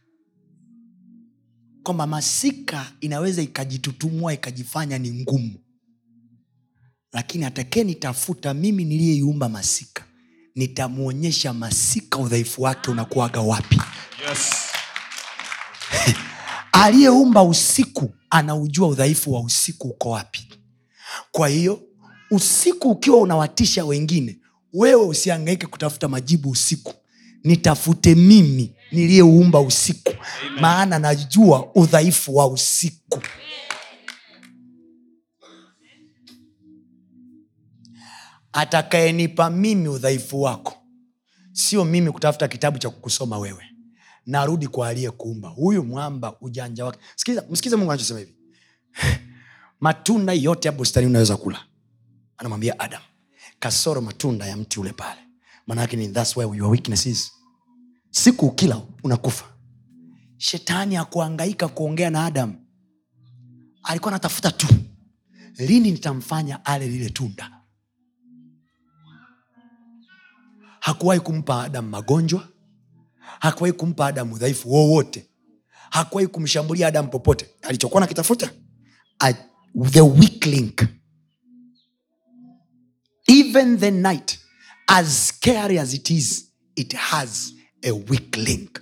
Kwamba 1.83 2.07
masika 2.07 2.91
inaweza 3.01 3.41
ikajitutumua 3.41 4.33
ikajifanya 4.33 4.97
ni 4.97 5.11
ngumu. 5.11 5.53
Lakini 7.13 7.45
atakee 7.45 7.83
nitafuta 7.83 8.53
mimi 8.53 8.85
niliyeiumba 8.85 9.49
masika 9.49 10.05
nitamwonyesha 10.55 11.53
masika 11.53 12.17
udhaifu 12.17 12.61
wake 12.61 12.91
unakuwaga 12.91 13.41
wapi. 13.41 13.81
Yes. 14.29 14.64
Aliyeumba 16.83 17.43
usiku 17.43 18.09
anaujua 18.29 18.87
udhaifu 18.87 19.33
wa 19.33 19.41
usiku 19.41 19.87
uko 19.87 20.09
wapi. 20.09 20.47
Kwa 21.31 21.47
hiyo 21.47 21.81
usiku 22.31 22.89
ukiwa 22.91 23.17
unawatisha 23.17 23.85
wengine 23.85 24.39
wewe 24.73 25.05
usiangaike 25.05 25.67
kutafuta 25.67 26.07
majibu 26.07 26.49
usiku. 26.49 26.93
Nitafute 27.43 28.15
mimi 28.15 28.75
niliyeumba 28.91 29.59
usiku 29.59 30.11
maana 30.61 30.99
najua 30.99 31.71
udhaifu 31.75 32.35
wa 32.35 32.47
usiku. 32.47 33.21
Atakayenipa 38.53 39.49
mimi 39.49 39.87
udhaifu 39.89 40.41
wako 40.41 40.73
sio 41.51 41.85
mimi 41.85 42.11
kutafuta 42.11 42.47
kitabu 42.47 42.77
cha 42.77 42.89
kukusoma 42.89 43.37
wewe 43.37 43.63
narudi 44.25 44.67
kwa 44.67 44.87
aliyekuumba. 44.87 45.49
Huyu 45.49 45.83
mwamba 45.83 46.39
ujanja 46.41 46.85
wake. 46.85 46.99
Sikiza 47.15 47.43
msikize 47.49 47.75
mungu 47.75 47.91
anachosema 47.91 48.19
hivi. 48.19 48.35
Matunda 49.79 50.33
yote 50.33 50.67
ya 50.67 50.71
bustani 50.71 51.07
unaweza 51.07 51.37
kula. 51.37 51.59
Anamwambia 52.37 52.79
adam 52.79 53.01
kasoro 53.59 54.01
matunda 54.01 54.45
ya 54.45 54.57
mti 54.57 54.79
ule 54.79 54.93
pale. 54.93 55.21
Maanaake 55.67 55.97
ni 55.97 56.07
thats 56.07 56.37
where 56.37 56.57
your 56.57 56.71
weakness 56.71 57.31
siku 58.11 58.45
ukila 58.45 58.81
unakufa. 59.03 59.45
Shetani 60.37 60.97
akuangaika 60.97 61.67
kuongea 61.67 62.09
na 62.09 62.25
adam. 62.25 62.55
Alikuwa 63.83 64.11
anatafuta 64.11 64.51
tu. 64.51 64.67
Lini 65.57 65.91
nitamfanya 65.91 66.65
ale 66.65 66.87
lile 66.87 67.09
tunda? 67.09 67.51
Hakuwahi 70.79 71.19
kumpa 71.19 71.63
adam 71.63 71.89
magonjwa 71.89 72.47
hakuwahi 73.39 73.73
kumpa 73.73 74.07
adam 74.07 74.33
udhaifu 74.33 74.71
wowote. 74.73 75.29
Hakuwahi 75.89 76.27
kumshambulia 76.27 76.87
adam 76.87 77.09
popote. 77.09 77.49
Alichokuwa 77.61 78.01
nakitafuta 78.01 78.51
the 79.91 80.01
weak 80.01 80.45
link. 80.45 80.83
Even 83.27 83.77
the 83.77 83.91
night 83.91 84.39
as 84.87 85.27
scary 85.27 85.79
as 85.79 85.93
it 85.93 86.09
is 86.09 86.51
it 86.75 86.93
has 86.93 87.53
a 87.83 87.91
weak 87.91 88.37
link. 88.37 88.81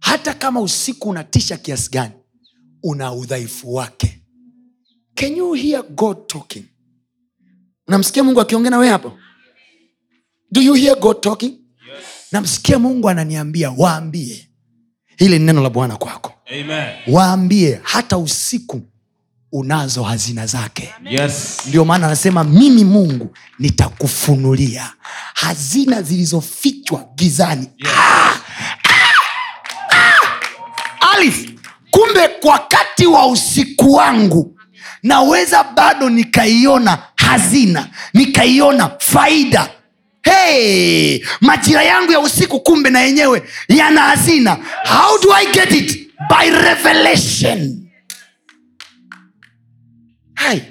Hata 0.00 0.34
kama 0.34 0.60
usiku 0.60 1.08
unatisha 1.08 1.56
kiasi 1.56 1.90
gani 1.90 2.12
una 2.82 3.12
udhaifu 3.12 3.74
wake. 3.74 4.22
Can 5.14 5.36
you 5.36 5.52
hear 5.52 5.82
god 5.82 6.26
talking? 6.26 6.64
Unamsikia 7.88 8.24
mungu 8.24 8.40
akiongea 8.40 8.70
na 8.70 8.78
wee 8.78 8.88
hapo? 8.88 9.18
Do 10.50 10.60
you 10.62 10.74
hear 10.74 10.98
god 11.00 11.20
talking. 11.20 11.61
Namsikia 12.32 12.78
mungu 12.78 13.08
ananiambia 13.08 13.70
waambie. 13.76 14.48
Hili 15.16 15.38
ni 15.38 15.44
neno 15.44 15.62
la 15.62 15.70
bwana 15.70 15.96
kwako. 15.96 16.32
Amen. 16.60 16.88
waambie 17.06 17.80
hata 17.82 18.18
usiku 18.18 18.80
unazo 19.52 20.02
hazina 20.02 20.46
zake. 20.46 20.94
Yes. 21.04 21.58
ndio 21.66 21.84
maana 21.84 22.06
anasema 22.06 22.44
mimi 22.44 22.84
mungu 22.84 23.36
nitakufunulia. 23.58 24.92
Hazina 25.34 26.02
zilizofichwa 26.02 27.08
gizani. 27.14 27.70
Yes. 27.78 27.92
alif 31.14 31.48
kumbe 31.90 32.30
wakati 32.42 33.06
wa 33.06 33.26
usiku 33.26 33.92
wangu 33.92 34.58
naweza 35.02 35.64
bado 35.64 36.10
nikaiona 36.10 36.98
hazina 37.16 37.88
nikaiona 38.14 38.90
faida 38.98 39.70
hey, 40.22 41.24
majira 41.40 41.82
yangu 41.82 42.12
ya 42.12 42.20
usiku 42.20 42.60
kumbe 42.60 42.90
na 42.90 43.00
yenyewe 43.00 43.42
yana 43.68 44.00
hazina 44.00 44.54
how 44.84 45.18
do 45.22 45.32
i 45.34 45.46
get 45.52 45.72
it 45.72 46.08
by 46.28 46.50
revelation 46.50 47.88
Hi. 50.34 50.62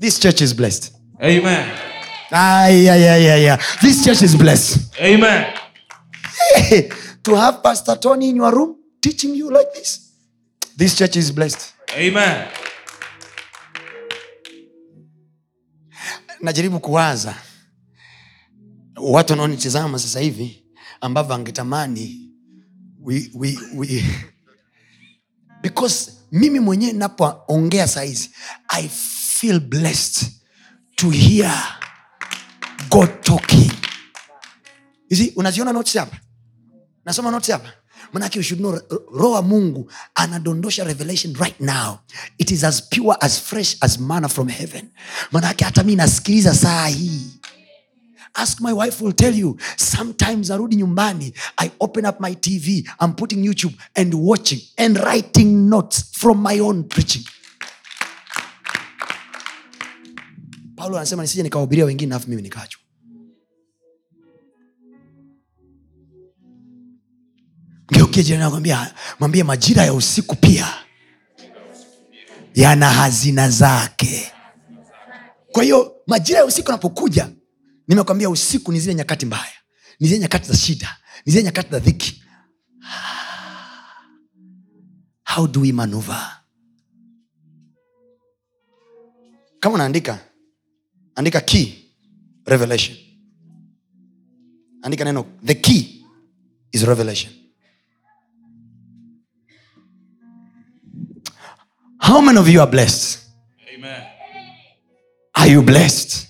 this 0.00 0.20
church 0.20 0.40
is 0.40 0.54
blessed 0.56 0.92
Amen. 1.20 1.68
Ay, 2.30 2.88
ay, 2.90 3.08
ay, 3.08 3.30
ay, 3.30 3.50
ay. 3.50 3.58
this 3.80 4.04
church 4.04 4.22
is 4.22 4.36
blessed 4.36 4.78
Amen. 5.00 5.46
to 7.22 7.34
have 7.36 7.62
pastor 7.62 7.96
tony 8.00 8.28
in 8.30 8.36
your 8.36 8.52
room 8.54 8.76
teaching 9.00 9.34
you 9.34 9.50
like 9.50 9.72
this 9.74 10.12
this 10.76 10.96
church 10.98 11.16
is 11.16 11.30
blessed 11.32 11.74
Amen. 11.96 12.46
najaribu 16.40 16.80
kuwaza 16.80 17.34
watu 19.10 19.32
wanaonitizama 19.32 19.98
sasa 19.98 20.20
hivi 20.20 20.64
ambavyo 21.00 21.34
angetamani 21.34 22.30
we, 23.00 23.30
because 25.62 26.12
mimi 26.32 26.60
mwenyewe 26.60 26.92
napoongea 26.92 27.88
sahizi 27.88 28.30
i 28.68 28.88
feel 28.88 29.60
blessed 29.60 30.28
to 30.96 31.10
hear 31.10 31.82
god 32.90 33.10
talking. 33.22 33.72
You 35.10 35.32
unaziona 35.36 35.72
notes 35.72 35.94
hapa? 35.96 36.16
Nasoma 37.04 37.30
notes 37.30 37.50
hapa? 37.50 37.72
Manake 38.12 38.36
you 38.38 38.42
should 38.42 38.60
mungu 38.60 39.90
anadondosha 40.14 40.84
revelation 40.84 41.34
right 41.34 41.60
now. 41.60 41.98
It 42.38 42.50
is 42.50 42.64
as 42.64 42.80
pure 42.88 43.16
as 43.20 43.38
fresh 43.40 43.76
as 43.80 43.98
mana 43.98 44.28
from 44.28 44.48
heaven. 44.48 44.90
Manake 45.32 45.64
hata 45.64 45.82
mi 45.82 45.96
nasikiliza 45.96 46.54
saa 46.54 46.86
hii 46.86 47.40
ask 48.34 48.60
my 48.60 48.72
wife 48.72 49.04
will 49.04 49.12
tell 49.14 49.38
you. 49.38 49.56
Sometimes 49.76 50.50
arudi 50.50 50.76
nyumbani 50.76 51.32
i 51.58 51.70
open 51.80 52.06
up 52.06 52.20
my 52.20 52.34
tv 52.34 52.84
i'm 53.00 53.12
putting 53.14 53.44
youtube 53.44 53.74
and 53.94 54.14
watching 54.14 54.60
and 54.76 54.96
writing 54.98 55.68
notes 55.68 56.04
from 56.12 56.42
my 56.42 56.60
own 56.60 56.84
preaching. 56.84 57.24
Paulo 60.76 60.96
anasema 60.96 61.22
nisije 61.22 61.42
nikawahubiria 61.42 61.84
wengine 61.84 62.14
alafu 62.14 62.30
mimi 62.30 62.42
nikachwa 62.42 62.80
mwambie 69.20 69.44
majira 69.44 69.82
ya 69.84 69.94
usiku 69.94 70.36
pia 70.36 70.74
yana 72.54 72.90
hazina 72.90 73.50
zake. 73.50 74.32
Kwa 75.52 75.62
hiyo 75.62 75.94
majira 76.06 76.38
ya 76.38 76.44
usiku 76.44 76.68
anapokuja 76.68 77.28
nimekwambia 77.88 78.30
usiku 78.30 78.72
ni 78.72 78.80
zile 78.80 78.94
nyakati 78.94 79.26
mbaya. 79.26 79.52
Ni 80.00 80.08
zile 80.08 80.20
nyakati 80.20 80.48
za 80.48 80.56
shida. 80.56 80.96
Ni 81.26 81.32
zile 81.32 81.44
nyakati 81.44 81.70
za 81.70 81.78
dhiki. 81.78 82.22
How 85.34 85.46
do 85.46 85.60
we 85.60 85.72
manuva 85.72 86.38
kama 89.60 89.74
unaandika 89.74 90.18
andika 91.14 91.40
key 91.40 91.72
revelation. 92.46 92.96
Andika 94.82 95.04
neno 95.04 95.26
the 95.44 95.54
key 95.54 96.04
is 96.72 96.82
revelation. 96.82 97.32
How 101.98 102.20
many 102.20 102.38
of 102.38 102.48
you 102.48 102.60
are 102.60 102.70
blessed? 102.70 103.18
Amen. 103.74 104.02
are 105.34 105.46
you 105.50 105.62
blessed. 105.62 106.26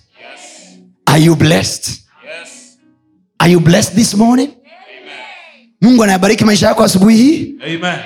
Are 1.12 1.18
you 1.24 1.36
blessed 1.36 1.88
Yes. 2.24 2.78
are 3.38 3.52
you 3.52 3.60
blessed 3.60 3.94
this 3.94 4.14
morning 4.14 4.48
Amen. 4.50 5.68
mungu 5.80 6.02
anayabariki 6.04 6.44
maisha 6.44 6.66
yako 6.66 6.82
asubuhi 6.84 7.16
hii 7.16 7.54
Amen. 7.64 7.98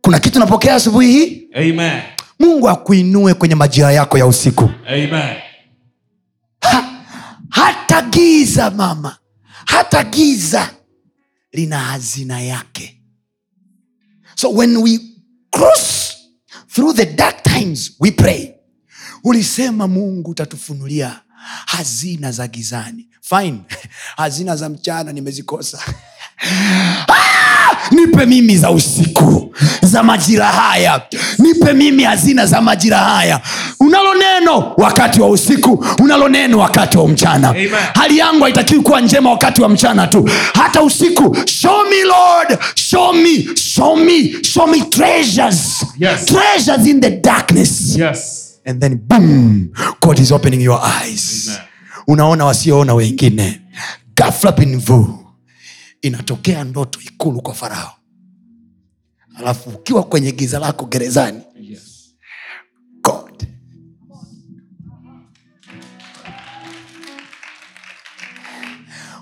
kuna 0.00 0.18
kitu 0.18 0.38
napokea 0.38 0.74
asubuhi 0.74 1.12
hii 1.12 1.48
Amen. 1.54 2.02
mungu 2.38 2.68
akuinue 2.68 3.34
kwenye 3.34 3.54
majira 3.54 3.92
yako 3.92 4.18
ya 4.18 4.26
usiku 4.26 4.70
Amen. 4.86 5.36
ha, 6.60 7.04
hata 7.50 8.02
giza 8.02 8.70
mama 8.70 9.16
hata 9.66 10.04
giza 10.04 10.70
lina 11.52 11.78
hazina 11.78 12.40
yake 12.40 13.00
so 14.34 14.50
when 14.50 14.76
we 14.76 14.98
cross 15.50 16.14
through 16.74 16.94
the 16.96 17.06
dark 17.06 17.42
times 17.42 17.92
we 18.00 18.10
pray 18.10 18.50
ulisema 19.24 19.88
mungu 19.88 20.30
utatufunulia 20.30 21.20
hazina 21.66 22.32
za 22.32 22.48
gizani. 22.48 23.06
Fine. 23.20 23.58
Hazina 24.16 24.56
za 24.56 24.68
mchana 24.68 25.12
nimezikosa. 25.12 25.78
Ah! 27.08 27.34
nipe 27.90 28.26
mimi 28.26 28.56
za 28.58 28.70
usiku 28.70 29.54
za 29.82 30.02
majira 30.02 30.46
haya. 30.46 31.02
Nipe 31.38 31.72
mimi 31.72 32.02
hazina 32.04 32.46
za 32.46 32.60
majira 32.60 32.98
haya. 32.98 33.40
Unalo 33.80 34.14
neno 34.14 34.72
wakati 34.76 35.20
wa 35.20 35.28
usiku 35.28 35.84
unalo 36.02 36.28
neno 36.28 36.58
wakati 36.58 36.98
wa 36.98 37.08
mchana. 37.08 37.48
Amen. 37.48 37.70
hali 37.94 38.18
yangu 38.18 38.42
haitakiwi 38.42 38.80
kuwa 38.82 39.00
njema 39.00 39.30
wakati 39.30 39.62
wa 39.62 39.68
mchana 39.68 40.06
tu. 40.06 40.30
Hata 40.54 40.82
usiku 40.82 41.36
show 41.46 41.84
me 41.84 42.02
lord. 42.04 42.58
Show 42.74 43.12
me 43.12 43.46
show 43.56 43.96
me 43.96 44.34
show 44.42 44.66
me 44.66 44.80
treasures. 44.80 45.84
Yes. 45.98 46.24
treasures 46.26 46.86
in 46.86 47.00
the 47.00 47.10
darkness. 47.10 47.96
Yes. 47.96 48.33
And 48.64 48.80
then 48.80 48.96
boom 48.96 49.72
god 50.00 50.18
is 50.18 50.32
opening 50.32 50.60
your 50.62 50.80
eyes. 51.02 51.48
Amen. 51.48 51.68
unaona 52.06 52.44
wasioona 52.44 52.94
wengine. 52.94 53.60
Gafla 54.16 54.52
pinvu 54.52 55.26
inatokea 56.02 56.64
ndoto 56.64 57.00
ikulu 57.00 57.42
kwa 57.42 57.54
farao. 57.54 57.92
Alafu 59.36 59.70
ukiwa 59.70 60.02
kwenye 60.02 60.32
giza 60.32 60.58
lako 60.58 60.86
gerezani. 60.86 61.42
Yes. 61.60 62.14
god. 63.02 63.46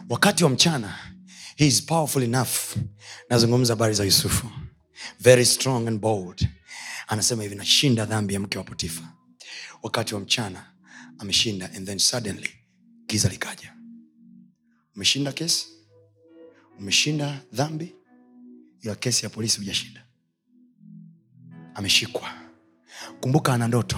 Wakati 0.09 0.45
wa 0.45 0.51
mchana 0.51 0.95
he 1.57 1.66
is 1.66 1.82
powerful 1.82 2.22
enough. 2.22 2.76
Nazungumza 3.30 3.72
habari 3.72 3.95
za 3.95 4.05
yusufu. 4.05 4.47
Very 5.20 5.45
strong 5.47 5.88
and 5.88 6.01
bold. 6.01 6.49
Anasema 7.09 7.43
hivi 7.43 7.55
nashinda 7.55 8.05
dhambi 8.05 8.34
ya 8.34 8.40
mke 8.40 8.59
wa 8.59 8.64
potifa 8.64 9.03
wakati 9.83 10.14
wa 10.14 10.20
mchana 10.20 10.72
ameshinda 11.18 11.70
and 11.76 11.87
then 11.87 11.99
suddenly 11.99 12.51
giza 13.07 13.28
likaja. 13.28 13.74
Umeshinda 14.97 15.33
kesi? 15.33 15.66
Umeshinda 16.78 17.41
dhambi? 17.53 17.95
Ila 18.80 18.95
kesi 18.95 19.24
ya 19.24 19.30
polisi 19.30 19.59
hujashinda. 19.59 20.07
Ameshikwa. 21.74 22.30
Kumbuka 23.20 23.55
ana 23.55 23.68
ndoto. 23.68 23.97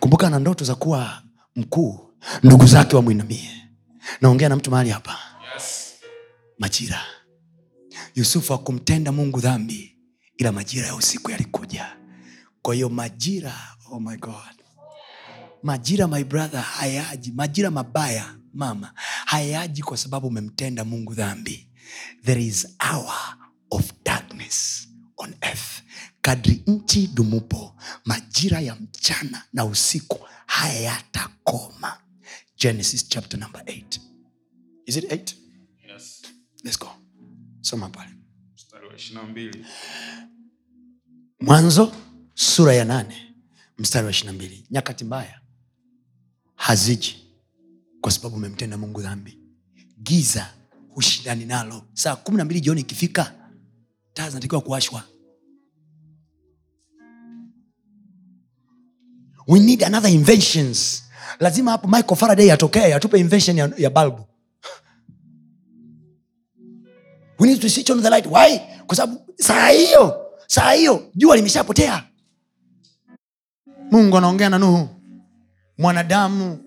Kumbuka 0.00 0.26
ana 0.26 0.38
ndoto 0.38 0.64
za 0.64 0.74
kuwa 0.74 1.22
mkuu 1.56 2.12
ndugu 2.42 2.66
zake 2.66 2.96
wamwinamie 2.96 3.50
naongea 4.20 4.48
na 4.48 4.56
mtu 4.56 4.70
mahali 4.70 4.90
hapa. 4.90 5.18
Yes. 5.54 5.94
majira. 6.58 7.00
Yusufu 8.14 8.54
akumtenda 8.54 9.12
mungu 9.12 9.40
dhambi 9.40 9.96
ila 10.36 10.52
majira 10.52 10.86
ya 10.86 10.94
usiku 10.94 11.30
yalikuja. 11.30 11.96
Kwa 12.62 12.74
hiyo 12.74 12.88
majira 12.88 13.54
oh 13.90 14.00
my 14.00 14.16
god 14.16 14.57
majira 15.62 16.08
my 16.08 16.24
brother 16.24 16.60
hayaji 16.60 17.32
majira 17.32 17.70
mabaya 17.70 18.34
mama 18.54 18.92
hayaji 19.26 19.82
kwa 19.82 19.96
sababu 19.96 20.26
umemtenda 20.26 20.84
mungu 20.84 21.14
dhambi. 21.14 21.68
There 22.24 22.44
is 22.44 22.66
hour 22.80 23.36
of 23.70 23.92
darkness 24.04 24.88
on 25.16 25.34
earth. 25.42 25.82
Kadri 26.22 26.62
nchi 26.66 27.06
dumupo 27.06 27.74
majira 28.04 28.60
ya 28.60 28.74
mchana 28.76 29.42
na 29.52 29.64
usiku 29.64 30.18
hayatakoma. 30.46 31.98
Genesis 32.56 33.08
chapter 33.08 33.40
number 33.40 33.62
8 33.62 34.00
is 34.86 34.96
it 34.96 35.04
8 35.04 35.34
yes. 35.88 36.22
let's 36.64 36.78
go. 36.78 36.88
Soma 37.60 37.88
pale. 37.88 38.10
Mwanzo 41.40 41.92
sura 42.34 42.74
ya 42.74 42.84
nane. 42.84 43.34
Mstari 43.78 44.04
wa 44.04 44.10
ishiri 44.10 44.32
mbili. 44.32 44.66
Nyakati 44.70 45.04
mbaya 45.04 45.40
haziji 46.58 47.16
kwa 48.00 48.12
sababu 48.12 48.36
umemtenda 48.36 48.76
mungu 48.78 49.00
dhambi. 49.02 49.38
Giza 50.02 50.46
hushindani 50.94 51.44
nalo. 51.44 51.82
Saa 51.94 52.16
kumi 52.16 52.38
na 52.38 52.44
mbili 52.44 52.60
jioni 52.60 52.80
ikifika 52.80 53.34
taa 54.14 54.28
zinatakiwa 54.28 54.60
kuashwa 54.60 55.02
we 59.46 59.60
need 59.60 59.82
another 59.84 60.10
inventions. 60.10 61.04
Lazima 61.40 61.70
hapo 61.70 61.88
michael 61.88 62.16
faraday 62.16 62.52
atokee 62.52 62.94
atupe 62.94 63.20
invention 63.20 63.58
ya, 63.58 63.70
ya 63.78 63.90
balbu 63.90 64.24
we 67.38 67.48
need 67.48 67.60
to 67.60 67.68
switch 67.68 67.90
on 67.90 68.02
the 68.02 68.10
light. 68.10 68.26
Why? 68.26 68.58
Kwa 68.86 68.96
sababu 68.96 69.34
saa 69.36 69.68
hiyo 69.68 70.26
saa 70.46 70.72
hiyo 70.72 71.10
jua 71.14 71.36
limeshapotea. 71.36 72.04
Mungu 73.90 74.16
anaongea 74.16 74.48
na 74.48 74.58
nuhu 74.58 74.88
mwanadamu 75.78 76.58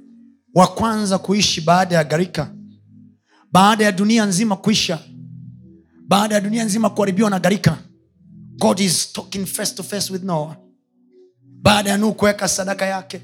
wa 0.54 0.68
kwanza 0.68 1.18
kuishi 1.18 1.62
baada 1.62 1.96
ya 1.96 2.04
gharika 2.04 2.54
baada 3.52 3.86
ya 3.86 3.92
dunia 3.92 4.26
nzima 4.26 4.56
kuisha 4.56 5.00
baada 6.08 6.36
ya 6.36 6.42
dunia 6.42 6.64
nzima 6.64 6.90
kuharibiwa 6.90 7.30
na 7.30 7.40
gharika. 7.40 7.78
God 8.58 8.80
is 8.80 9.14
talking 9.14 9.46
face 9.46 9.76
to 9.76 9.84
face 9.84 10.14
with 10.14 10.24
noah. 10.24 10.58
Baada 11.62 11.90
ya 11.90 11.98
nuhu 11.98 12.14
kuweka 12.14 12.48
sadaka 12.48 12.86
yake 12.86 13.22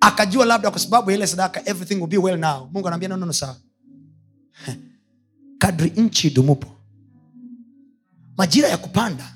akajua 0.00 0.44
labda 0.44 0.70
kwa 0.70 0.80
sababu 0.80 1.10
ile 1.10 1.26
sadaka 1.26 1.68
everything 1.68 1.94
will 1.94 2.06
be 2.06 2.18
well 2.18 2.38
now. 2.38 2.68
Mungu 2.72 2.86
anaambia 2.88 3.08
nonono 3.08 3.32
sawa 3.32 3.56
kadri 5.58 5.90
nchi 5.96 6.26
idumupo 6.26 6.68
majira 8.36 8.68
ya 8.68 8.78
kupanda 8.78 9.34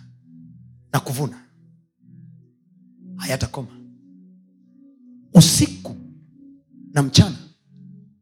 na 0.93 1.01
kuvuna 1.01 1.39
hayatakoma 3.17 3.82
usiku 5.35 5.97
na 6.93 7.03
mchana 7.03 7.37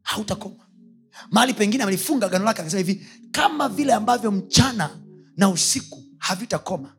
hautakoma. 0.01 0.55
Mahali 1.31 1.53
pengine 1.53 1.83
amelifunga 1.83 2.29
gano 2.29 2.45
lake 2.45 2.61
akasema 2.61 2.83
hivi 2.83 3.05
kama 3.31 3.69
vile 3.69 3.93
ambavyo 3.93 4.31
mchana 4.31 4.99
na 5.37 5.49
usiku 5.49 6.03
havitakoma. 6.17 6.95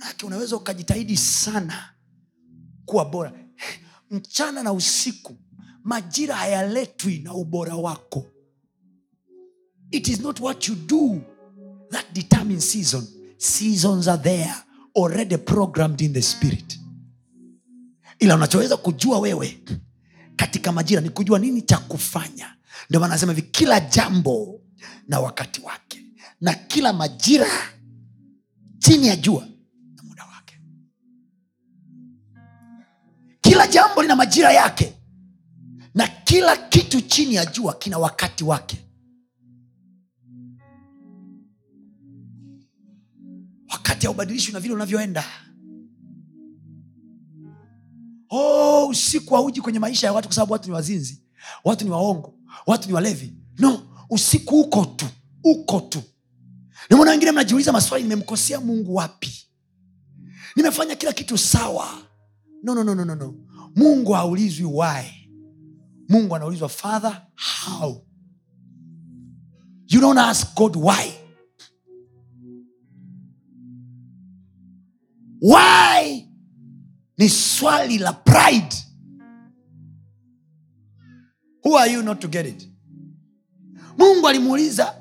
Manake 0.00 0.26
unaweza 0.26 0.56
ukajitahidi 0.56 1.16
sana 1.16 1.90
kuwa 2.84 3.04
bora. 3.04 3.32
Mchana 4.10 4.62
na 4.62 4.72
usiku 4.72 5.36
majira 5.84 6.34
hayaletwi 6.36 7.18
na 7.18 7.34
ubora 7.34 7.76
wako. 7.76 8.26
It 9.90 10.08
is 10.08 10.20
not 10.20 10.40
what 10.40 10.68
you 10.68 10.74
do 10.74 11.20
that 11.90 12.06
determines 12.12 12.72
season. 12.72 13.06
Seasons 13.36 14.08
are 14.08 14.22
there 14.22 14.54
already 14.96 15.36
programmed 15.36 16.00
in 16.00 16.12
the 16.12 16.22
spirit 16.22 16.77
ila 18.18 18.34
unachoweza 18.34 18.76
kujua 18.76 19.18
wewe 19.18 19.58
katika 20.36 20.72
majira 20.72 21.00
ni 21.00 21.10
kujua 21.10 21.38
nini 21.38 21.62
cha 21.62 21.78
kufanya. 21.78 22.54
Ndio 22.88 23.00
maana 23.00 23.14
nasema 23.14 23.32
hivi 23.32 23.48
kila 23.50 23.80
jambo 23.80 24.60
na 25.08 25.20
wakati 25.20 25.60
wake 25.60 26.04
na 26.40 26.54
kila 26.54 26.92
majira 26.92 27.46
chini 28.78 29.06
ya 29.06 29.16
jua 29.16 29.48
na 29.96 30.02
muda 30.02 30.24
wake. 30.24 30.60
Kila 33.40 33.66
jambo 33.66 34.02
lina 34.02 34.16
majira 34.16 34.52
yake 34.52 34.94
na 35.94 36.08
kila 36.08 36.56
kitu 36.56 37.00
chini 37.00 37.34
ya 37.34 37.46
jua 37.46 37.74
kina 37.74 37.98
wakati 37.98 38.44
wake. 38.44 38.84
Wakati 43.72 44.06
haubadilishi 44.06 44.52
na 44.52 44.60
vile 44.60 44.74
unavyoenda 44.74 45.24
oh, 48.30 48.86
usiku 48.88 49.34
hauji 49.34 49.60
kwenye 49.60 49.78
maisha 49.78 50.06
ya 50.06 50.12
watu 50.12 50.28
kwa 50.28 50.34
sababu 50.34 50.52
watu 50.52 50.68
ni 50.68 50.74
wazinzi 50.74 51.22
watu 51.64 51.84
ni 51.84 51.90
waongo 51.90 52.34
watu 52.66 52.88
ni 52.88 52.94
walevi. 52.94 53.34
No 53.58 53.82
usiku 54.10 54.60
uko 54.60 54.84
tu 54.84 55.06
uko 55.44 55.80
tu. 55.80 56.02
Nimona 56.90 57.10
wengine 57.10 57.32
mnajiuliza 57.32 57.72
maswali 57.72 58.04
nimemkosea 58.04 58.60
mungu 58.60 58.94
wapi? 58.94 59.46
Nimefanya 60.56 60.96
kila 60.96 61.12
kitu 61.12 61.38
sawa. 61.38 61.88
No, 62.62 62.74
no, 62.74 62.84
no, 62.84 62.94
no, 62.94 63.04
no, 63.04 63.14
no. 63.14 63.34
mungu 63.76 64.12
haulizwi 64.12 64.64
why. 64.64 65.04
Mungu 66.08 66.36
anaulizwa 66.36 66.68
father 66.68 67.26
how? 67.36 68.04
You 69.88 70.00
don't 70.00 70.18
ask 70.18 70.54
god 70.56 70.76
why. 70.76 71.12
Why 75.40 75.87
ni 77.18 77.28
swali 77.28 77.98
la 77.98 78.12
pride. 78.12 78.76
Who 81.64 81.76
are 81.76 81.92
you 81.92 82.02
not 82.02 82.20
to 82.20 82.28
get 82.28 82.46
it? 82.46 82.68
Mungu 83.98 84.28
alimuuliza 84.28 84.94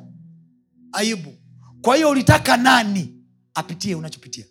ayubu 0.92 1.34
kwa 1.82 1.96
hiyo 1.96 2.10
ulitaka 2.10 2.58
nani 2.58 3.24
apitie 3.54 3.96
unachopitia? 3.96 4.46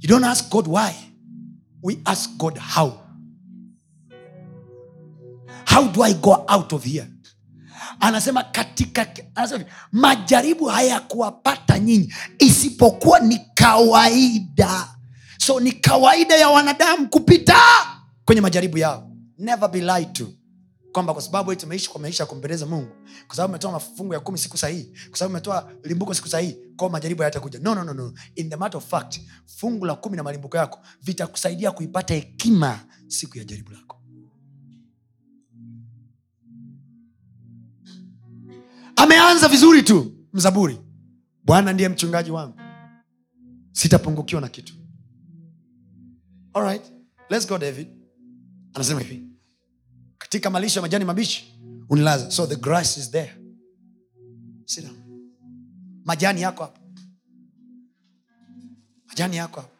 You 0.00 0.08
don't 0.08 0.24
ask 0.24 0.50
god 0.50 0.66
why 0.68 0.92
we 1.82 1.98
ask 2.04 2.30
god 2.36 2.58
how. 2.58 2.92
How 5.74 5.88
do 5.92 6.02
i 6.04 6.14
go 6.14 6.44
out 6.48 6.72
of 6.72 6.84
here? 6.84 7.06
Anasema 8.00 8.42
katika 8.44 9.06
anasema 9.34 9.64
majaribu 9.92 10.64
hayakuwapata 10.64 11.78
nyinyi 11.78 12.14
isipokuwa 12.38 13.20
ni 13.20 13.38
kawaida. 13.66 14.96
So 15.38 15.60
ni 15.60 15.72
kawaida 15.72 16.36
ya 16.36 16.48
wanadamu 16.48 17.08
kupita 17.08 17.56
kwenye 18.24 18.40
majaribu 18.40 18.78
yao. 18.78 19.10
Never 19.38 19.68
be 19.70 19.80
lied 19.80 20.12
to. 20.12 20.26
Kwamba 20.92 21.12
kwa 21.12 21.22
sababu 21.22 21.54
tumeishi 21.54 21.90
kwa 21.90 22.00
maisha 22.00 22.22
ya 22.22 22.26
kumpendeza 22.26 22.66
mungu 22.66 22.90
kwa 23.26 23.36
sababu 23.36 23.52
umetoa 23.52 23.72
mafungu 23.72 24.14
ya 24.14 24.20
kumi 24.20 24.38
siku 24.38 24.58
sahihi 24.58 24.92
kwa 25.08 25.18
sababu 25.18 25.32
umetoa 25.32 25.70
limbuko 25.84 26.14
siku 26.14 26.28
sahihi 26.28 26.56
kwao 26.76 26.90
majaribu 26.90 27.22
hayatakuja. 27.22 27.58
No, 27.58 27.74
no, 27.74 27.84
no, 27.84 27.94
no. 27.94 28.12
in 28.34 28.50
the 28.50 28.56
matter 28.56 28.78
of 28.78 28.86
fact 28.90 29.20
fungu 29.46 29.86
la 29.86 29.94
kumi 29.94 30.16
na 30.16 30.22
malimbuko 30.22 30.56
yako 30.56 30.78
vitakusaidia 31.02 31.70
kuipata 31.70 32.14
hekima 32.14 32.80
siku 33.06 33.38
ya 33.38 33.44
jaribu 33.44 33.72
lako. 33.72 33.96
Ameanza 38.96 39.48
vizuri 39.48 39.82
tu 39.82 40.12
mzaburi. 40.32 40.78
Bwana 41.44 41.72
ndiye 41.72 41.88
mchungaji 41.88 42.30
wangu 42.30 42.58
sitapungukiwa 43.76 44.40
na 44.40 44.48
kitu. 44.48 44.74
Anasema 48.74 49.00
hivi 49.00 49.28
katika 50.18 50.50
malisho 50.50 50.78
ya 50.78 50.82
majani 50.82 51.04
mabichi 51.04 51.60
unilaza. 51.88 52.30
So 52.30 52.46
the 52.46 52.56
grass 52.56 52.96
is 52.96 53.10
there. 53.10 53.34
Sit 54.64 54.86
majani 56.04 56.40
yako 56.42 56.62
hapo. 56.64 56.80
Majani 59.08 59.36
yako 59.36 59.60
hapo. 59.60 59.72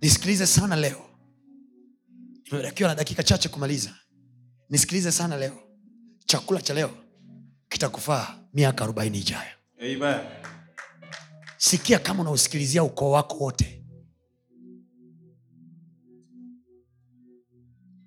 Nisikilize 0.00 0.46
sana 0.46 0.76
leo. 0.76 1.04
Nimebakiwa 2.50 2.88
na 2.88 2.94
dakika 2.94 3.22
chache 3.22 3.48
kumaliza. 3.48 3.94
Nisikilize 4.70 5.12
sana 5.12 5.36
leo. 5.36 5.58
Chakula 6.26 6.60
cha 6.62 6.74
leo 6.74 6.90
kitakufaa 7.68 8.38
miaka 8.54 8.84
arobaini 8.84 9.18
ijayo. 9.18 9.56
Amen. 9.80 10.57
Sikia 11.58 11.98
kama 11.98 12.20
unausikilizia 12.20 12.84
ukoo 12.84 13.10
wako 13.10 13.36
wote. 13.38 13.84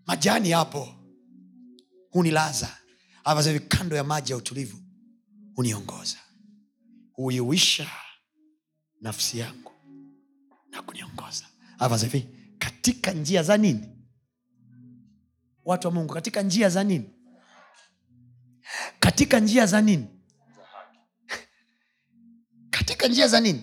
Majani 0.06 0.52
hapo 0.52 0.90
hunilaza. 2.10 2.78
Avazavi 3.24 3.60
kando 3.60 3.96
ya 3.96 4.04
maji 4.04 4.32
ya 4.32 4.38
utulivu 4.38 4.78
huniongoza. 5.56 6.18
Huiwisha 7.14 7.88
nafsi 9.02 9.40
yangu 9.40 9.72
na 10.70 10.82
kuniongoza. 10.82 11.46
Avazavi 11.80 12.28
katika 12.58 13.12
njia 13.12 13.44
za 13.44 13.58
nini? 13.58 13.88
Watu 15.66 15.88
wa 15.88 15.94
mungu 15.94 16.14
katika 16.14 16.42
njia 16.42 16.70
za 16.70 16.84
nini? 16.84 17.10
Katika 19.00 19.40
njia 19.40 19.66
za 19.66 19.82
nini 19.82 20.21
katika 22.82 23.08
njia 23.08 23.28
za 23.28 23.40
nini? 23.40 23.62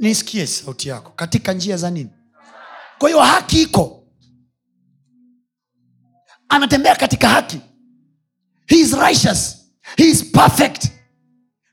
Nisikie 0.00 0.46
sauti 0.46 0.88
yako. 0.88 1.10
Katika 1.16 1.52
njia 1.52 1.76
za 1.76 1.90
nini? 1.90 2.10
Kwa 2.98 3.08
hiyo 3.08 3.20
haki 3.20 3.62
iko. 3.62 4.04
Anatembea 6.48 6.96
katika 6.96 7.28
haki. 7.28 7.60
He 8.66 8.76
is 8.76 8.92
righteous. 8.92 9.56
He 9.96 10.04
is 10.10 10.24
perfect. 10.30 10.88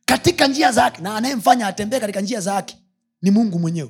Katika 0.05 0.47
njia 0.47 0.71
za 0.71 0.81
haki. 0.83 1.01
Na 1.01 1.15
anayemfanya 1.17 1.67
atembee 1.67 1.99
katika 1.99 2.21
njia 2.21 2.41
za 2.41 2.53
haki 2.53 2.77
ni 3.21 3.31
mungu 3.31 3.59
mwenyewe. 3.59 3.89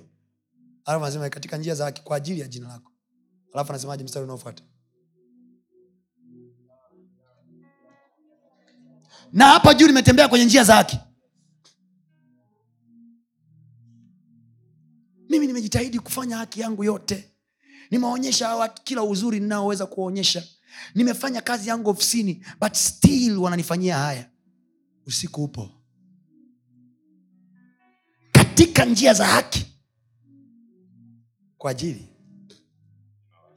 Alafu 0.86 1.06
anasema 1.06 1.30
katika 1.30 1.58
njia 1.58 1.76
za 1.76 1.86
haki 1.86 2.02
kwa 2.02 2.18
ajili 2.18 2.40
ya 2.42 2.48
jina 2.48 2.68
lako. 2.68 2.92
Alafu 3.54 3.72
anasemaje 3.72 4.04
mstari 4.04 4.24
unaofuata? 4.24 4.64
Na 9.34 9.46
hapa 9.46 9.74
juu 9.74 9.88
nimetembea 9.88 10.28
kwenye 10.28 10.46
njia 10.46 10.64
za 10.64 10.76
haki 10.76 11.00
mimi 15.32 15.48
nimejitahidi 15.48 16.00
kufanya 16.00 16.38
haki 16.38 16.62
yangu 16.62 16.84
yote. 16.84 17.32
Nimewaonyesha 17.92 18.48
hawa 18.48 18.60
watu 18.60 18.82
kila 18.84 19.04
uzuri 19.04 19.40
ninaoweza 19.40 19.86
kuwaonyesha. 19.86 20.44
Nimefanya 20.96 21.42
kazi 21.42 21.70
yangu 21.70 21.90
ofisini 21.90 22.46
but 22.62 22.74
still 22.74 23.38
wananifanyia 23.38 23.98
haya. 23.98 24.30
Usiku 25.06 25.44
upo. 25.44 25.70
Katika 28.32 28.86
njia 28.86 29.14
za 29.14 29.28
haki. 29.28 29.66
Kwa 31.58 31.72
ajili 31.72 32.08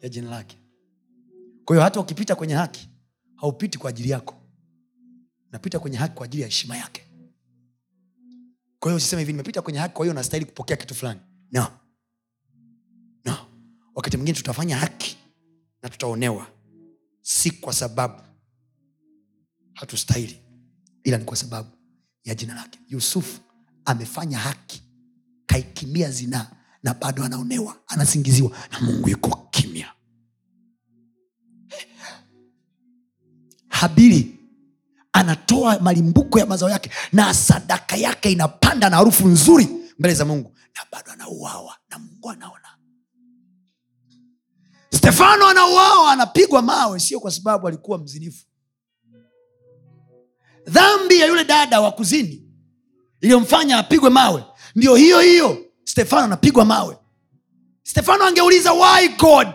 ya 0.02 0.08
jina 0.08 0.30
lake. 0.30 0.58
Kwa 1.64 1.76
hiyo 1.76 1.84
hata 1.84 2.00
ukipita 2.00 2.34
kwenye 2.34 2.54
haki 2.54 2.88
haupiti 3.36 3.78
kwa 3.78 3.90
ajili 3.90 4.10
yako. 4.10 4.34
Napita 5.52 5.78
kwenye 5.78 5.96
haki 5.96 6.14
kwa 6.14 6.24
ajili 6.24 6.42
ya 6.42 6.48
heshima 6.48 6.76
yake. 6.76 7.02
Kwa 8.78 8.90
hiyo 8.90 8.96
usiseme 8.96 9.22
hivi 9.22 9.32
nimepita 9.32 9.62
kwenye 9.62 9.78
haki 9.78 9.94
kwa 9.94 10.04
hiyo 10.04 10.14
nastahili 10.14 10.46
kupokea 10.46 10.76
kitu 10.76 10.94
fulani 10.94 11.20
no. 11.54 11.66
No. 13.24 13.36
Wakati 13.94 14.16
mwingine 14.16 14.36
tutafanya 14.38 14.76
haki 14.76 15.16
na 15.82 15.88
tutaonewa. 15.88 16.46
Si 17.22 17.50
kwa 17.50 17.72
sababu. 17.72 18.22
Hatustahili. 19.74 20.42
Ila 21.04 21.18
ni 21.18 21.24
kwa 21.24 21.36
sababu 21.36 21.68
ya 22.24 22.34
jina 22.34 22.54
lake. 22.54 22.78
Yusufu 22.88 23.40
amefanya 23.84 24.38
haki. 24.38 24.82
Kaikimia 25.46 26.10
zinaa 26.10 26.50
na 26.82 26.94
bado 26.94 27.24
anaonewa. 27.24 27.76
Anasingiziwa 27.86 28.50
na 28.72 28.80
mungu 28.80 29.08
yuko 29.08 29.48
kimya. 29.50 29.92
Habili 33.68 34.38
anatoa 35.12 35.78
malimbuko 35.80 36.38
ya 36.38 36.46
mazao 36.46 36.70
yake 36.70 36.90
na 37.12 37.34
sadaka 37.34 37.96
yake 37.96 38.32
inapanda 38.32 38.90
na 38.90 38.96
harufu 38.96 39.28
nzuri 39.28 39.68
mbele 39.98 40.14
za 40.14 40.24
mungu 40.24 40.52
na 40.76 40.84
bado 40.92 41.12
anauawa 41.12 41.76
na 41.90 41.98
mungu 41.98 42.30
anaona. 42.30 42.68
Stefano 44.92 45.46
anauawa 45.46 46.12
anapigwa 46.12 46.62
mawe 46.62 47.00
sio 47.00 47.20
kwa 47.20 47.30
sababu 47.30 47.68
alikuwa 47.68 47.98
mzinifu. 47.98 48.46
Dhambi 50.66 51.20
ya 51.20 51.26
yule 51.26 51.44
dada 51.44 51.80
wa 51.80 51.92
kuzini 51.92 52.48
iliyomfanya 53.20 53.78
apigwe 53.78 54.10
mawe 54.10 54.44
ndio 54.74 54.94
hiyo 54.96 55.20
hiyo 55.20 55.66
stefano 55.84 56.24
anapigwa 56.24 56.64
mawe. 56.64 56.98
Stefano 57.82 58.24
angeuliza 58.24 58.72
why 58.72 59.08
god? 59.08 59.48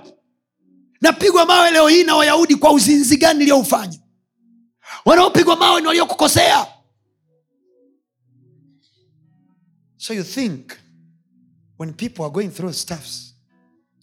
Napigwa 1.01 1.45
mawe 1.45 1.71
leo 1.71 1.87
hii 1.87 2.03
na 2.03 2.15
wayahudi 2.15 2.55
kwa 2.55 2.71
uzinzi 2.71 3.17
gani 3.17 3.39
niliyoufanya? 3.39 3.99
Wanaopigwa 5.05 5.55
mawe 5.55 5.81
ni 5.81 5.87
waliokukosea. 5.87 6.67
So 9.97 10.13
you 10.13 10.23
think 10.23 10.71
when 11.79 11.93
people 11.93 12.23
are 12.25 12.31
going 12.31 12.49
through 12.49 12.73
stuffs 12.73 13.33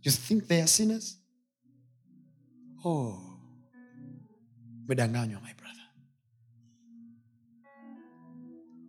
you 0.02 0.12
think 0.12 0.46
they 0.46 0.60
are 0.60 0.68
sinners? 0.68 1.18
Oh 2.84 3.26
medanganywa 4.88 5.40
my 5.40 5.54
brother. 5.54 5.86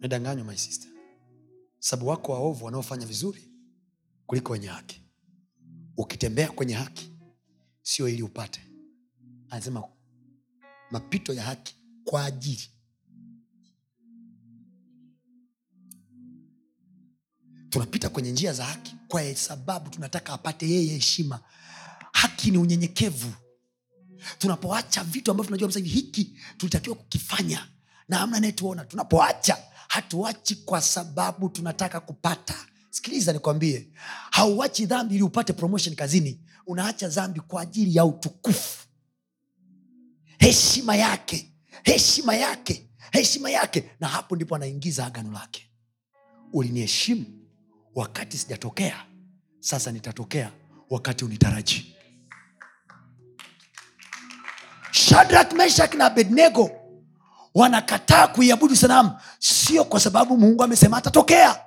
Medanganywa 0.01 0.45
my 0.45 0.55
sister. 0.57 0.89
Sababu 1.79 2.07
wako 2.09 2.31
waovu 2.31 2.65
wanaofanya 2.65 3.05
vizuri 3.05 3.51
kuliko 4.25 4.53
wenye 4.53 4.67
haki. 4.67 5.01
Ukitembea 5.97 6.51
kwenye 6.51 6.73
haki 6.73 7.11
sio 7.81 8.09
ili 8.09 8.23
upate. 8.23 8.61
Anasema 9.49 9.83
mapito 10.91 11.33
ya 11.33 11.43
haki 11.43 11.75
kwa 12.03 12.25
ajili 12.25 12.69
tunapita 17.69 18.09
kwenye 18.09 18.31
njia 18.31 18.53
za 18.53 18.65
haki 18.65 18.95
kwa 19.07 19.35
sababu 19.35 19.89
tunataka 19.89 20.33
apate 20.33 20.69
yeye 20.69 20.93
heshima. 20.93 21.39
Haki 22.13 22.51
ni 22.51 22.57
unyenyekevu. 22.57 23.31
Tunapoacha 24.37 25.03
vitu 25.03 25.31
ambavyo 25.31 25.47
tunajua 25.57 25.71
hivi 25.81 25.89
hiki 25.89 26.39
tulitakiwa 26.57 26.95
kukifanya. 26.95 27.67
Na 28.09 28.19
amna 28.21 28.37
anayetuona. 28.37 28.85
Tunapoacha 28.85 29.57
hatuachi 29.87 30.55
kwa 30.55 30.81
sababu 30.81 31.49
tunataka 31.49 31.99
kupata. 31.99 32.55
Sikiliza 32.89 33.33
nikwambie. 33.33 33.87
Hauachi 34.31 34.85
dhambi 34.85 35.15
ili 35.15 35.23
upate 35.23 35.53
promotion 35.53 35.95
kazini. 35.95 36.41
Unaacha 36.67 37.07
dhambi 37.07 37.39
kwa 37.39 37.61
ajili 37.61 37.95
ya 37.95 38.05
utukufu. 38.05 38.87
Heshima 40.39 40.95
yake. 40.95 41.53
Heshima 41.83 42.35
yake. 42.35 42.89
Heshima 43.11 43.49
yake. 43.49 43.89
Na 43.99 44.07
hapo 44.07 44.35
ndipo 44.35 44.55
anaingiza 44.55 45.05
agano 45.05 45.31
lake. 45.31 45.69
Uliniheshimu 46.53 47.25
wakati 47.97 48.37
sijatokea 48.37 49.05
sasa 49.59 49.91
nitatokea 49.91 50.51
wakati 50.89 51.25
unitaraji. 51.25 51.95
Shadrak 54.91 55.53
meshak 55.53 55.93
na 55.93 56.05
abednego 56.05 56.71
wanakataa 57.55 58.27
kuiabudu 58.27 58.75
sanamu. 58.75 59.19
Sio 59.39 59.83
kwa 59.83 59.99
sababu 59.99 60.37
mungu 60.37 60.63
amesema 60.63 60.97
atatokea. 60.97 61.59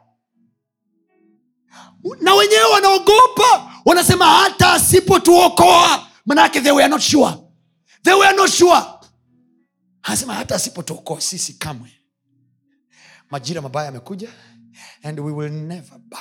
Na 2.20 2.34
wenyewe 2.34 2.64
wanaogopa. 2.72 3.72
Wanasema 3.84 4.24
hata 4.26 4.72
asipotuokoa 4.72 6.06
manake 6.26 6.60
they 6.60 6.72
were 6.72 6.88
not 6.88 7.00
sure. 7.02 7.34
They 8.02 8.14
were 8.14 8.36
not 8.36 8.50
sure. 8.50 8.82
Anasema 10.02 10.34
hata 10.34 10.54
asipotuokoa 10.54 11.20
sisi 11.20 11.52
kamwe. 11.54 11.90
Majira 13.30 13.60
mabaya 13.60 13.86
yamekuja 13.86 14.28
and 15.02 15.20
we 15.20 15.32
will 15.32 15.52
never 15.52 15.98
bow. 15.98 16.18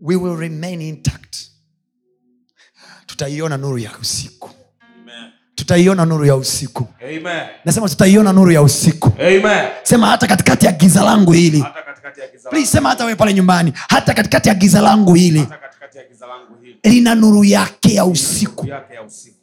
We 0.00 0.16
will 0.16 0.36
remain 0.36 0.80
intact. 0.80 1.36
Tutaiona 3.06 3.56
nuru 3.56 3.78
ya 3.78 3.90
usiku. 4.00 4.50
Amen. 4.80 5.30
tutaiona 5.54 6.04
nuru 6.04 6.24
ya 6.24 6.36
usiku. 6.36 6.86
Amen. 7.02 7.46
nasema 7.64 7.88
tutaiona 7.88 8.32
nuru 8.32 8.52
ya 8.52 8.62
usiku. 8.62 9.12
Amen. 9.18 9.68
sema 9.82 10.06
hata 10.06 10.26
katikati 10.26 10.66
ya 10.66 10.72
giza 10.72 11.02
langu 11.02 11.32
hili. 11.32 11.60
Hata 11.60 11.82
katikati 11.82 12.20
ya 12.20 12.28
giza 12.28 12.50
Please, 12.50 12.66
sema 12.72 12.88
hata 12.88 13.04
wewe 13.04 13.16
pale 13.16 13.34
nyumbani. 13.34 13.72
Hata 13.88 14.14
katikati 14.14 14.48
ya 14.48 14.54
giza 14.54 14.80
langu 14.80 15.14
hili. 15.14 15.38
Hata 15.40 15.56
katikati 15.58 15.98
ya 15.98 16.04
giza 16.08 16.26
langu 16.26 16.54
hili. 16.62 16.78
Lina 16.84 17.14
nuru 17.14 17.44
yake 17.44 17.94
ya 17.94 18.04
usiku. 18.04 18.62
Nuru 18.62 18.74
yake 18.74 18.94
ya 18.94 19.02
usiku. 19.02 19.36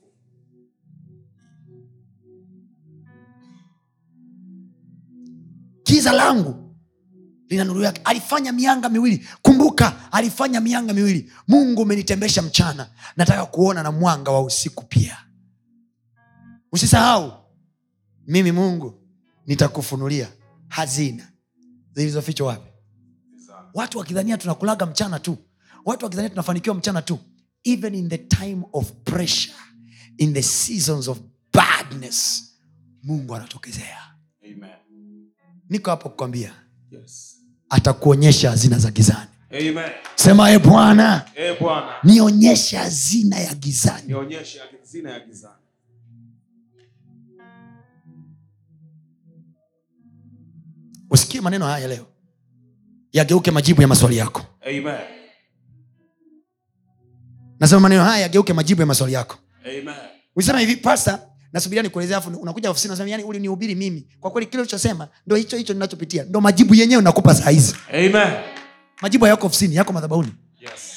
giza 5.86 6.12
langu 6.12 6.69
lina 7.50 7.64
nuru 7.64 7.82
yake. 7.82 8.02
Alifanya 8.04 8.52
mianga 8.52 8.90
miwili. 8.90 9.28
Kumbuka 9.42 10.12
alifanya 10.12 10.62
mianga 10.62 10.94
miwili. 10.94 11.32
Mungu 11.48 11.82
umenitembesha 11.82 12.42
mchana. 12.42 12.90
Nataka 13.18 13.46
kuona 13.46 13.84
na 13.84 13.92
mwanga 13.92 14.32
wa 14.32 14.42
usiku 14.44 14.84
pia. 14.86 15.18
Usisahau 16.72 17.34
mimi 18.28 18.52
mungu 18.52 19.02
nitakufunulia 19.46 20.28
hazina. 20.68 21.32
Zilizofichwa 21.94 22.48
wapi? 22.48 22.70
Watu 23.74 23.98
wakidhania 23.98 24.38
tunakulaga 24.38 24.86
mchana 24.86 25.20
tu. 25.20 25.38
Watu 25.86 26.06
wakidhania 26.06 26.30
tunafanikiwa 26.30 26.76
mchana 26.76 27.02
tu. 27.02 27.20
Even 27.64 27.96
in 27.96 28.10
the 28.10 28.18
time 28.18 28.64
of 28.74 28.92
pressure 28.92 29.56
in 30.18 30.34
the 30.34 30.42
seasons 30.44 31.08
of 31.08 31.20
badness 31.54 32.46
mungu 33.04 33.36
anatokezea. 33.36 34.16
Niko 35.70 35.90
hapo 35.90 36.10
kukwambia. 36.10 36.54
Yes. 36.92 37.29
Atakuonyesha 37.70 38.50
hazina 38.50 38.80
za 38.80 38.92
gizani 38.92 39.28
Amen. 39.52 39.92
sema 40.16 40.52
e 40.52 40.60
bwana 40.60 41.26
Eh, 41.36 41.58
nionyeshe 42.04 42.78
hazina 42.78 43.40
ya 43.40 43.56
gizani 43.56 44.08
nionyeshe 44.08 44.60
hazina 44.60 45.12
ya 45.12 45.20
gizani 45.20 45.54
usikie 51.10 51.42
maneno 51.42 51.66
haya 51.66 51.88
leo 51.88 52.06
yageuke 53.14 53.52
majibu 53.52 53.82
ya 53.82 53.88
maswali 53.88 54.18
yako 54.18 54.44
Amen. 54.62 54.98
nasema 57.60 57.80
maneno 57.82 58.04
haya 58.04 58.22
yageuke 58.22 58.54
majibu 58.54 58.82
ya 58.82 58.88
maswali 58.88 59.14
yako 59.14 59.38
Amen. 59.66 59.96
usema 60.36 60.60
hivi 60.60 60.76
pasta 60.76 61.29
nasubiria 61.54 61.84
nikuelezea 61.84 62.18
afu 62.18 62.30
unakuja 62.30 62.70
ofisini 62.70 62.92
nasema 62.92 63.10
yani 63.10 63.24
ulinihubiri 63.24 63.76
mimi 63.76 64.08
kwa 64.20 64.32
kweli 64.32 64.48
kile 64.48 64.62
ulichosema 64.62 65.08
ndo 65.28 65.36
hicho 65.36 65.58
hicho 65.58 65.74
ninachopitia 65.74 66.24
ndo 66.24 66.42
majibu 66.42 66.76
yenyewe 66.76 67.02
nakupa 67.02 67.36
saa 67.36 67.50
hizi 67.50 67.76
Amen. 67.94 68.34
majibu 69.02 69.26
hayako 69.26 69.48
ofisini 69.48 69.76
yako 69.76 69.94
madhabauni 69.94 70.32
Yes. 70.62 70.96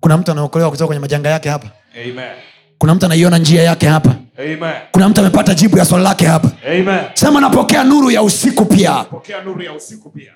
kuna 0.00 0.16
mtu 0.16 0.30
anaokolewa 0.30 0.70
kutoka 0.70 0.86
kwenye 0.86 1.00
majanga 1.00 1.28
yake 1.30 1.48
hapa 1.48 1.70
Amen. 2.04 2.32
kuna 2.78 2.94
mtu 2.94 3.06
anaiona 3.06 3.38
njia 3.38 3.62
yake 3.62 3.86
hapa 3.86 4.16
Amen. 4.38 4.74
kuna 4.92 5.08
mtu 5.08 5.20
amepata 5.20 5.54
jibu 5.54 5.78
ya 5.78 5.84
swali 5.84 6.04
lake 6.04 6.26
hapa 6.26 6.52
Amen. 6.66 7.00
sema 7.14 7.40
napokea 7.40 7.84
nuru 7.84 8.10
ya 8.10 8.22
usiku 8.22 8.64
pia 8.64 9.04
Pokea 9.04 9.42
nuru 9.42 9.62
ya 9.62 9.72
usiku 9.72 10.10
pia. 10.10 10.32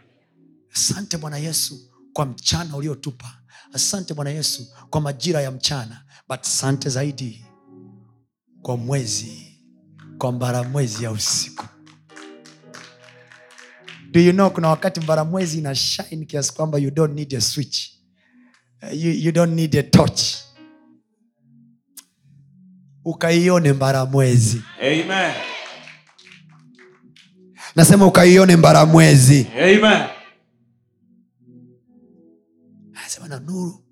asante 0.75 1.17
bwana 1.17 1.39
yesu 1.39 1.75
kwa 2.13 2.27
mchana 2.27 2.77
uliotupa. 2.77 3.35
Asante 3.73 4.15
bwana 4.15 4.31
yesu 4.31 4.67
kwa 4.91 5.01
majira 5.01 5.41
ya 5.41 5.51
mchana 5.51 6.05
but 6.29 6.41
asante 6.41 6.89
zaidi 6.89 7.45
kwa 8.63 8.77
mwezi 8.77 9.59
kwa 10.19 10.33
mbara 10.33 10.63
mwezi 10.63 11.05
ya 11.05 11.11
usiku. 11.11 11.65
Do 14.11 14.21
you 14.21 14.33
know 14.33 14.51
kuna 14.51 14.69
wakati 14.69 15.01
mbaramwezi 15.01 15.59
ina 15.59 15.75
shine 15.75 16.25
kiasi 16.25 16.55
kwamba 16.55 16.79
you 16.79 16.91
don't 16.91 17.15
need 17.15 17.35
a 17.35 17.41
switch. 17.41 17.91
Uh, 18.83 18.93
you, 19.05 19.11
you 19.13 19.33
don't 19.33 19.53
need 19.55 19.77
a 19.77 19.83
torch. 19.83 20.23
Ukaione 23.05 23.73
mbaramwezi 23.73 24.63
Amen. 24.81 25.35
nasema 27.77 28.07
ukaione 28.07 28.57
mbaramwezi 28.57 29.47
Amen. 29.63 30.07
Anasema 33.19 33.29
na 33.29 33.41
nuru 33.53 33.85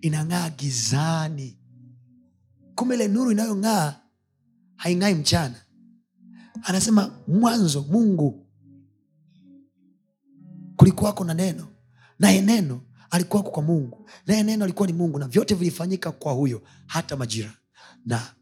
inang'aa 0.00 0.50
gizani. 0.50 1.58
Kumbe 2.74 2.94
ile 2.94 3.08
nuru 3.08 3.30
inayong'aa 3.32 4.00
haing'ai 4.76 5.14
mchana. 5.14 5.60
Anasema 6.62 7.20
mwanzo 7.28 7.82
mungu 7.82 8.46
kulikuwako 10.76 11.24
na 11.24 11.34
neno 11.34 11.68
naye 12.18 12.42
neno 12.42 12.80
alikuwako 13.10 13.50
kwa 13.50 13.62
mungu 13.62 14.08
naye 14.26 14.42
neno 14.42 14.64
alikuwa 14.64 14.86
ni 14.86 14.92
mungu 14.92 15.18
na 15.18 15.28
vyote 15.28 15.54
vilifanyika 15.54 16.12
kwa 16.12 16.32
huyo 16.32 16.62
hata 16.86 17.16
majira. 17.16 17.54
Na 18.06 18.34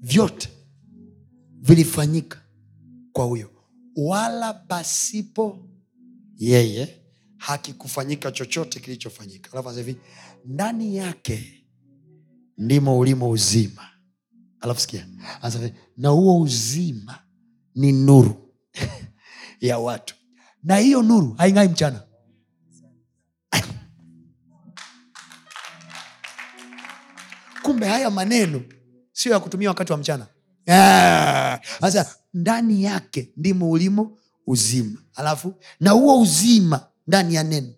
vyote 0.00 0.48
vilifanyika 1.60 2.42
kwa 3.12 3.24
huyo 3.24 3.50
wala 3.96 4.54
pasipo 4.54 5.68
yeye 6.36 6.97
hakikufanyika 7.38 8.32
chochote 8.32 8.80
kilichofanyika. 8.80 9.52
Alafu 9.52 9.68
hivi 9.70 9.96
ndani 10.44 10.96
yake 10.96 11.64
ndimo 12.58 12.98
ulimo 12.98 13.30
uzima. 13.30 13.88
Alafu 14.60 14.80
sikia 14.80 15.06
anasema 15.42 15.70
na 15.96 16.08
huo 16.08 16.40
uzima 16.40 17.18
ni 17.74 17.92
nuru 17.92 18.54
ya 19.60 19.78
watu. 19.78 20.14
Na 20.62 20.76
hiyo 20.76 21.02
nuru 21.02 21.34
haing'ai 21.38 21.68
mchana. 21.68 22.02
Kumbe 27.62 27.86
haya 27.86 28.10
maneno 28.10 28.62
sio 29.12 29.32
ya 29.32 29.40
kutumia 29.40 29.68
wakati 29.68 29.92
wa 29.92 29.98
mchana. 29.98 30.26
Ah, 30.70 31.58
sasa 31.80 32.16
ndani 32.34 32.82
yake 32.84 33.32
ndimo 33.36 33.70
ulimo 33.70 34.18
uzima. 34.46 34.98
Alafu 35.14 35.54
na 35.80 35.90
huo 35.90 36.20
uzima 36.20 36.86
ndani 37.08 37.34
ya 37.34 37.42
neno. 37.42 37.68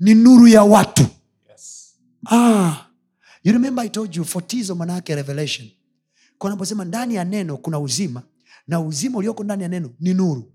Ni 0.00 0.14
nuru 0.14 0.48
ya 0.48 0.62
watu. 0.62 1.06
Yes. 1.50 1.94
ah, 2.30 2.86
you 3.44 3.52
remember 3.52 3.84
i 3.84 3.88
told 3.88 4.16
you 4.16 4.24
fotizo 4.24 4.74
manaake 4.74 5.14
revelation. 5.14 5.68
Kwa 6.38 6.56
ndani 6.84 7.14
ya 7.14 7.24
neno 7.24 7.56
kuna 7.56 7.78
uzima 7.78 8.22
na 8.66 8.80
uzima 8.80 9.18
ulioko 9.18 9.44
ndani 9.44 9.62
ya 9.62 9.68
neno 9.68 9.90
ni 10.00 10.14
nuru. 10.14 10.52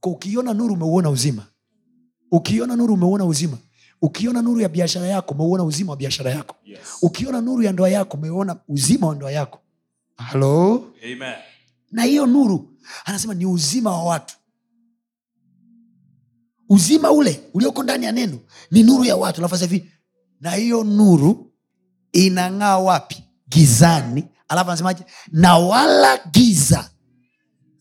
Kwa 0.00 0.12
ukiona 0.12 0.54
nuru 0.54 0.74
umeuona 0.74 1.10
uzima. 1.10 1.46
Ukiona 2.30 2.76
nuru 2.76 2.94
umeuona 2.94 3.24
uzima. 3.24 3.58
Ukiona 4.02 4.42
nuru 4.42 4.60
ya 4.60 4.68
biashara 4.68 5.06
yako 5.06 5.34
umeuona 5.34 5.64
uzima 5.64 5.90
wa 5.92 5.96
biashara 5.96 6.30
yako. 6.30 6.56
Yes. 6.64 6.78
ukiona 7.02 7.40
nuru 7.40 7.62
ya 7.62 7.72
ndoa 7.72 7.88
yako 7.88 8.16
umeuona 8.16 8.56
uzima 8.68 9.06
wa 9.06 9.14
ndoa 9.14 9.32
yako. 9.32 9.58
Halo 10.16 10.84
Amen. 11.04 11.34
na 11.92 12.02
hiyo 12.02 12.26
nuru 12.26 12.76
anasema 13.04 13.34
ni 13.34 13.46
uzima 13.46 13.90
wa 13.90 14.04
watu 14.04 14.37
uzima 16.68 17.10
ule 17.10 17.40
ulioko 17.54 17.82
ndani 17.82 18.06
ya 18.06 18.12
neno 18.12 18.38
ni 18.70 18.82
nuru 18.82 19.04
ya 19.04 19.16
watu. 19.16 19.40
Nafasi 19.40 19.66
hivi 19.66 19.90
na 20.40 20.50
hiyo 20.50 20.84
nuru 20.84 21.52
inang'aa 22.12 22.78
wapi? 22.78 23.24
Gizani. 23.48 24.24
Alafu 24.48 24.70
anasemaje? 24.70 25.04
Na 25.32 25.58
wala 25.58 26.18
giza. 26.32 26.90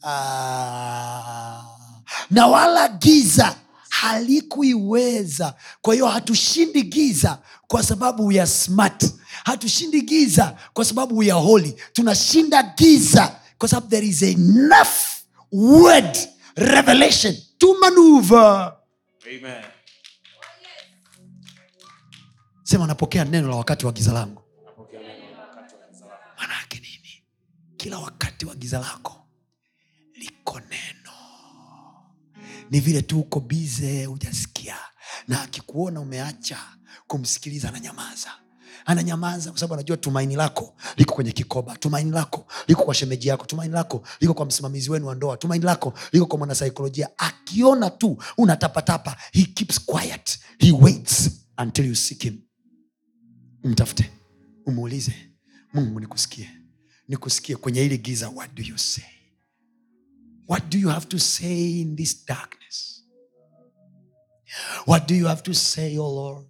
Ah, 0.04 1.62
na 2.32 2.48
wala 2.48 2.88
giza 2.90 3.56
halikuiweza. 3.90 5.54
Kwa 5.82 5.94
hiyo 5.94 6.08
hatushindi 6.08 6.84
giza 6.84 7.40
kwa 7.68 7.84
sababu 7.84 8.26
we 8.28 8.40
are 8.40 8.48
smart. 8.50 9.04
Hatushindi 9.44 10.02
giza 10.02 10.56
kwa 10.74 10.86
sababu 10.86 11.18
we 11.18 11.32
are 11.32 11.42
holy. 11.42 11.76
Tunashinda 11.94 12.64
giza 12.78 13.36
kwa 13.58 13.70
sababu 13.70 13.88
there 13.88 14.08
is 14.08 14.22
enough 14.22 14.88
word 15.52 16.18
revelation 16.56 17.36
to 17.58 17.76
maneuver 17.82 18.74
Amen. 19.30 19.64
sema 22.64 22.88
napokea 22.88 23.26
neno 23.26 23.50
la 23.50 23.56
wakati 23.56 23.86
wa 23.86 23.92
giza 23.92 24.14
langu. 24.14 24.42
Maanaake 26.38 26.80
nini? 26.80 27.24
Kila 27.78 28.00
wakati 28.00 28.46
wa 28.46 28.56
giza 28.56 28.80
lako 28.80 29.28
liko 30.14 30.60
neno. 30.60 31.12
Ni 32.70 32.80
vile 32.80 33.02
tu 33.02 33.20
uko 33.20 33.40
bize 33.40 34.06
hujasikia 34.06 34.78
na 35.28 35.42
akikuona 35.42 36.00
umeacha 36.02 36.60
kumsikiliza 37.08 37.70
ananyamaza 37.70 38.32
ananyamaza 38.88 39.50
kwa 39.52 39.60
sababu 39.60 39.74
anajua 39.74 39.98
tumaini 39.98 40.36
lako 40.36 40.76
liko 40.98 41.16
kwenye 41.16 41.32
kikoba 41.32 41.78
tumaini 41.78 42.12
lako 42.12 42.48
liko 42.68 42.84
kwa 42.84 42.94
shemeji 42.94 43.28
yako 43.28 43.46
tumaini 43.46 43.74
lako 43.74 44.04
liko 44.20 44.34
kwa 44.34 44.46
msimamizi 44.46 44.92
wenu 44.92 45.08
wa 45.08 45.16
ndoa 45.16 45.38
tumaini 45.38 45.66
lako 45.66 45.94
liko 46.12 46.26
kwa 46.26 46.38
mwanasaikolojia. 46.38 47.10
Akiona 47.18 47.90
tu 47.90 48.24
unatapatapa 48.38 49.18
he 49.34 49.44
keeps 49.46 49.86
quiet 49.86 50.40
he 50.60 50.72
waits 50.72 51.30
until 51.62 51.86
you 51.86 51.96
seek 51.96 52.22
him. 52.24 52.42
Mtafute 53.64 54.12
umuulize 54.66 55.14
mungu 55.74 56.00
nikusikie 56.00 56.50
nikusikie 57.08 57.56
kwenye 57.56 57.82
hili 57.82 57.98
giza 57.98 58.30
what 58.30 58.54
do 58.54 58.64
you 58.64 58.78
say? 58.78 59.04
What 60.48 60.70
do 60.72 60.78
you 60.78 60.90
have 60.90 61.06
to 61.06 61.20
say 61.20 61.82
in 61.82 61.96
this 61.96 62.26
darkness? 62.26 63.04
What 64.88 65.08
do 65.08 65.16
you 65.16 65.28
have 65.28 65.42
to 65.42 65.54
say 65.54 65.98
oh 65.98 66.16
lord 66.16 66.48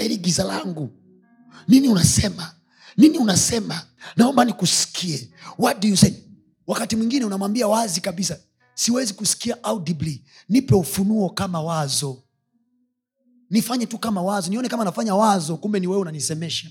katika 0.00 0.02
hili 0.02 0.16
giza 0.16 0.44
langu. 0.44 0.90
Nini 1.68 1.88
unasema? 1.88 2.54
Nini 2.96 3.18
unasema? 3.18 3.82
Naomba 4.16 4.44
nikusikie. 4.44 5.30
What 5.58 5.80
do 5.82 5.88
you 5.88 5.96
say? 5.96 6.12
Wakati 6.66 6.96
mwingine 6.96 7.24
unamwambia 7.24 7.68
wazi 7.68 8.00
kabisa 8.00 8.38
siwezi 8.74 9.14
kusikia 9.14 9.64
audibly. 9.64 10.24
Nipe 10.48 10.74
ufunuo 10.74 11.30
kama 11.30 11.60
wazo. 11.62 12.22
Nifanye 13.50 13.86
tu 13.86 13.98
kama 13.98 14.22
wazo. 14.22 14.50
Nione 14.50 14.68
kama 14.68 14.84
nafanya 14.84 15.14
wazo 15.14 15.56
kumbe 15.56 15.80
ni 15.80 15.86
wewe 15.86 16.00
unanisemesha. 16.00 16.70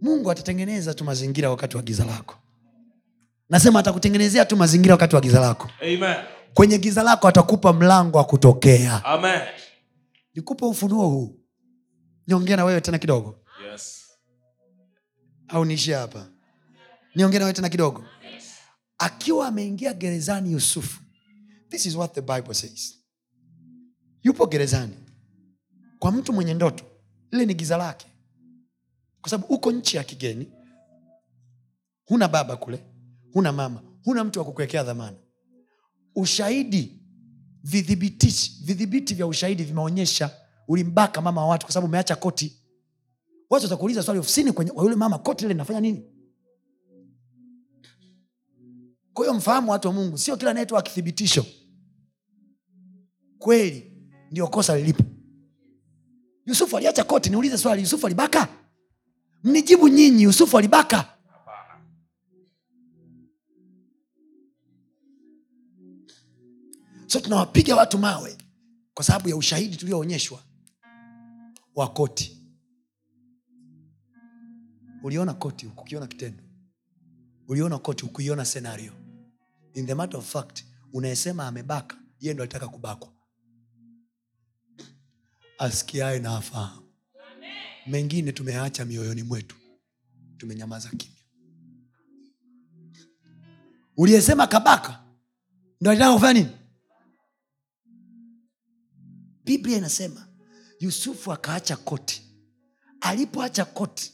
Mungu 0.00 0.30
atatengeneza 0.30 0.94
tu 0.94 1.04
mazingira 1.04 1.50
wakati 1.50 1.76
wa 1.76 1.82
giza 1.82 2.04
lako. 2.04 2.34
Nasema 3.50 3.78
atakutengenezea 3.80 4.44
tu 4.44 4.56
mazingira 4.56 4.94
wakati 4.94 5.14
wa 5.14 5.20
giza 5.20 5.40
lako. 5.40 5.70
Amen. 5.82 6.37
Kwenye 6.54 6.78
giza 6.78 7.02
lako 7.02 7.28
atakupa 7.28 7.72
mlango 7.72 8.18
wa 8.18 8.24
kutokea. 8.24 9.04
Amen. 9.04 9.40
nikupe 10.34 10.64
ufunuo 10.64 11.08
huu. 11.08 11.40
Niongea 12.26 12.56
na 12.56 12.64
wewe 12.64 12.80
tena 12.80 12.98
kidogo. 12.98 13.38
Yes. 13.72 14.04
au 15.48 15.64
niishie 15.64 15.94
hapa. 15.94 16.28
Niongee 17.14 17.38
na 17.38 17.44
wewe 17.44 17.52
tena 17.54 17.68
kidogo. 17.68 18.04
Akiwa 18.98 19.48
ameingia 19.48 19.92
gerezani 19.94 20.52
yusufu 20.52 21.00
this 21.68 21.86
is 21.86 21.94
what 21.94 22.14
the 22.14 22.20
bible 22.22 22.54
says. 22.54 22.94
Yupo 24.22 24.46
gerezani. 24.46 24.94
Kwa 25.98 26.12
mtu 26.12 26.32
mwenye 26.32 26.54
ndoto 26.54 26.84
lile 27.30 27.46
ni 27.46 27.54
giza 27.54 27.76
lake. 27.76 28.06
Kwa 29.20 29.30
sababu 29.30 29.54
uko 29.54 29.72
nchi 29.72 29.96
ya 29.96 30.04
kigeni. 30.04 30.52
Huna 32.04 32.28
baba 32.28 32.56
kule 32.56 32.84
huna 33.32 33.52
mama 33.52 33.82
huna 34.04 34.24
mtu 34.24 34.38
wa 34.38 34.44
kukuwekea 34.44 34.82
dhamana 34.82 35.16
ushahidi 36.18 37.02
vidhibitishi 37.62 38.62
vidhibiti 38.64 39.14
vya 39.14 39.26
ushahidi 39.26 39.64
vimeonyesha 39.64 40.30
ulimbaka 40.68 41.20
mama 41.20 41.40
wa 41.40 41.46
watu 41.48 41.66
kwa 41.66 41.72
sababu 41.72 41.88
umeacha 41.90 42.16
koti. 42.16 42.62
Watu 43.50 43.64
watakuuliza 43.64 44.02
swali 44.02 44.20
ofisini 44.20 44.52
kwenye 44.52 44.72
yule 44.76 44.96
mama 44.96 45.18
koti 45.18 45.44
ile 45.44 45.54
linafanya 45.54 45.80
nini? 45.80 46.02
Kwa 49.12 49.24
hiyo 49.24 49.34
mfahamu 49.38 49.70
watu 49.70 49.88
wa 49.88 49.94
mungu 49.94 50.18
sio 50.18 50.36
kila 50.36 50.50
anayetoa 50.50 50.82
kithibitisho 50.82 51.46
kweli 53.38 53.92
ndio 54.30 54.46
kosa 54.48 54.76
lilipo. 54.76 55.04
Yusufu 56.46 56.76
aliacha 56.76 57.04
koti 57.04 57.30
niulize 57.30 57.58
swali 57.58 57.82
yusufu 57.82 58.06
alibaka? 58.06 58.48
Mnijibu 59.44 59.88
nyinyi 59.88 60.22
yusufu 60.22 60.58
alibaka 60.58 61.17
so 67.08 67.20
tunawapiga 67.20 67.76
watu 67.76 67.98
mawe 67.98 68.38
kwa 68.94 69.04
sababu 69.04 69.28
ya 69.28 69.36
ushahidi 69.36 69.76
tulioonyeshwa 69.76 70.42
wa 71.74 71.88
koti. 71.92 72.34
Uliona 75.02 75.34
koti 75.34 75.66
hukukiona 75.66 76.06
kitendo. 76.06 76.42
Uliona 77.48 77.78
koti 77.78 78.04
hukuiona 78.04 78.44
senario 78.44 78.92
in 79.74 79.86
the 79.86 79.94
matter 79.94 80.18
of 80.20 80.32
fact 80.32 80.64
unayesema 80.92 81.46
amebaka 81.46 81.96
yeye 82.20 82.34
ndo 82.34 82.42
alitaka 82.42 82.68
kubakwa. 82.68 83.12
Asikiae 85.58 86.18
na 86.18 86.36
afahamu. 86.36 86.82
Mengine 87.86 88.32
tumeacha 88.32 88.84
mioyoni 88.84 89.22
mwetu. 89.22 89.56
Tumenyamaza 90.36 90.88
kimya. 90.88 91.18
Uliyesema 93.96 94.46
kabaka 94.46 95.04
ndo 95.80 95.90
alitaka 95.90 96.14
kufanya 96.14 96.40
nini 96.40 96.57
biblia 99.48 99.76
inasema 99.78 100.28
yusufu 100.80 101.32
akaacha 101.32 101.76
koti. 101.76 102.22
Alipoacha 103.00 103.64
koti 103.64 104.12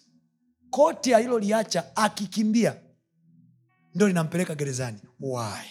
koti 0.71 1.15
aliloliacha 1.15 1.97
akikimbia 1.97 2.81
ndo 3.95 4.09
linampeleka 4.09 4.55
gerezani. 4.55 4.99
Why? 5.21 5.65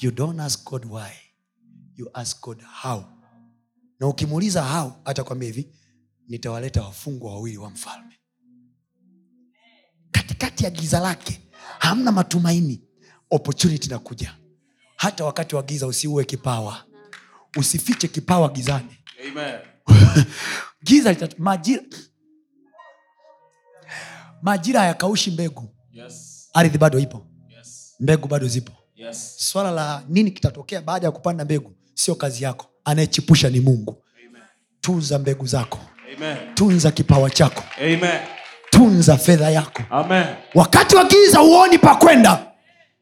You 0.00 0.10
don't 0.10 0.40
ask 0.40 0.64
god 0.70 0.84
why 0.84 1.10
you 1.96 2.10
ask 2.14 2.40
god 2.42 2.62
how. 2.82 3.04
Na 4.00 4.06
ukimuuliza 4.08 4.62
how 4.64 4.92
atakwambia 5.04 5.48
hivi 5.48 5.74
nitawaleta 6.28 6.82
wafungwa 6.82 7.32
wawili 7.32 7.56
wa 7.58 7.70
mfalme. 7.70 8.18
Katikati 10.10 10.64
ya 10.64 10.70
giza 10.70 11.00
lake 11.00 11.40
hamna 11.78 12.12
matumaini 12.12 12.84
opportunity 13.30 13.88
nakuja 13.90 14.36
hata 14.96 15.24
wakati 15.24 15.56
wa 15.56 15.62
giza 15.62 15.86
usiue 15.86 16.24
kipawa 16.24 16.91
usifiche 17.56 18.08
kipawa 18.08 18.48
gizani 18.48 18.96
Amen. 19.30 19.54
giza 20.84 21.10
litatu, 21.10 21.36
majira 21.42 21.82
majira 24.42 24.80
hayakaushi 24.80 25.30
mbegu 25.30 25.68
Yes. 25.92 26.48
ardhi 26.54 26.78
bado 26.78 26.98
ipo 26.98 27.26
Yes. 27.48 27.94
mbegu 28.00 28.28
bado 28.28 28.48
zipo 28.48 28.72
Yes. 28.94 29.34
swala 29.38 29.70
la 29.70 30.02
nini 30.08 30.30
kitatokea 30.30 30.80
baada 30.82 31.06
ya 31.06 31.12
kupanda 31.12 31.44
mbegu 31.44 31.74
sio 31.94 32.14
kazi 32.14 32.44
yako 32.44 32.66
anayechipusha 32.84 33.50
ni 33.50 33.60
mungu 33.60 34.04
Amen. 34.28 34.42
tunza 34.80 35.18
mbegu 35.18 35.46
zako 35.46 35.78
Amen. 36.16 36.54
tunza 36.54 36.90
kipawa 36.90 37.30
chako 37.30 37.64
Amen. 37.78 38.20
tunza 38.70 39.18
fedha 39.18 39.50
yako 39.50 39.82
Amen. 39.90 40.26
wakati 40.54 40.96
wa 40.96 41.04
giza 41.04 41.38
huoni 41.38 41.78
pa 41.78 41.94
kwenda 41.94 42.52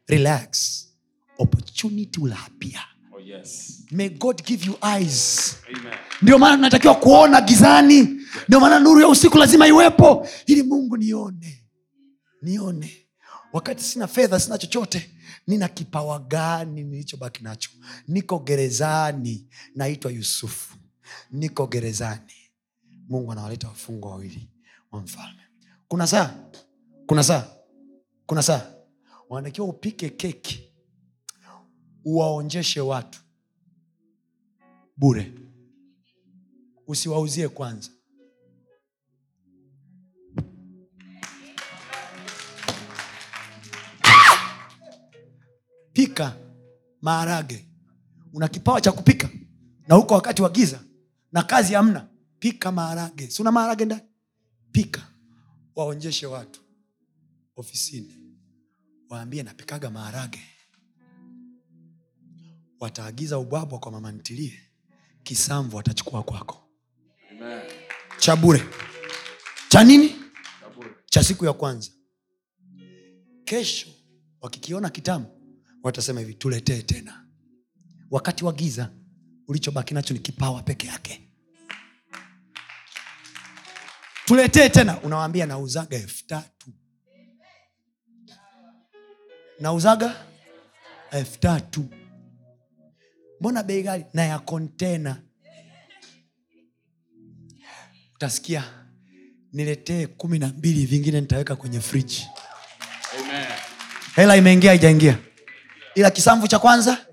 relax 0.07 0.81
opportunity 1.37 2.19
will 2.21 2.33
appear 2.33 2.83
yes. 3.25 3.83
may 3.91 4.09
god 4.09 4.43
give 4.45 4.65
you 4.65 4.77
eyes. 4.97 5.55
Ndio 6.21 6.37
maana 6.39 6.55
tunatakiwa 6.55 6.95
kuona 6.95 7.41
gizani. 7.41 8.21
Ndio 8.47 8.59
maana 8.59 8.79
nuru 8.79 9.01
ya 9.01 9.07
usiku 9.07 9.37
lazima 9.37 9.67
iwepo 9.67 10.27
ili 10.45 10.63
mungu 10.63 10.97
nione. 10.97 11.65
Nione. 12.41 12.97
Wakati 13.53 13.83
sina 13.83 14.07
fedha 14.07 14.39
sina 14.39 14.57
chochote 14.57 15.11
nina 15.47 15.67
kipawa 15.67 16.19
gani 16.19 16.83
nilichobaki 16.83 17.43
nacho? 17.43 17.69
Niko 18.07 18.39
gerezani 18.39 19.47
naitwa 19.75 20.11
yusufu. 20.11 20.75
Niko 21.31 21.67
gerezani. 21.67 22.33
Mungu 23.09 23.31
anawaleta 23.31 23.67
wafungwa 23.67 24.11
wawili 24.11 24.49
wa 24.91 25.01
mfalme. 25.01 25.41
Kuna 25.87 26.07
saa? 26.07 26.33
Kuna 27.05 27.23
saa? 27.23 27.47
Kuna 28.25 28.43
saa? 28.43 28.61
Wanatakiwa 29.29 29.67
upike 29.67 30.09
keki 30.09 30.70
uwaonjeshe 32.05 32.81
watu. 32.81 33.19
Bure. 34.97 35.31
Usiwauzie 36.87 37.47
kwanza. 37.49 37.89
Pika 45.93 46.35
maharage. 47.01 47.65
Una 48.33 48.47
kipawa 48.47 48.81
cha 48.81 48.91
kupika. 48.91 49.29
Na 49.87 49.95
huko 49.95 50.13
wakati 50.13 50.41
wa 50.41 50.49
giza 50.49 50.79
na 51.31 51.43
kazi 51.43 51.73
hamna. 51.73 52.07
Pika 52.39 52.71
maharage. 52.71 53.27
Si 53.27 53.41
una 53.41 53.51
maharage 53.51 53.85
ndani? 53.85 54.01
Pika. 54.71 55.01
Waonjeshe 55.75 56.25
watu. 56.25 56.61
Ofisini. 57.55 58.17
Waambie 59.09 59.43
napikaga 59.43 59.89
maharage 59.89 60.39
wataagiza 62.81 63.37
ubwabwa 63.39 63.79
kwa 63.79 63.91
mama 63.91 64.11
ntilie 64.11 64.59
kisamvu 65.23 65.77
watachukua 65.77 66.23
kwako. 66.23 66.69
Cha 68.17 68.35
bure. 68.35 68.63
Cha 69.69 69.83
nini? 69.83 70.15
Cha 71.05 71.23
siku 71.23 71.45
ya 71.45 71.53
kwanza. 71.53 71.91
Kesho 73.45 73.87
wakikiona 74.41 74.89
kitamu 74.89 75.25
watasema 75.83 76.19
hivi 76.19 76.33
tuletee 76.33 76.81
tena. 76.81 77.25
Wakati 78.11 78.45
wa 78.45 78.53
giza 78.53 78.91
ulichobaki 79.47 79.93
nacho 79.93 80.13
ni 80.13 80.19
kipawa 80.19 80.63
peke 80.63 80.87
yake. 80.87 81.27
Tuletee 84.25 84.69
tena. 84.69 85.01
Unawambia 85.01 85.45
nauzaga 85.45 85.97
elfu 85.97 86.27
tatu. 86.27 86.73
Nauzaga 89.59 90.25
elfu 91.11 91.39
tatu 91.39 91.85
mbona 93.41 93.63
bei 93.63 93.81
ghali? 93.83 94.05
Na 94.13 94.21
ya 94.23 94.39
kontena 94.39 95.21
utasikia? 98.15 98.63
Niletee 99.53 100.07
kumi 100.07 100.39
na 100.39 100.47
mbili 100.47 100.85
vingine 100.85 101.21
nitaweka 101.21 101.55
kwenye 101.55 101.79
friji 101.81 102.27
hela 104.15 104.37
imeingia 104.37 104.73
ijaingia 104.73 105.19
ila 105.95 106.11
kisamvu 106.11 106.47
cha 106.47 106.59
kwanza. 106.59 107.05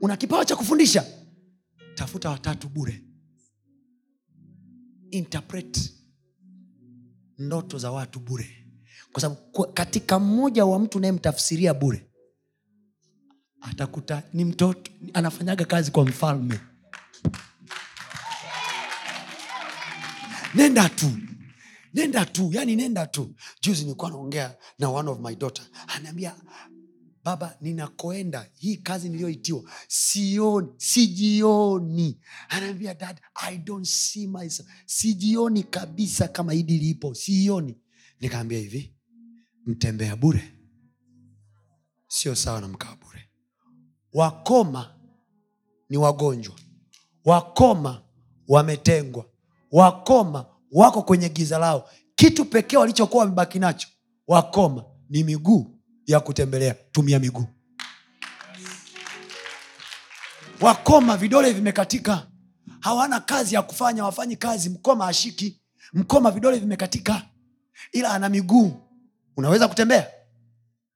Una 0.00 0.16
kipawa 0.16 0.44
cha 0.44 0.56
kufundisha? 0.56 1.04
Tafuta 1.94 2.30
watatu 2.30 2.68
bure. 2.68 3.02
Interpret 5.10 5.92
ndoto 7.38 7.78
za 7.78 7.90
watu 7.90 8.20
bure. 8.20 8.66
Kwa 9.12 9.20
sababu 9.20 9.72
katika 9.74 10.18
mmoja 10.18 10.64
wa 10.64 10.78
mtu 10.78 10.98
unayemtafsiria 10.98 11.74
bure 11.74 12.05
atakuta 13.70 14.22
ni 14.32 14.44
mtoto 14.44 14.90
anafanyaga 15.14 15.64
kazi 15.64 15.90
kwa 15.90 16.04
mfalme. 16.04 16.60
Nenda 20.54 20.88
tu 20.88 21.10
nenda 21.94 22.24
tu 22.24 22.50
yani 22.52 22.76
nenda 22.76 23.06
tu. 23.06 23.34
Juzi 23.62 23.82
nilikuwa 23.84 24.10
naongea 24.10 24.56
na 24.78 24.88
one 24.88 25.10
of 25.10 25.20
my 25.20 25.34
daughter. 25.36 25.64
Anaambia 25.86 26.36
baba 27.24 27.56
ninakoenda 27.60 28.48
hii 28.54 28.76
kazi 28.76 29.08
niliyoitiwa 29.08 29.70
sioni 29.88 30.68
sijioni. 30.76 32.20
Anaambia 32.48 32.94
dad 32.94 33.20
i 33.34 33.58
don't 33.58 33.86
see 33.86 34.26
myself 34.26 34.68
sijioni 34.86 35.62
kabisa 35.62 36.28
kama 36.28 36.52
hidi 36.52 36.78
lipo 36.78 37.14
sioni 37.14 37.78
nikaambia 38.20 38.58
hivi 38.58 38.94
mtembea 39.66 40.16
bure. 40.16 40.52
Sio 42.08 42.34
sawa 42.34 42.60
na 42.60 42.68
mkaa 42.68 42.96
wakoma 44.12 44.94
ni 45.88 45.96
wagonjwa. 45.96 46.54
Wakoma 47.24 48.02
wametengwa. 48.48 49.24
Wakoma 49.72 50.46
wako 50.72 51.02
kwenye 51.02 51.28
giza 51.28 51.58
lao. 51.58 51.88
Kitu 52.14 52.44
pekee 52.44 52.76
walichokuwa 52.76 53.24
wamebaki 53.24 53.58
nacho 53.58 53.88
wakoma 54.26 54.84
ni 55.10 55.24
miguu 55.24 55.78
ya 56.06 56.20
kutembelea. 56.20 56.74
Tumia 56.92 57.18
miguu. 57.18 57.46
Wakoma 60.60 61.16
vidole 61.16 61.52
vimekatika. 61.52 62.26
Hawana 62.80 63.20
kazi 63.20 63.54
ya 63.54 63.62
kufanya 63.62 64.04
wafanyi 64.04 64.36
kazi. 64.36 64.68
Mkoma 64.68 65.06
ashiki 65.06 65.60
mkoma 65.92 66.30
vidole 66.30 66.58
vimekatika. 66.58 67.22
Ila 67.92 68.10
ana 68.10 68.28
miguu. 68.28 68.72
Unaweza 69.36 69.68
kutembea? 69.68 70.06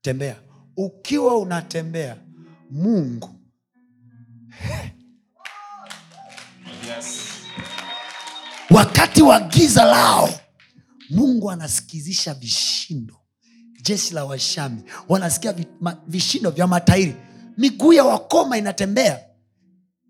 Tembea. 0.03 0.37
Ukiwa 0.77 1.39
unatembea 1.39 2.17
mungu. 2.71 3.31
Wakati 8.71 9.23
wa 9.23 9.41
giza 9.41 9.85
lao 9.85 10.31
mungu 11.11 11.51
anasikizisha 11.51 12.35
vishindo. 12.35 13.17
Jeshi 13.83 14.15
la 14.15 14.25
washami 14.25 14.83
wanasikia 15.09 15.55
vishindo 16.07 16.51
vya 16.51 16.67
matairi. 16.67 17.15
Miguu 17.59 17.93
ya 17.93 18.05
wakoma 18.05 18.59
inatembea 18.59 19.21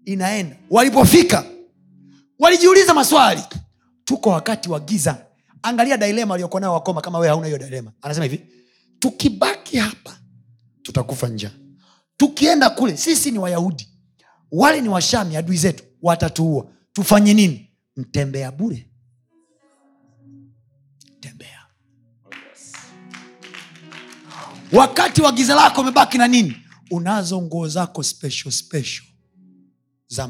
inaenda. 0.04 0.56
Walipofika 0.70 1.44
walijiuliza 2.38 2.94
maswali. 2.94 3.42
Tuko 4.04 4.30
wakati 4.30 4.70
wa 4.70 4.80
giza. 4.80 5.26
Angalia 5.62 5.96
dilema 5.96 6.34
waliokuwa 6.34 6.60
nayo 6.60 6.72
wakoma 6.72 7.00
kama 7.00 7.18
wewe 7.18 7.28
hauna 7.30 7.46
hiyo 7.46 7.58
dilema. 7.58 7.92
Anasema 8.02 8.24
hivi 8.24 8.46
tukibaki 8.98 9.76
hapa 9.76 10.18
tutakufa 10.82 11.28
njaa 11.28 11.50
tukienda 12.20 12.70
kule 12.70 12.96
sisi 12.96 13.30
ni 13.30 13.38
wayahudi. 13.38 13.88
Wale 14.50 14.80
ni 14.80 14.88
washami 14.88 15.36
adui 15.36 15.56
zetu 15.56 15.84
watatuua. 16.02 16.72
Tufanye 16.92 17.34
nini? 17.34 17.70
Mtembea 17.96 18.52
bure. 18.52 18.90
Tembea. 21.20 21.66
Wakati 24.72 25.22
wa 25.22 25.32
giza 25.32 25.54
lako 25.54 25.80
umebaki 25.80 26.18
na 26.18 26.28
nini? 26.28 26.56
Unazo 26.90 27.42
nguo 27.42 27.68
zako 27.68 28.02
special 28.02 28.52
special. 28.52 29.04
Za, 30.06 30.28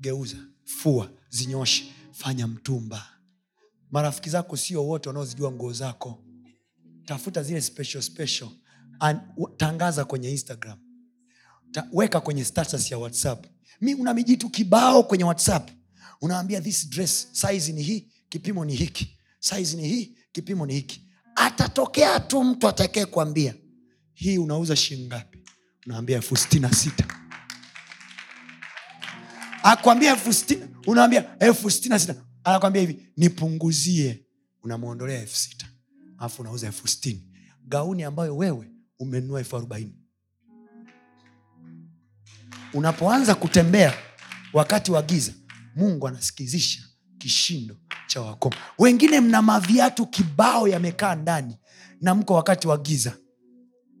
geuza 0.00 0.36
fua 0.64 1.10
zinyoshe 1.28 1.84
fanya 2.12 2.46
mtumba. 2.46 3.06
Marafiki 3.90 4.30
zako 4.30 4.56
sio 4.56 4.86
wote 4.86 5.08
wanaozijua 5.08 5.52
nguo 5.52 5.72
zako. 5.72 6.24
Tafuta 7.04 7.42
zile 7.42 7.60
special 7.62 8.02
special. 8.02 8.48
An, 9.00 9.20
tangaza 9.56 10.04
kwenye 10.04 10.30
instagram. 10.30 10.78
Ta, 10.78 10.85
weka 11.92 12.20
kwenye 12.20 12.44
status 12.44 12.90
ya 12.90 12.98
whatsapp. 12.98 13.46
Mi 13.80 13.94
una 13.94 14.14
mijitu 14.14 14.50
kibao 14.50 15.02
kwenye 15.02 15.24
whatsapp. 15.24 15.70
Unaambia 16.20 16.60
this 16.60 16.88
dress 16.90 17.28
size 17.32 17.72
ni 17.72 17.82
hii 17.82 18.08
kipimo 18.28 18.64
ni 18.64 18.74
hiki. 18.76 19.18
Size 19.40 19.76
ni 19.76 19.88
hii 19.88 20.16
kipimo 20.32 20.66
ni 20.66 20.74
hiki. 20.74 21.08
Atatokea 21.36 22.20
tu 22.20 22.44
mtu 22.44 22.68
atakee 22.68 23.04
kuambia 23.04 23.54
hii 24.12 24.38
unauza 24.38 24.76
shingapi 24.76 25.38
ngapi? 25.38 25.50
Unaambia 25.86 26.16
elfu 26.16 26.36
sitini 26.36 26.62
na 26.62 26.72
sita. 26.72 27.04
Akwambia 29.62 30.10
elfu 30.10 30.54
unaambia 30.86 31.38
elfu 31.38 31.70
sitini 31.70 31.90
na 31.90 31.98
sita. 31.98 32.14
Anakwambia 32.44 32.80
hivi 32.82 33.12
nipunguzie. 33.16 34.26
Unamwondolea 34.62 35.20
elfu 35.20 35.36
sita. 35.36 35.66
Alafu 36.18 36.42
unauza 36.42 36.66
elfu 36.66 36.88
sitini. 36.88 37.32
Gauni 37.64 38.02
ambayo 38.02 38.36
wewe 38.36 38.70
umenunua 38.98 39.38
elfu 39.38 39.56
arobaini 39.56 39.94
unapoanza 42.72 43.34
kutembea 43.34 43.94
wakati 44.52 44.92
wa 44.92 45.02
giza 45.02 45.32
mungu 45.76 46.08
anasikizisha 46.08 46.82
kishindo 47.18 47.76
cha 48.06 48.20
wakoma 48.20 48.56
wengine 48.78 49.20
mna 49.20 49.42
maviatu 49.42 50.06
kibao 50.06 50.68
yamekaa 50.68 51.14
ndani 51.14 51.56
na 52.00 52.14
mko 52.14 52.34
wakati 52.34 52.68
wa 52.68 52.78
giza. 52.78 53.16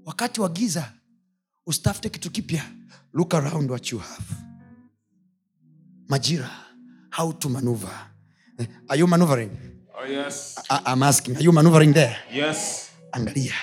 Wakati 0.04 0.40
wa 0.40 0.48
giza 0.48 0.92
usitafute 1.66 2.08
kitu 2.08 2.30
kipya. 2.30 2.64
Look 3.12 3.34
around 3.34 3.70
what 3.70 3.92
you 3.92 3.98
have. 3.98 4.34
Majira 6.08 6.50
how 7.16 7.32
to 7.32 7.48
maneuver. 7.48 7.90
Eh, 8.58 8.66
are 8.88 8.98
you 9.00 9.06
maneuvering? 9.06 9.50
Oh, 9.98 10.06
yes. 10.06 10.54
I- 10.70 10.92
I'm 10.92 11.02
asking 11.02 11.36
are 11.36 11.44
you 11.44 11.52
maneuvering 11.52 11.92
there? 11.94 12.16
Yes. 12.34 12.90
angalia 13.12 13.52
angalia 13.52 13.54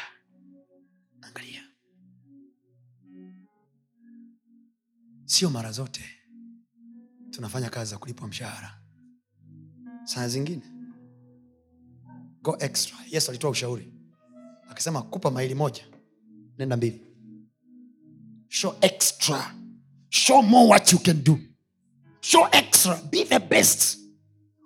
sio 5.34 5.49
mara 5.49 5.72
zote 5.72 6.01
tunafanya 7.30 7.69
kazi 7.69 7.91
za 7.91 7.97
kulipwa 7.97 8.27
mshahara. 8.27 8.81
Saa 10.03 10.27
zingine. 10.27 10.61
Go 12.41 12.57
extra. 12.60 12.97
Yesu 13.10 13.31
alitoa 13.31 13.49
ushauri. 13.49 13.93
Akasema 14.69 15.01
kupa 15.01 15.31
maili 15.31 15.55
moja 15.55 15.84
nenda 16.57 16.77
mbili. 16.77 17.05
Show 18.47 18.76
extra. 18.81 19.55
Show 20.10 20.41
more 20.41 20.69
what 20.69 20.93
you 20.93 20.99
can 20.99 21.23
do. 21.23 21.39
Show 22.22 22.47
extra. 22.51 23.01
Be 23.11 23.26
the 23.26 23.39
best. 23.39 23.97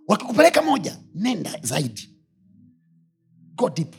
Wakikupeleka 0.08 0.62
moja 0.62 1.00
nenda 1.14 1.60
zaidi. 1.64 2.10
Go 3.56 3.70
deep. 3.70 3.96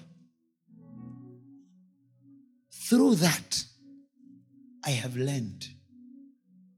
Through 2.88 3.16
that 3.18 3.64
i 4.82 4.92
have 4.94 5.18
learned 5.20 5.77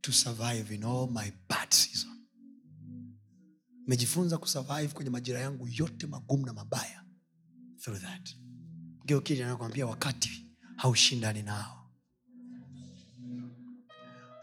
to 0.01 0.13
survive 0.13 0.75
in 0.75 0.85
all 0.85 1.09
my 1.11 1.33
bad 1.49 1.71
season. 1.73 2.11
Mejifunza 3.87 4.39
kusurvive 4.39 4.89
kwenye 4.95 5.11
majira 5.11 5.41
yangu 5.41 5.69
yote 5.69 6.07
magumu 6.07 6.47
na 6.47 6.53
mabaya 6.53 7.05
through 7.81 8.01
that. 8.01 8.37
Geukili 9.07 9.43
anakwambia 9.43 9.87
wakati 9.87 10.47
haushindani 10.77 11.43
nao. 11.43 11.91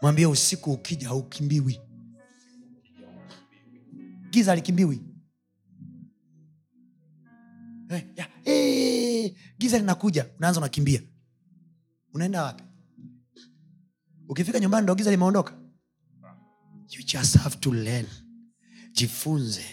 Mwambie 0.02 0.26
usiku 0.26 0.72
ukija 0.72 1.08
haukimbiwi. 1.08 1.80
Giza 4.30 4.52
alikimbiwi 4.52 5.00
eh, 7.88 8.06
eh, 8.44 9.34
giza 9.58 9.78
linakuja 9.78 10.26
unaanza 10.38 10.60
unakimbia. 10.60 11.02
Unaenda 12.14 12.42
wapi 12.42 12.64
ukifika 14.28 14.60
nyumbani 14.60 14.82
ndo 14.84 14.94
giza 14.94 15.10
limeondoka? 15.10 15.52
You 16.90 17.02
just 17.02 17.36
have 17.36 17.56
to 17.56 17.72
learn. 17.74 18.06
Jifunze 18.92 19.64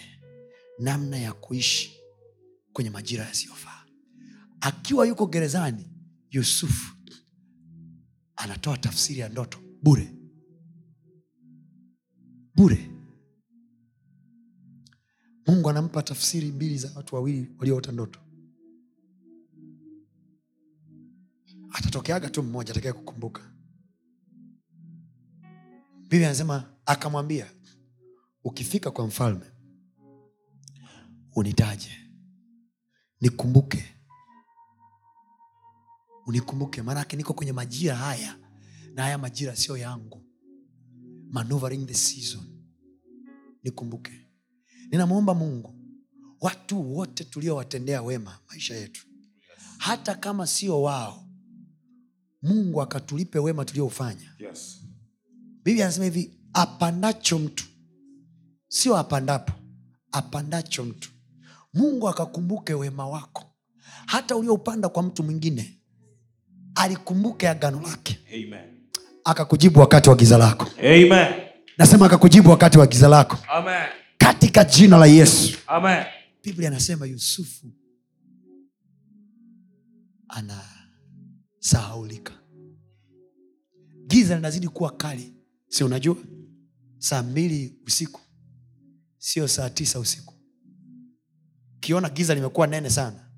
namna 0.78 1.16
ya 1.18 1.32
kuishi 1.32 2.00
kwenye 2.72 2.90
majira 2.90 3.24
yasiyofaa. 3.24 3.84
Akiwa 4.60 5.06
yuko 5.06 5.26
gerezani 5.26 5.88
yusufu 6.30 6.96
anatoa 8.36 8.76
tafsiri 8.78 9.20
ya 9.20 9.28
ndoto. 9.28 9.58
Bure. 9.82 10.12
Bure. 12.54 12.90
Mungu 15.46 15.70
anampa 15.70 16.02
tafsiri 16.02 16.52
mbili 16.52 16.78
za 16.78 16.92
watu 16.96 17.14
wawili 17.14 17.50
walioota 17.58 17.92
ndoto. 17.92 18.20
Atatokeaga 21.72 22.30
tu 22.30 22.42
mmoja 22.42 22.70
atakaye 22.70 22.92
kukumbuka 22.92 23.55
bibi 26.08 26.24
anasema 26.24 26.72
akamwambia 26.86 27.50
ukifika 28.44 28.90
kwa 28.90 29.06
mfalme 29.06 29.46
unitaje 31.36 31.90
nikumbuke 33.20 33.92
unikumbuke. 36.26 36.82
Maanake 36.82 37.16
niko 37.16 37.34
kwenye 37.34 37.52
majira 37.52 37.96
haya 37.96 38.38
na 38.94 39.02
haya 39.02 39.18
majira 39.18 39.56
sio 39.56 39.76
yangu. 39.76 40.22
Maneuvering 41.30 41.86
the 41.86 41.94
season. 41.94 42.42
Nikumbuke. 43.62 44.12
Ninamwomba 44.90 45.34
mungu 45.34 45.74
watu 46.40 46.94
wote 46.96 47.24
tuliowatendea 47.24 48.02
wema 48.02 48.38
maisha 48.48 48.74
yetu 48.74 49.06
hata 49.78 50.14
kama 50.14 50.46
sio 50.46 50.82
wao 50.82 51.28
mungu 52.42 52.82
akatulipe 52.82 53.38
wema 53.38 53.64
tulioufanya 53.64 54.34
Yes. 54.38 54.85
Biblia 55.66 55.84
anasema 55.84 56.04
hivi 56.04 56.30
apandacho 56.52 57.38
mtu. 57.38 57.64
Sio 58.68 58.96
apandapo 58.96 59.52
apandacho 60.12 60.84
mtu. 60.84 61.10
Mungu 61.74 62.08
akakumbuke 62.08 62.74
wema 62.74 63.06
wako. 63.08 63.44
Hata 64.06 64.36
ulioupanda 64.36 64.88
kwa 64.88 65.02
mtu 65.02 65.22
mwingine 65.22 65.80
alikumbuke 66.74 67.48
agano 67.48 67.80
lake. 67.80 68.18
Amen. 68.34 68.64
akakujibu 69.24 69.80
wakati 69.80 70.08
wa 70.08 70.16
giza 70.16 70.38
lako. 70.38 70.66
Amen. 70.78 71.28
nasema 71.78 72.06
akakujibu 72.06 72.50
wakati 72.50 72.78
wa 72.78 72.86
giza 72.86 73.08
lako. 73.08 73.38
Amen. 73.48 73.86
katika 74.18 74.64
jina 74.64 74.96
la 74.96 75.06
yesu. 75.06 75.58
Amen. 75.66 76.04
biblia 76.44 76.68
anasema 76.68 77.06
yusufu 77.06 77.66
anasahaulika. 80.28 82.32
Giza 84.06 84.36
linazidi 84.36 84.68
kuwa 84.68 84.90
kali 84.90 85.35
si 85.68 85.84
unajua 85.84 86.16
saa 86.98 87.22
mbili 87.22 87.78
usiku 87.86 88.20
sio 89.18 89.48
saa 89.48 89.70
tisa 89.70 89.98
usiku 90.00 90.34
ukiona 91.76 92.08
giza 92.10 92.34
limekuwa 92.34 92.66
nene 92.66 92.90
sana 92.90 93.28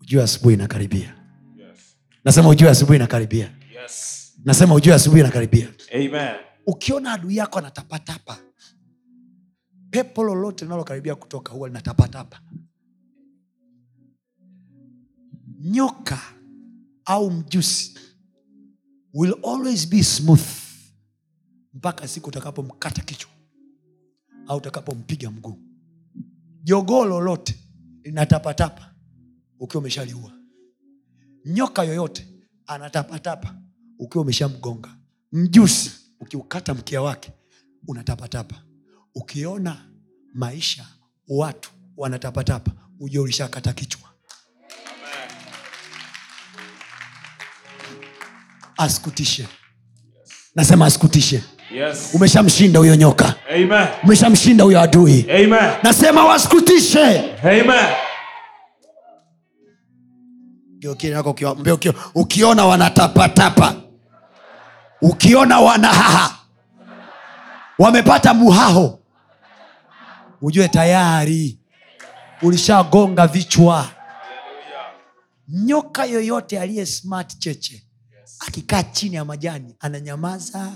ujue 0.00 0.22
asubuhi 0.22 0.54
inakaribia 0.54 1.14
Yes. 1.56 1.96
nasema 2.24 2.48
ujue 2.48 2.70
asubuhi 2.70 2.96
inakaribia 2.96 3.54
Yes. 3.82 4.32
nasema 4.44 4.74
ujue 4.74 4.94
asubuhi 4.94 5.20
inakaribia 5.20 5.68
Amen. 5.94 6.36
ukiona 6.66 7.12
adui 7.12 7.36
yako 7.36 7.58
anatapatapa 7.58 8.38
pepo 9.90 10.24
lolote 10.24 10.64
linalokaribia 10.64 11.14
kutoka 11.14 11.52
huwa 11.52 11.68
linatapatapa 11.68 12.40
nyoka 15.60 16.20
au 17.04 17.30
mjusi 17.30 17.94
will 19.14 19.34
always 19.44 19.88
be 19.88 20.02
smooth 20.04 20.46
mpaka 21.78 22.08
siku 22.08 22.28
utakapomkata 22.28 23.02
kichwa 23.02 23.30
au 24.46 24.56
utakapompiga 24.58 25.30
mguu. 25.30 25.58
Jogoo 26.62 27.04
lolote 27.04 27.54
linatapatapa 28.02 28.94
ukiwa 29.60 29.80
umeshaliua. 29.80 30.32
Nyoka 31.44 31.82
yoyote 31.84 32.28
anatapatapa 32.66 33.54
ukiwa 33.98 34.22
umeshamgonga. 34.22 34.96
Mjusi 35.32 35.90
ukiukata 36.20 36.74
mkia 36.74 37.02
wake 37.02 37.32
unatapatapa. 37.88 38.62
Ukiona 39.14 39.90
maisha 40.34 40.86
watu 41.28 41.70
wanatapatapa 41.96 42.72
ujue 43.00 43.22
ulishakata 43.22 43.72
kichwa. 43.72 44.08
Asikutishe 48.76 49.48
nasema 50.54 50.86
asikutishe 50.86 51.44
Yes. 51.70 52.10
umeshamshinda 52.14 52.78
huyo 52.78 52.96
nyoka. 52.96 53.34
Umeshamshinda 54.04 54.64
huyo 54.64 54.80
adui. 54.80 55.26
Amen. 55.30 55.70
nasema 55.82 56.24
wasikutishe. 56.24 57.34
Ukiona 62.14 62.66
wanatapatapa. 62.66 63.74
Ukiona 65.02 65.60
wanahaha. 65.60 66.34
Wamepata 67.78 68.34
muhaho. 68.34 68.98
Ujue 70.42 70.68
tayari. 70.68 71.58
Ulishagonga 72.42 73.26
vichwa. 73.26 73.88
Nyoka 75.48 76.04
yoyote 76.04 76.60
aliye 76.60 76.86
smart 76.86 77.38
cheche 77.38 77.82
akikaa 78.46 78.82
chini 78.82 79.16
ya 79.16 79.24
majani 79.24 79.76
ananyamaza 79.80 80.72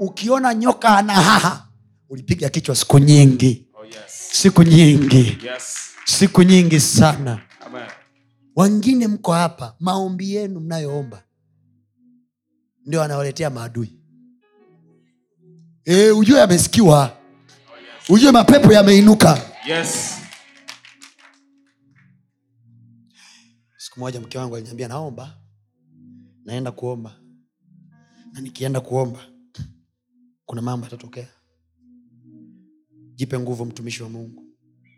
ukiona 0.00 0.54
nyoka 0.54 0.96
anahaha 0.98 1.68
ulipiga 2.08 2.48
kichwa 2.48 2.76
siku 2.76 2.98
nyingi 2.98 3.66
Oh, 3.74 3.84
yes. 3.84 4.28
siku 4.32 4.62
nyingi 4.62 5.38
Yes. 5.46 5.76
siku 6.04 6.42
nyingi 6.42 6.80
sana 6.80 7.40
Amen. 7.66 7.82
wengine 8.56 9.06
mko 9.08 9.32
hapa 9.32 9.76
maombi 9.80 10.34
yenu 10.34 10.60
mnayoomba 10.60 11.22
ndio 12.86 13.02
anawaletea 13.02 13.50
maadui 13.50 14.00
e, 15.84 16.10
ujue 16.10 16.42
amesikiwa 16.42 17.16
ujue 18.08 18.30
mapepo 18.32 18.72
yameinuka 18.72 19.42
Yes. 19.68 20.14
siku 23.76 24.00
moja 24.00 24.20
mke 24.20 24.38
wangu 24.38 24.54
aliniambia 24.56 24.88
naomba 24.88 25.36
naenda 26.44 26.72
kuomba 26.72 27.20
na 28.32 28.40
nikienda 28.40 28.80
kuomba 28.80 29.20
kuna 30.50 30.62
mambo 30.62 30.86
yatatokea. 30.86 31.28
Jipe 33.14 33.38
nguvu 33.38 33.64
mtumishi 33.64 34.02
wa 34.02 34.08
mungu. 34.08 34.44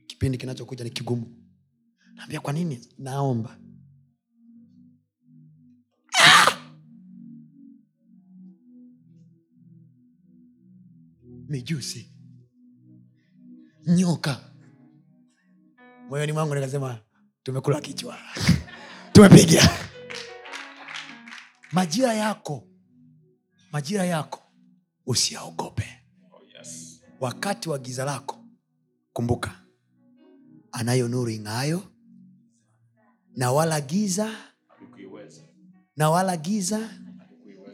Kipindi 0.07 0.39
kinachokuja 0.39 0.85
ni 0.85 0.91
kigumu. 0.91 1.27
Naambia 2.15 2.41
kwa 2.41 2.53
nini? 2.53 2.89
Naomba. 2.99 3.59
Ah! 6.20 6.57
mijusi. 11.49 12.12
Nyoka. 13.87 14.41
Moyoni 16.09 16.33
mwangu 16.33 16.55
nikasema 16.55 16.99
tumekula 17.43 17.81
kichwa. 17.81 18.19
Tumepiga. 19.12 19.70
Majira 21.73 22.15
yako. 22.15 22.69
Majira 23.73 24.05
yako 24.05 24.41
usiyaogope 25.07 25.85
Oh, 26.33 26.59
yes. 26.59 27.01
wakati 27.20 27.69
wa 27.69 27.79
giza 27.79 28.05
lako 28.05 28.45
kumbuka 29.12 29.62
anayo 30.73 31.09
nuru 31.09 31.31
ing'ayo 31.31 31.83
na 33.37 33.53
wala 33.53 33.81
giza 33.81 34.37
na 35.97 36.11
wala 36.11 36.37
giza. 36.37 36.91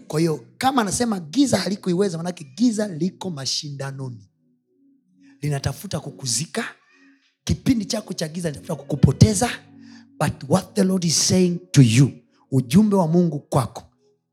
Kwa 0.09 0.21
hiyo 0.21 0.47
kama 0.59 0.83
anasema 0.83 1.21
giza 1.21 1.59
halikuiweza 1.59 2.17
manake 2.17 2.45
giza 2.57 2.89
liko 2.89 3.31
mashindanoni. 3.31 4.31
Linatafuta 5.41 6.01
kukuzika. 6.01 6.65
Kipindi 7.45 7.85
chako 7.85 8.13
cha 8.15 8.29
giza 8.29 8.51
linatafuta 8.51 8.75
kukupoteza. 8.83 9.51
But 10.21 10.45
what 10.49 10.75
the 10.75 10.85
lord 10.85 11.05
is 11.05 11.29
saying 11.29 11.59
to 11.71 11.83
you 11.83 12.11
ujumbe 12.51 12.97
wa 12.97 13.09
mungu 13.09 13.41
kwako 13.41 13.83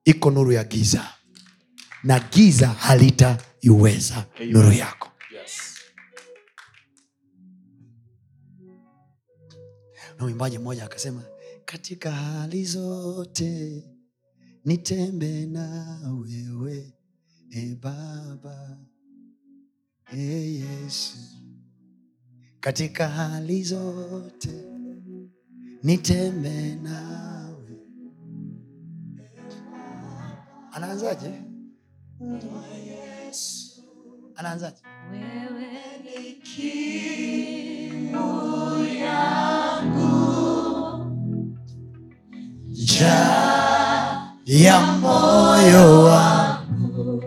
iko 0.05 0.31
nuru 0.31 0.51
ya 0.51 0.63
giza 0.63 1.07
na 2.05 2.19
giza 2.19 2.67
halitaiweza. 2.67 4.25
Nuru 4.51 4.71
yako. 4.71 5.11
Yes. 5.33 5.75
na 10.17 10.23
mwimbaji 10.23 10.57
mmoja 10.57 10.85
akasema 10.85 11.23
katika 11.65 12.11
hali 12.11 12.65
zote 12.65 13.83
nitembe 14.65 15.45
na 15.45 15.99
wewe 16.27 16.93
e 17.49 17.75
baba 17.75 18.77
e 20.13 20.19
yesu. 20.53 21.17
Katika 22.59 23.07
hali 23.07 23.63
zote 23.63 24.63
nitembe 25.83 26.75
nawe 26.75 27.77
anaanzaje 30.71 31.31
anaanzaje 34.35 34.75
Wewe 35.11 35.67
ni 36.03 36.33
kiu 36.33 38.09
yangu, 39.01 40.05
njaa 42.71 44.31
ya 44.45 44.79
moyo 44.81 46.03
wangu 46.03 47.23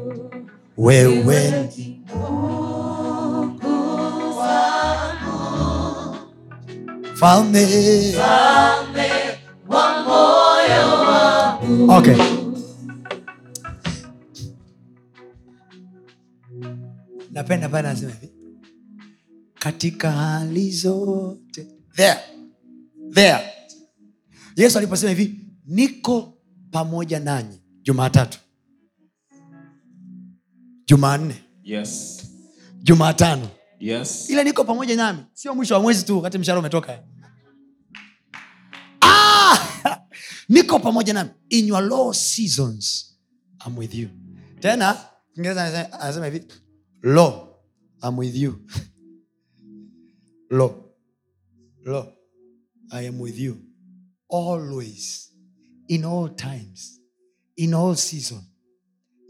wewe 0.77 1.51
ni 1.77 2.03
falme 7.15 7.65
mfalme 8.15 9.11
wa 9.69 10.03
moyo 10.03 10.85
wangu. 11.09 11.93
okay. 11.93 12.38
Napenda 17.49 17.69
pale 17.69 17.89
anasema 17.89 18.13
hivi 18.13 18.33
katika 19.55 20.11
hali 20.13 20.71
zote 20.71 21.67
there. 21.97 22.21
There. 23.15 23.39
yesu 24.57 24.79
aliposema 24.79 25.11
hivi 25.13 25.41
niko 25.67 26.39
pamoja 26.71 27.21
nanyi 27.21 27.61
jumatatu 27.83 28.39
jumanne 30.87 31.45
Yes. 31.63 32.23
jumatano 32.83 33.49
Yes. 33.81 34.31
ile 34.31 34.45
niko 34.45 34.65
pamoja 34.65 34.97
nami 34.97 35.19
sio 35.33 35.55
mwisho 35.55 35.75
wa 35.75 35.81
mwezi 35.81 36.05
tu 36.05 36.17
wakati 36.17 36.39
mshahara 36.39 36.61
umetoka 36.61 37.03
ah! 39.01 39.59
niko 40.49 40.79
pamoja 40.79 41.13
nami 41.13 41.31
in 41.49 41.67
your 41.67 41.83
low 41.85 42.13
seasons 42.15 43.15
I'm 43.67 43.79
with 43.79 43.95
you 43.95 44.09
tena 44.61 44.97
kiingereza 45.35 45.63
anasema- 45.65 46.01
anasema 46.01 46.27
hivi 46.27 46.45
low 47.03 47.49
I'm 48.03 48.17
with 48.17 48.37
you. 48.37 48.61
Lo, 50.51 50.85
Lo, 51.85 52.13
I 52.93 53.07
am 53.07 53.19
with 53.21 53.39
you. 53.39 53.57
Always. 54.29 55.33
In 55.89 56.05
all 56.05 56.29
times. 56.29 57.01
In 57.57 57.75
all 57.75 57.95
season. 57.97 58.43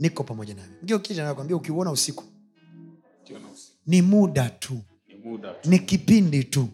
Niko 0.00 0.24
pamoja 0.24 0.54
nami 0.54 0.74
ndio 0.82 0.98
kija 0.98 1.24
nakwambia 1.24 1.56
ukiuona 1.56 1.90
usiku. 1.90 2.24
Ni 3.86 4.02
muda 4.02 4.50
tu. 4.50 4.80
Ni 5.64 5.78
kipindi 5.78 6.44
tu. 6.44 6.68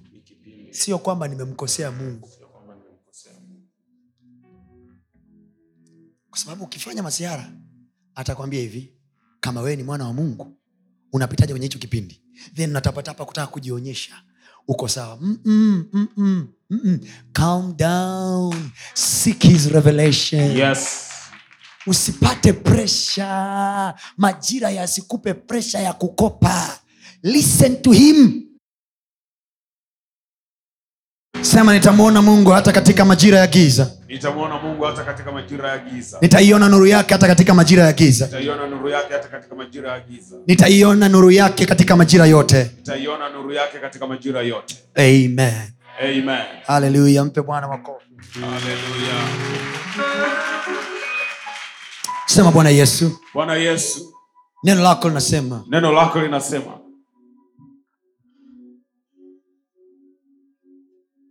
Sio 0.70 0.98
kwamba 0.98 1.28
nimemkosea 1.28 1.90
Mungu. 1.90 2.28
kwa 6.30 6.38
sababu 6.38 6.64
ukifanya 6.64 7.02
masiara 7.02 7.52
atakwambia 8.14 8.60
hivi 8.60 8.94
kama 9.40 9.60
wewe 9.60 9.76
ni 9.76 9.82
mwana 9.82 10.04
wa 10.06 10.12
mungu 10.12 10.56
unapitaje 11.14 11.52
kwenye 11.52 11.66
hicho 11.66 11.78
kipindi? 11.78 12.20
Then 12.54 12.70
unatapatapa 12.70 13.24
kutaka 13.24 13.46
kujionyesha. 13.46 14.14
Uko 14.68 14.88
sawa? 14.88 15.18
Mm-mm, 15.20 15.86
mm-mm, 15.92 16.48
mm-mm. 16.70 17.00
calm 17.32 17.76
down. 17.76 18.70
Seek 18.94 19.42
his 19.42 19.66
revelation. 19.66 20.56
Yes. 20.56 21.10
usipate 21.86 22.52
presha 22.52 23.94
majira 24.16 24.70
yasikupe 24.70 25.34
presha 25.34 25.78
ya 25.78 25.92
kukopa. 25.92 26.78
Listen 27.22 27.82
to 27.82 27.92
him 27.92 28.42
sema 31.44 31.72
nitamwona 31.74 32.22
mungu 32.22 32.50
hata 32.50 32.72
katika 32.72 33.04
majira 33.04 33.38
ya 33.38 33.46
giza. 33.46 33.90
Nitamwona 34.08 34.58
Mungu 34.58 34.84
hata 34.84 35.04
katika 35.04 35.32
majira 35.32 35.68
ya 35.70 35.78
giza. 35.78 36.18
nitaiona 36.20 36.68
nuru 36.68 36.86
yake 36.86 37.12
hata 37.14 37.26
katika 37.26 37.54
majira 37.54 37.84
ya 37.84 37.92
giza. 37.92 38.26
Nitaiona 38.26 38.66
nuru 38.68 38.88
yake 38.90 39.12
hata 39.14 39.28
katika 39.28 39.54
majira 39.54 39.92
ya 39.92 40.00
giza. 40.00 40.36
nitaiona 40.46 41.08
nuru 41.08 41.30
yake 41.30 41.66
katika 41.66 41.96
majira 41.96 42.26
yote. 42.26 42.70
Nitaiona 42.76 43.28
nuru 43.28 43.52
yake 43.52 43.78
katika 43.78 44.06
majira 44.06 44.42
yote. 44.42 44.76
amen. 44.96 45.52
Amen. 46.02 46.44
haleluya 46.66 47.24
mpe 47.24 47.42
bwana 47.42 47.68
makofi. 47.68 48.06
Sema 52.26 52.50
bwana 52.50 52.70
yesu. 52.70 53.18
Bwana 53.34 53.54
Yesu, 53.54 54.14
neno 54.64 54.82
lako 54.82 55.08
linasema. 55.08 55.64
Neno 55.70 55.92
lako 55.92 56.20
linasema 56.20 56.83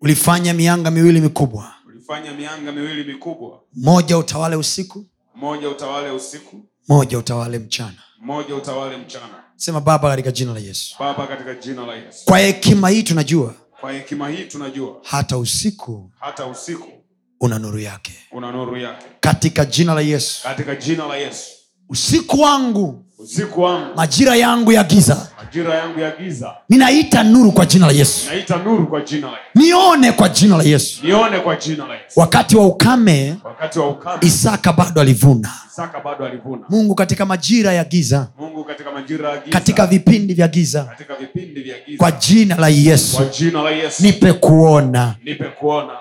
ulifanya 0.03 0.53
mianga 0.53 0.91
miwili 0.91 1.21
mikubwa. 1.21 1.73
Ulifanya 1.87 2.33
mianga 2.33 2.71
miwili 2.71 3.13
mikubwa, 3.13 3.59
moja 3.75 4.17
utawale 4.17 4.55
usiku. 4.55 5.05
Moja 5.35 5.69
utawale 5.69 6.09
usiku, 6.11 6.65
moja 6.87 7.17
utawale 7.17 7.59
mchana. 7.59 7.97
Moja 8.21 8.55
utawale 8.55 8.97
mchana. 8.97 9.43
sema 9.55 9.81
baba 9.81 10.09
katika 10.09 10.31
jina 10.31 10.53
la 10.53 10.59
yesu. 10.59 10.95
Baba, 10.99 11.27
katika 11.27 11.53
jina 11.55 11.85
la 11.85 11.95
Yesu, 11.95 12.25
kwa 12.25 12.39
hekima 12.39 12.89
hii 12.89 13.03
tunajua 13.03 13.53
kwa 13.81 13.91
hekima 13.93 14.29
hii 14.29 14.43
tunajua. 14.43 14.99
hata 15.03 15.37
usiku 15.37 16.11
hata 16.19 16.45
usiku. 16.45 16.89
una 17.39 17.59
nuru 17.59 17.79
yake. 17.79 18.13
Una 18.31 18.51
nuru 18.51 18.77
yake. 18.77 19.05
katika 19.19 19.65
jina 19.65 19.93
la 19.93 20.01
yesu. 20.01 20.43
Katika 20.43 20.75
jina 20.75 21.07
la 21.07 21.15
Yesu, 21.17 21.49
usiku 21.89 22.41
wangu 22.41 23.05
usiku 23.23 23.61
wangu. 23.61 23.95
Majira 23.95 24.35
yangu 24.35 24.71
ya 24.71 24.83
giza. 24.83 25.27
Majira 25.45 25.75
yangu 25.75 25.99
ya 25.99 26.11
giza. 26.17 26.53
Ninaita 26.69 27.23
nuru 27.23 27.51
kwa 27.51 27.65
jina 27.65 27.87
la 27.87 27.93
yesu. 27.93 28.29
Naita 28.29 28.57
nuru 28.57 28.87
kwa 28.87 29.01
jina 29.01 29.27
la 29.27 29.33
Yesu. 29.37 29.67
nione 29.67 30.11
kwa 30.11 30.29
jina 30.29 30.57
la 30.57 30.63
yesu. 30.63 31.05
Nione 31.05 31.39
kwa 31.39 31.55
jina 31.55 31.87
la 31.87 31.93
Yesu. 31.93 32.19
wakati 32.19 32.55
wa 32.57 32.65
ukame 32.65 33.35
wakati 33.43 33.79
wa 33.79 33.89
ukame 33.89 34.17
isaka 34.21 34.73
bado 34.73 35.01
alivuna. 35.01 35.49
Isaka 35.71 35.99
bado 35.99 36.25
alivuna. 36.25 36.61
Mungu 36.69 36.95
katika 36.95 37.25
majira 37.25 37.73
ya 37.73 37.83
giza 37.83 38.27
mungu 38.39 38.63
katika 38.63 38.91
majira 38.91 39.29
ya 39.29 39.37
giza 39.37 39.51
katika 39.51 39.87
vipindi 39.87 40.33
vya 40.33 40.47
giza 40.47 40.83
katika 40.83 41.15
vipindi 41.15 41.61
vya 41.61 41.75
giza 41.85 41.97
kwa 41.97 42.11
jina 42.11 42.55
la 42.55 42.61
kwa 42.61 42.69
yesu 42.69 43.21
jina 43.39 43.61
la 43.61 43.69
yesu 43.71 44.03
nipe 44.03 44.33
kuona 44.33 45.15
nipe 45.23 45.43
kuona 45.43 45.93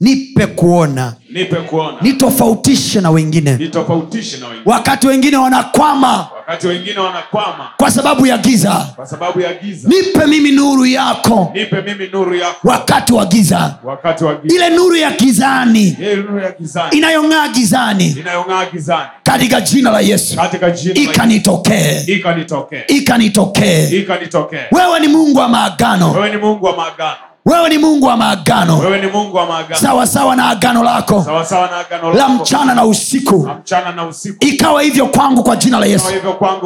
nipe 0.00 0.46
kuona. 0.46 1.14
Nipe 1.32 1.56
kuona. 1.56 1.96
Nitofautishe 2.00 3.00
na 3.00 3.10
wengine. 3.10 3.56
Nitofautishe 3.56 4.36
na 4.36 4.46
wengine. 4.46 4.62
Wakati 4.72 5.06
wengine 5.06 5.36
wanakwama. 5.36 6.28
Wakati 6.36 6.66
wengine 6.66 6.98
wanakwama. 6.98 7.68
Kwa 7.76 7.90
sababu 7.90 8.26
ya 8.26 8.38
giza. 8.38 8.86
Kwa 8.96 9.06
sababu 9.06 9.40
ya 9.40 9.54
giza. 9.54 9.88
Nipe 9.88 10.26
mimi 10.26 10.52
nuru 10.52 10.86
yako. 10.86 11.52
Nipe 11.54 11.82
mimi 11.82 12.08
nuru 12.12 12.34
yako. 12.34 12.68
Wakati 12.68 13.12
wa 13.12 13.26
giza. 13.26 13.74
Wakati 13.84 14.24
wa 14.24 14.34
giza. 14.34 14.54
Ile 14.54 14.76
nuru 14.76 14.96
ya 14.96 15.10
gizani. 15.10 15.96
Ile 16.00 16.16
nuru 16.16 16.38
ya 16.38 16.52
gizani. 16.60 16.96
Inayong'aa 16.98 17.48
gizani. 17.48 18.06
Inayong'aa 18.20 18.66
gizani. 18.72 19.08
Katika 19.22 19.60
jina 19.60 19.90
la 19.90 20.00
yesu. 20.00 20.36
Katika 20.36 20.70
jina 20.70 20.94
la 20.94 21.00
Yesu. 21.00 21.10
ikanitokee. 21.12 22.00
Ikanitokee. 22.06 22.82
Ikanitokee. 22.88 23.88
Ikanitokee. 23.98 24.58
Wewe 24.72 25.00
ni 25.00 25.08
mungu 25.08 25.38
wa 25.38 25.48
maagano. 25.48 26.12
Wewe 26.12 26.30
ni 26.30 26.36
mungu 26.36 26.64
wa 26.66 26.76
maagano 26.76 27.16
wewe 27.50 27.68
ni 27.68 27.78
mungu 27.78 28.06
wa 28.06 28.16
maagano. 28.16 28.78
Wewe 28.78 29.00
ni 29.00 29.06
mungu 29.06 29.36
wa 29.36 29.46
maagano. 29.46 29.80
Sawa 29.80 30.06
sawa 30.06 30.36
na 30.36 30.46
agano 30.50 30.82
lako. 30.84 31.22
Sawa 31.24 31.44
sawa 31.44 31.68
na 31.70 31.76
agano 31.76 32.12
la 32.12 32.28
mchana 32.28 32.74
na 32.74 32.84
usiku. 32.84 33.48
Mchana 33.60 33.92
na 33.92 34.06
usiku. 34.06 34.44
Ikawa 34.46 34.82
hivyo 34.82 35.06
kwangu 35.06 35.42
kwa 35.42 35.56
jina 35.56 35.78
la 35.78 35.86
yesu. 35.86 36.04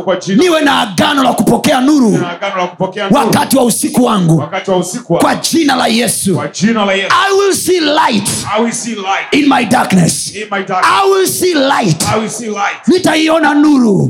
kwa 0.03 0.17
jina 0.17 0.43
niwe 0.43 0.61
na 0.61 0.81
agano 0.81 1.23
la 1.23 1.33
kupokea 1.33 1.81
nuru 1.81 2.11
la 2.59 2.67
kupokea 2.67 3.05
nuru. 3.09 3.17
wakati 3.27 3.57
wa 3.57 3.65
usiku 3.65 4.05
wangu. 4.05 4.39
Wa 4.39 4.47
usiku 4.77 5.13
wa- 5.13 5.19
kwa 5.21 5.35
jina 5.35 5.77
la 5.77 5.87
yesu. 5.87 6.35
Kwa 6.35 6.49
jina 6.49 6.85
la 6.85 6.93
Yesu. 6.93 7.15
I 7.29 7.33
will 7.39 7.55
see 7.55 7.81
light 7.81 8.29
will 8.63 8.73
see 8.73 8.95
light 8.95 9.33
in 9.33 9.49
my 9.49 9.65
darkness. 9.65 10.35
in 10.35 10.43
my 10.51 10.63
darkness. 10.65 10.93
I 11.05 11.11
will 11.11 11.27
see 11.27 11.55
light. 11.55 12.05
I 12.15 12.19
will 12.19 12.31
see 12.31 12.47
light. 12.47 12.89
Nitaiona 12.89 13.55
nuru. 13.55 14.09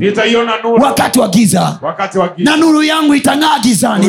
Wakati 0.83 1.19
wa 1.19 1.27
giza. 1.27 1.77
Giza. 2.29 2.51
Na 2.51 2.57
nuru 2.57 2.83
yangu 2.83 3.15
itang'aa 3.15 3.59
nuru 3.59 3.59
gizani. 3.59 4.07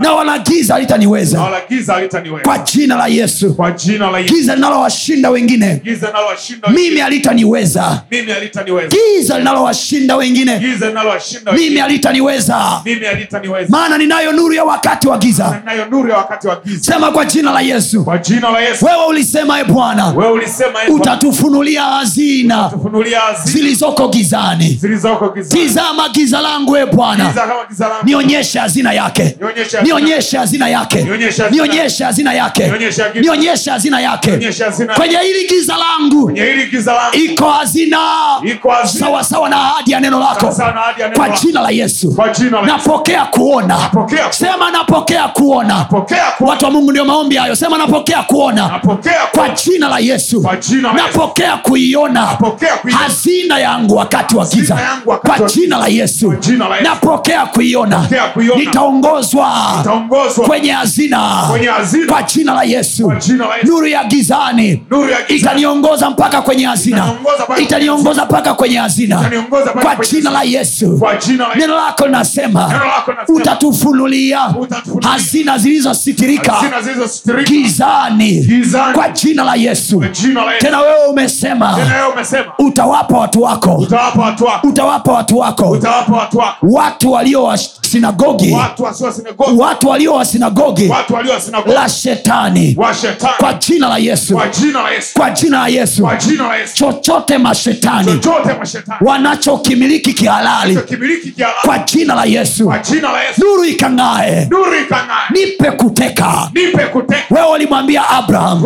Na 0.00 0.12
wala 0.12 0.38
giza 0.38 0.78
litaniweza 0.78 1.55
giza 1.68 2.00
kwa 2.42 2.58
jina 2.58 2.96
la 2.96 3.06
yesu. 3.06 3.54
Kwa 3.54 3.70
jina 3.70 4.10
la 4.10 4.18
Yesu. 4.18 4.34
Giza 4.34 4.54
linalowashinda 4.54 5.30
wengine. 5.30 5.80
Giza 5.84 6.06
linalowashinda 6.06 6.68
mimi 6.68 7.00
alitaniweza 7.00 8.02
mimi 8.10 8.32
halitaniweza. 8.32 8.96
Giza 8.96 9.38
linalowashinda 9.38 10.16
wengine. 10.16 10.58
Giza 10.58 10.88
linalowashinda 10.88 11.52
mimi 11.52 11.80
alitaniweza 11.80 12.80
mimi 12.84 13.06
maana 13.68 13.98
ninayo 13.98 14.32
nuru 14.32 14.54
ya 14.54 14.64
wakati 14.64 15.08
wa 15.08 15.18
giza. 15.18 15.62
Nayo 15.64 15.86
nuru 15.90 16.08
ya 16.10 16.16
wakati 16.16 16.48
wa 16.48 16.60
giza. 16.64 16.92
Sema 16.92 17.10
kwa 17.12 17.24
jina 17.24 17.52
la 17.52 17.60
yesu. 17.60 18.04
Kwa 18.04 18.18
jina 18.18 18.50
la 18.50 18.60
Yesu. 18.60 18.84
Wewe 18.84 19.06
ulisema 19.06 19.60
e 19.60 19.64
bwana 19.64 20.06
wewe 20.10 20.32
ulisema 20.32 20.80
hivyo 20.80 20.94
utatufunulia 20.94 21.82
hazina 21.82 22.72
zilizoko 23.44 24.08
gizani. 24.08 24.78
zilizoko 24.80 25.28
giza 25.34 25.56
tizama 25.56 26.08
giza 26.08 26.40
langu 26.40 26.76
e 26.76 26.86
bwana. 26.86 27.34
Nionyeshe 28.04 28.58
hazina 28.58 28.92
yake. 28.92 29.36
Nionyeshe 29.82 30.38
hazina 30.38 30.68
yake 30.68 31.06
Nionyeshe 31.50 32.04
hazina. 32.04 32.32
yake. 32.32 32.72
Nionyeshe 33.20 33.70
hazina 33.70 34.00
yake. 34.00 34.30
Kwenye 34.96 35.16
hili 35.18 35.48
giza 35.48 35.74
langu 35.76 36.30
iko 37.12 37.50
hazina. 37.50 37.98
Sawasawa 38.98 39.48
na 39.48 39.56
ahadi 39.56 39.90
ya 39.92 40.00
neno 40.00 40.20
lako. 40.20 40.54
Kwa 41.16 41.28
jina 41.28 41.60
la 41.60 41.70
yesu. 41.70 42.16
Napokea 42.66 43.24
kuona. 43.24 43.78
Sema 44.30 44.70
napokea 44.70 45.28
kuona. 45.28 45.86
Watu 46.40 46.64
wa 46.64 46.70
mungu 46.70 46.90
ndio 46.90 47.04
maombi 47.04 47.36
hayo. 47.36 47.56
Sema 47.56 47.78
napokea 47.78 48.22
kuona. 48.22 48.80
Kwa 49.32 49.48
jina 49.48 49.88
la 49.88 49.98
yesu. 49.98 50.46
Napokea 50.94 51.56
kuiona. 51.56 52.36
Hazina 52.98 53.58
yangu 53.58 53.96
wakati 53.96 54.36
wa 54.36 54.46
giza. 54.46 54.78
Kwa 55.04 55.38
jina 55.48 55.78
la 55.78 55.86
yesu. 55.88 56.34
Napokea 56.82 57.46
kuiona. 57.46 58.08
Nitaongozwa 58.56 59.80
taongozwa 59.84 60.46
kwenye 60.46 60.66
kwenye 60.66 60.72
hazina 60.78 61.18
kwa 62.08 62.22
jina 62.22 62.54
la 62.54 62.62
yesu. 62.62 63.04
Kwa 63.04 63.16
jina 63.16 63.46
la 63.46 63.54
Yesu. 63.56 63.66
Nuru 63.66 63.86
ya 63.86 64.04
gizani. 64.04 64.82
Itaniongoza 65.28 66.10
mpaka 66.10 66.42
kwenye 66.42 66.64
hazina. 66.66 67.12
Itaniongoza 67.58 68.24
mpaka 68.24 68.54
kwenye 68.54 68.76
hazina. 68.78 69.30
kwa 69.82 69.96
jina 70.06 70.30
la 70.30 70.42
yesu. 70.42 71.00
Neno 71.56 71.76
lako 71.76 72.06
linasema 72.06 72.80
utatufunulia 73.28 74.54
hazina 75.02 75.58
zilizositirika 75.58 76.54
gizani. 77.44 78.46
Kwa 78.94 79.08
jina 79.08 79.44
la 79.44 79.54
yesu. 79.54 80.04
Tena 80.58 80.80
wewe 80.80 81.06
umesema. 81.10 81.78
Utawapa 82.58 83.18
watu 83.18 83.42
wako. 83.42 83.86
Utawapa 84.62 85.12
watu 85.12 85.38
wako. 85.38 85.78
Watu 86.62 87.12
walio 87.12 87.44
wa 87.44 87.58
sinagogi. 87.58 88.56
Watu 89.56 89.88
walio 89.88 90.14
wa 90.14 90.24
sinagogi. 90.24 90.88
Watu 90.88 91.14
la 91.74 91.88
shetani. 91.88 92.74
Kwa 93.38 93.52
jina 93.52 93.88
la 93.88 93.98
yesu. 93.98 94.34
Kwa 95.14 95.30
jina 95.30 95.58
la 95.58 95.68
Yesu. 95.68 96.02
Chochote 96.74 97.38
mashetani 97.38 98.20
wanachokimiliki 99.00 100.12
kihalali 100.12 100.76
kimiliki 100.82 101.30
kihalali. 101.30 101.58
kwa 101.64 101.78
jina 101.78 102.14
la 102.14 102.24
yesu. 102.24 102.64
Nuru 103.40 103.64
ikang'ae. 103.64 104.48
Nipe 105.30 105.70
kuteka. 105.70 106.50
Wewe 107.30 107.46
ulimwambia 107.52 108.08
abraham 108.10 108.62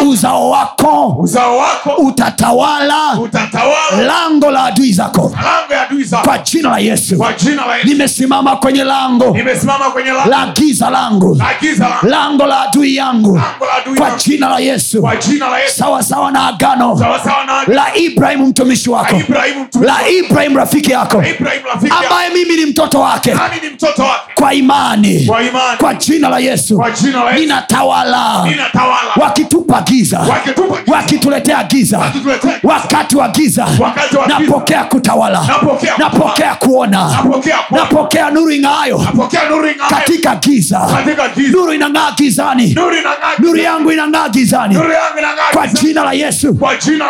uzao 0.00 0.50
wako 0.50 1.08
utatawala 1.98 3.14
lango 4.06 4.50
la 4.50 4.64
adui 4.64 4.92
zako 4.92 5.34
kwa 6.24 6.38
jina 6.38 6.68
la 6.70 6.78
yesu. 6.78 7.16
Nimesimama 7.84 8.56
kwenye 8.56 8.84
lango 8.84 9.36
la 10.30 10.46
giza 10.54 10.90
langu. 10.90 11.34
La 11.34 11.46
giza 11.68 11.88
lango 12.02 12.46
la 12.46 12.60
adui 12.60 12.96
yangu. 12.96 13.40
Kwa 13.98 14.10
jina 14.10 14.48
la 14.48 14.58
yesu. 14.58 15.00
Kwa 15.00 15.16
jina 15.16 15.48
la 15.50 15.58
Yesu. 15.58 15.76
Sawa 15.78 16.02
sawa 16.02 16.30
na 16.32 16.46
agano. 16.46 16.94
La 17.66 17.94
ibrahimu 17.96 18.46
mtumishi 18.46 18.90
wako. 18.90 19.16
La 19.80 20.08
ibrahimu 20.08 20.56
rafiki 20.58 20.90
yako. 20.92 21.22
Ambaye 22.04 22.30
mimi 22.34 22.56
ni 22.56 22.66
mtoto 22.66 23.00
wake. 23.00 23.34
Kwa 24.34 24.54
imani. 24.54 25.30
Kwa 25.78 25.94
jina 25.94 26.28
la 26.28 26.38
yesu. 26.38 26.84
Ninatawala. 27.38 28.44
Wakitupa 29.16 29.80
giza. 29.80 30.20
Wakituletea 30.86 31.64
giza. 31.64 32.12
Wakati 32.62 33.16
wa 33.16 33.28
giza. 33.28 33.66
Napokea 34.28 34.84
kutawala. 34.84 35.44
Napokea 35.48 35.92
napokea 35.98 36.54
kuona. 36.54 37.10
Napokea 37.70 38.30
nuru 38.30 38.50
ing'aayo. 38.50 39.06
Katika 39.88 40.36
giza 40.36 40.78
nuru 41.56 41.72
inang'aa 41.72 42.12
gizani 42.16 42.74
nuru 42.74 42.96
nuru 43.38 43.56
yangu 43.58 43.92
inang'aa 43.92 44.28
gizani 44.28 44.74
nuru 44.74 44.92
yangu 44.92 45.18
inang'aa 45.18 45.52
kwa 45.52 45.66
jina 45.66 46.04
la 46.04 46.12
yesu 46.12 46.58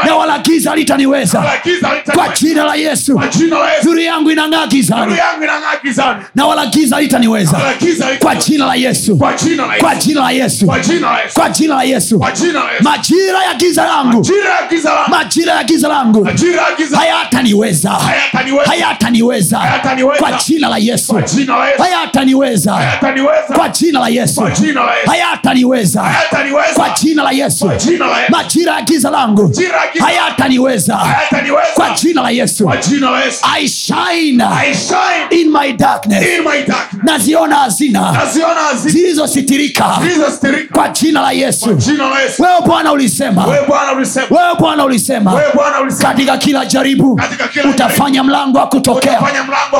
na 0.06 0.14
wala 0.16 0.38
giza 0.38 0.74
litaniweza 0.76 1.44
kwa 2.14 2.28
jina 2.28 2.64
la 2.64 2.74
yesu 2.74 3.20
nuru 3.84 4.00
yangu 4.00 4.30
inang'aa 4.30 4.66
gizani 4.66 5.16
na 6.34 6.46
wala 6.46 6.66
giza 6.66 7.00
litaniweza 7.00 7.60
kwa 8.20 8.34
jina 8.36 8.66
la 8.66 8.74
yesu 8.74 9.16
kwa 9.16 9.32
jina 9.94 10.20
la 10.20 10.30
Yesu 10.30 10.66
kwa 11.34 11.48
jina 11.50 11.74
la 11.74 11.82
Yesu 11.82 12.18
majira 12.82 13.44
ya 13.44 13.54
giza 13.54 13.84
langu 13.86 14.26
majira 15.08 15.52
ya 15.54 15.64
giza 15.64 15.88
langu 15.88 16.28
hayataniweza 16.96 17.90
hayataniweza 18.66 19.60
kwa 20.18 20.32
jina 20.32 20.68
la 20.68 20.76
yesu 20.78 21.20
hayataniweza 21.78 22.72
kwa 23.56 23.68
jina 23.68 24.00
la 24.00 24.08
yesu 24.08 24.35
Yesu. 24.44 24.60
Hayataniweza. 25.06 26.02
Kwa 26.74 26.88
jina 26.90 27.22
la 27.22 27.30
yesu. 27.30 27.70
Majira 28.28 28.74
ya 28.74 28.82
giza 28.82 29.10
langu. 29.10 29.52
Hayataniweza. 30.00 30.98
Kwa 31.74 31.90
jina 31.90 32.22
la 32.22 32.30
yesu. 32.30 32.64
Kwa 32.64 32.76
jina 32.76 33.10
la 33.10 33.20
Yesu. 33.24 33.40
I 33.54 33.68
shine. 33.68 34.44
In 35.30 35.50
my 35.50 35.72
darkness. 35.72 36.22
In 36.38 36.44
my 36.44 36.62
darkness. 36.62 37.02
Naziona 37.04 37.56
hazina. 37.56 38.12
Zilizositirika. 38.90 39.98
Kwa 40.72 40.88
jina 40.88 41.20
la 41.20 41.30
yesu. 41.32 41.68
Wewe 42.42 42.60
bwana 42.66 42.92
ulisema. 42.92 43.46
Wewe 44.34 44.54
Bwana 44.58 44.84
ulisema. 44.84 45.40
Katika 46.02 46.38
kila 46.38 46.66
jaribu 46.66 47.20
utafanya 47.70 48.24
mlango 48.24 48.58
wa 48.58 48.66
kutokea. 48.68 49.20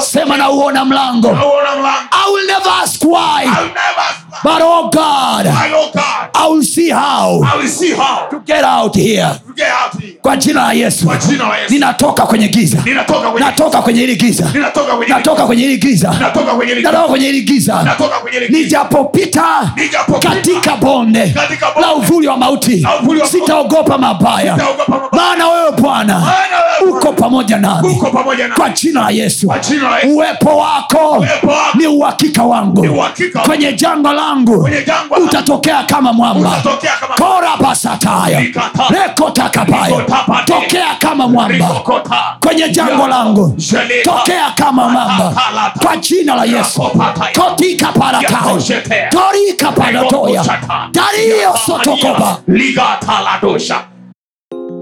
Sema 0.01 0.37
na 0.37 0.51
uona 0.51 0.85
mlango. 0.85 1.29
Mlango 1.29 1.47
nauona 1.47 1.77
mlango. 1.81 1.99
I 2.11 2.33
will 2.35 2.47
never 2.47 2.73
ask 2.83 3.03
why. 3.05 3.45
I'll 3.45 3.69
never 3.69 4.05
but 4.47 4.63
oh 4.63 4.89
god 4.93 5.45
I, 5.47 5.73
oh 5.75 5.91
God 5.93 6.31
i 6.33 6.49
will 6.49 6.63
see 6.63 6.89
how 6.91 7.43
I 7.43 7.57
will 7.57 7.67
see 7.67 7.91
how 7.93 8.29
to 8.31 8.39
get 8.47 8.63
out 8.63 8.95
here. 8.95 9.27
to 9.47 9.53
get 9.55 9.71
out 9.71 10.01
here. 10.01 10.13
Kwa 10.23 10.37
jina 10.37 10.61
la 10.63 10.73
yesu. 10.73 11.07
Kwa 11.07 11.17
jina 11.17 11.49
la 11.49 11.57
Yesu. 11.59 11.75
Ninatoka 11.75 12.27
kwenye 12.27 12.49
giza. 12.49 12.83
Ninatoka 12.85 13.31
kwenye 13.31 13.47
natoka 13.47 13.83
kwenye 13.83 14.01
hili 14.01 14.17
giza. 14.17 14.51
Ninatoka 14.55 14.97
kwenye 14.97 15.15
natoka 15.15 15.47
kwenye 15.47 15.63
hili 15.63 15.77
giza. 15.79 16.11
Natoka 16.21 16.55
kwenye 16.55 16.75
natoka 16.75 17.09
kwenye 17.09 17.27
hili 17.27 17.43
giza. 17.43 17.83
Natoka 17.83 18.19
kwenye 18.19 18.41
liki 18.41 18.53
nijapopita 18.53 19.73
Nijapopita 19.77 20.31
katika 20.31 20.77
bonde 20.77 21.35
la 21.81 21.95
uvuli 21.95 22.27
wa 22.29 22.37
mauti. 22.37 22.87
Sitaogopa 23.31 23.99
mabaya. 23.99 24.59
Maana 25.13 25.49
wewe 25.49 25.73
bwana 25.73 26.33
uko 26.89 27.13
pamoja 27.13 27.59
nami. 27.59 27.89
na 28.49 28.55
kwa 28.55 28.71
jina 28.71 29.01
la 29.01 29.11
yesu. 29.11 29.47
Kwa 29.47 29.59
jina 29.59 29.91
la 29.91 29.99
Yesu. 29.99 30.15
Uwepo 30.15 30.57
wako 30.57 31.27
ni 31.75 31.87
uhakika 31.87 32.43
wangu. 32.43 32.87
Kwenye 33.47 33.73
jangwa 33.73 34.13
langu 34.13 34.36
Langu. 34.37 34.69
utatokea 35.25 35.83
kama 35.83 36.13
mwamba. 36.13 36.63
Kora 37.19 37.57
rekotakabaya 38.91 39.89
Nikotapate. 39.89 40.53
tokea 40.53 40.95
kama 40.99 41.29
mwamba. 41.29 41.69
Kwenye 42.41 42.69
jango 42.69 43.07
langu. 43.09 43.57
Tokea 44.05 44.51
kama 44.55 44.89
mwamba. 44.89 45.33
Kwa 45.83 45.97
jina 45.97 46.35
la 46.35 46.45
yesu. 46.45 46.83
kotika 47.41 47.93
paratao 47.93 48.59
torika 49.11 49.73
paratoya. 49.73 50.45
Dario 50.93 51.55
sotokoba 51.67 52.39
dosha 53.43 53.81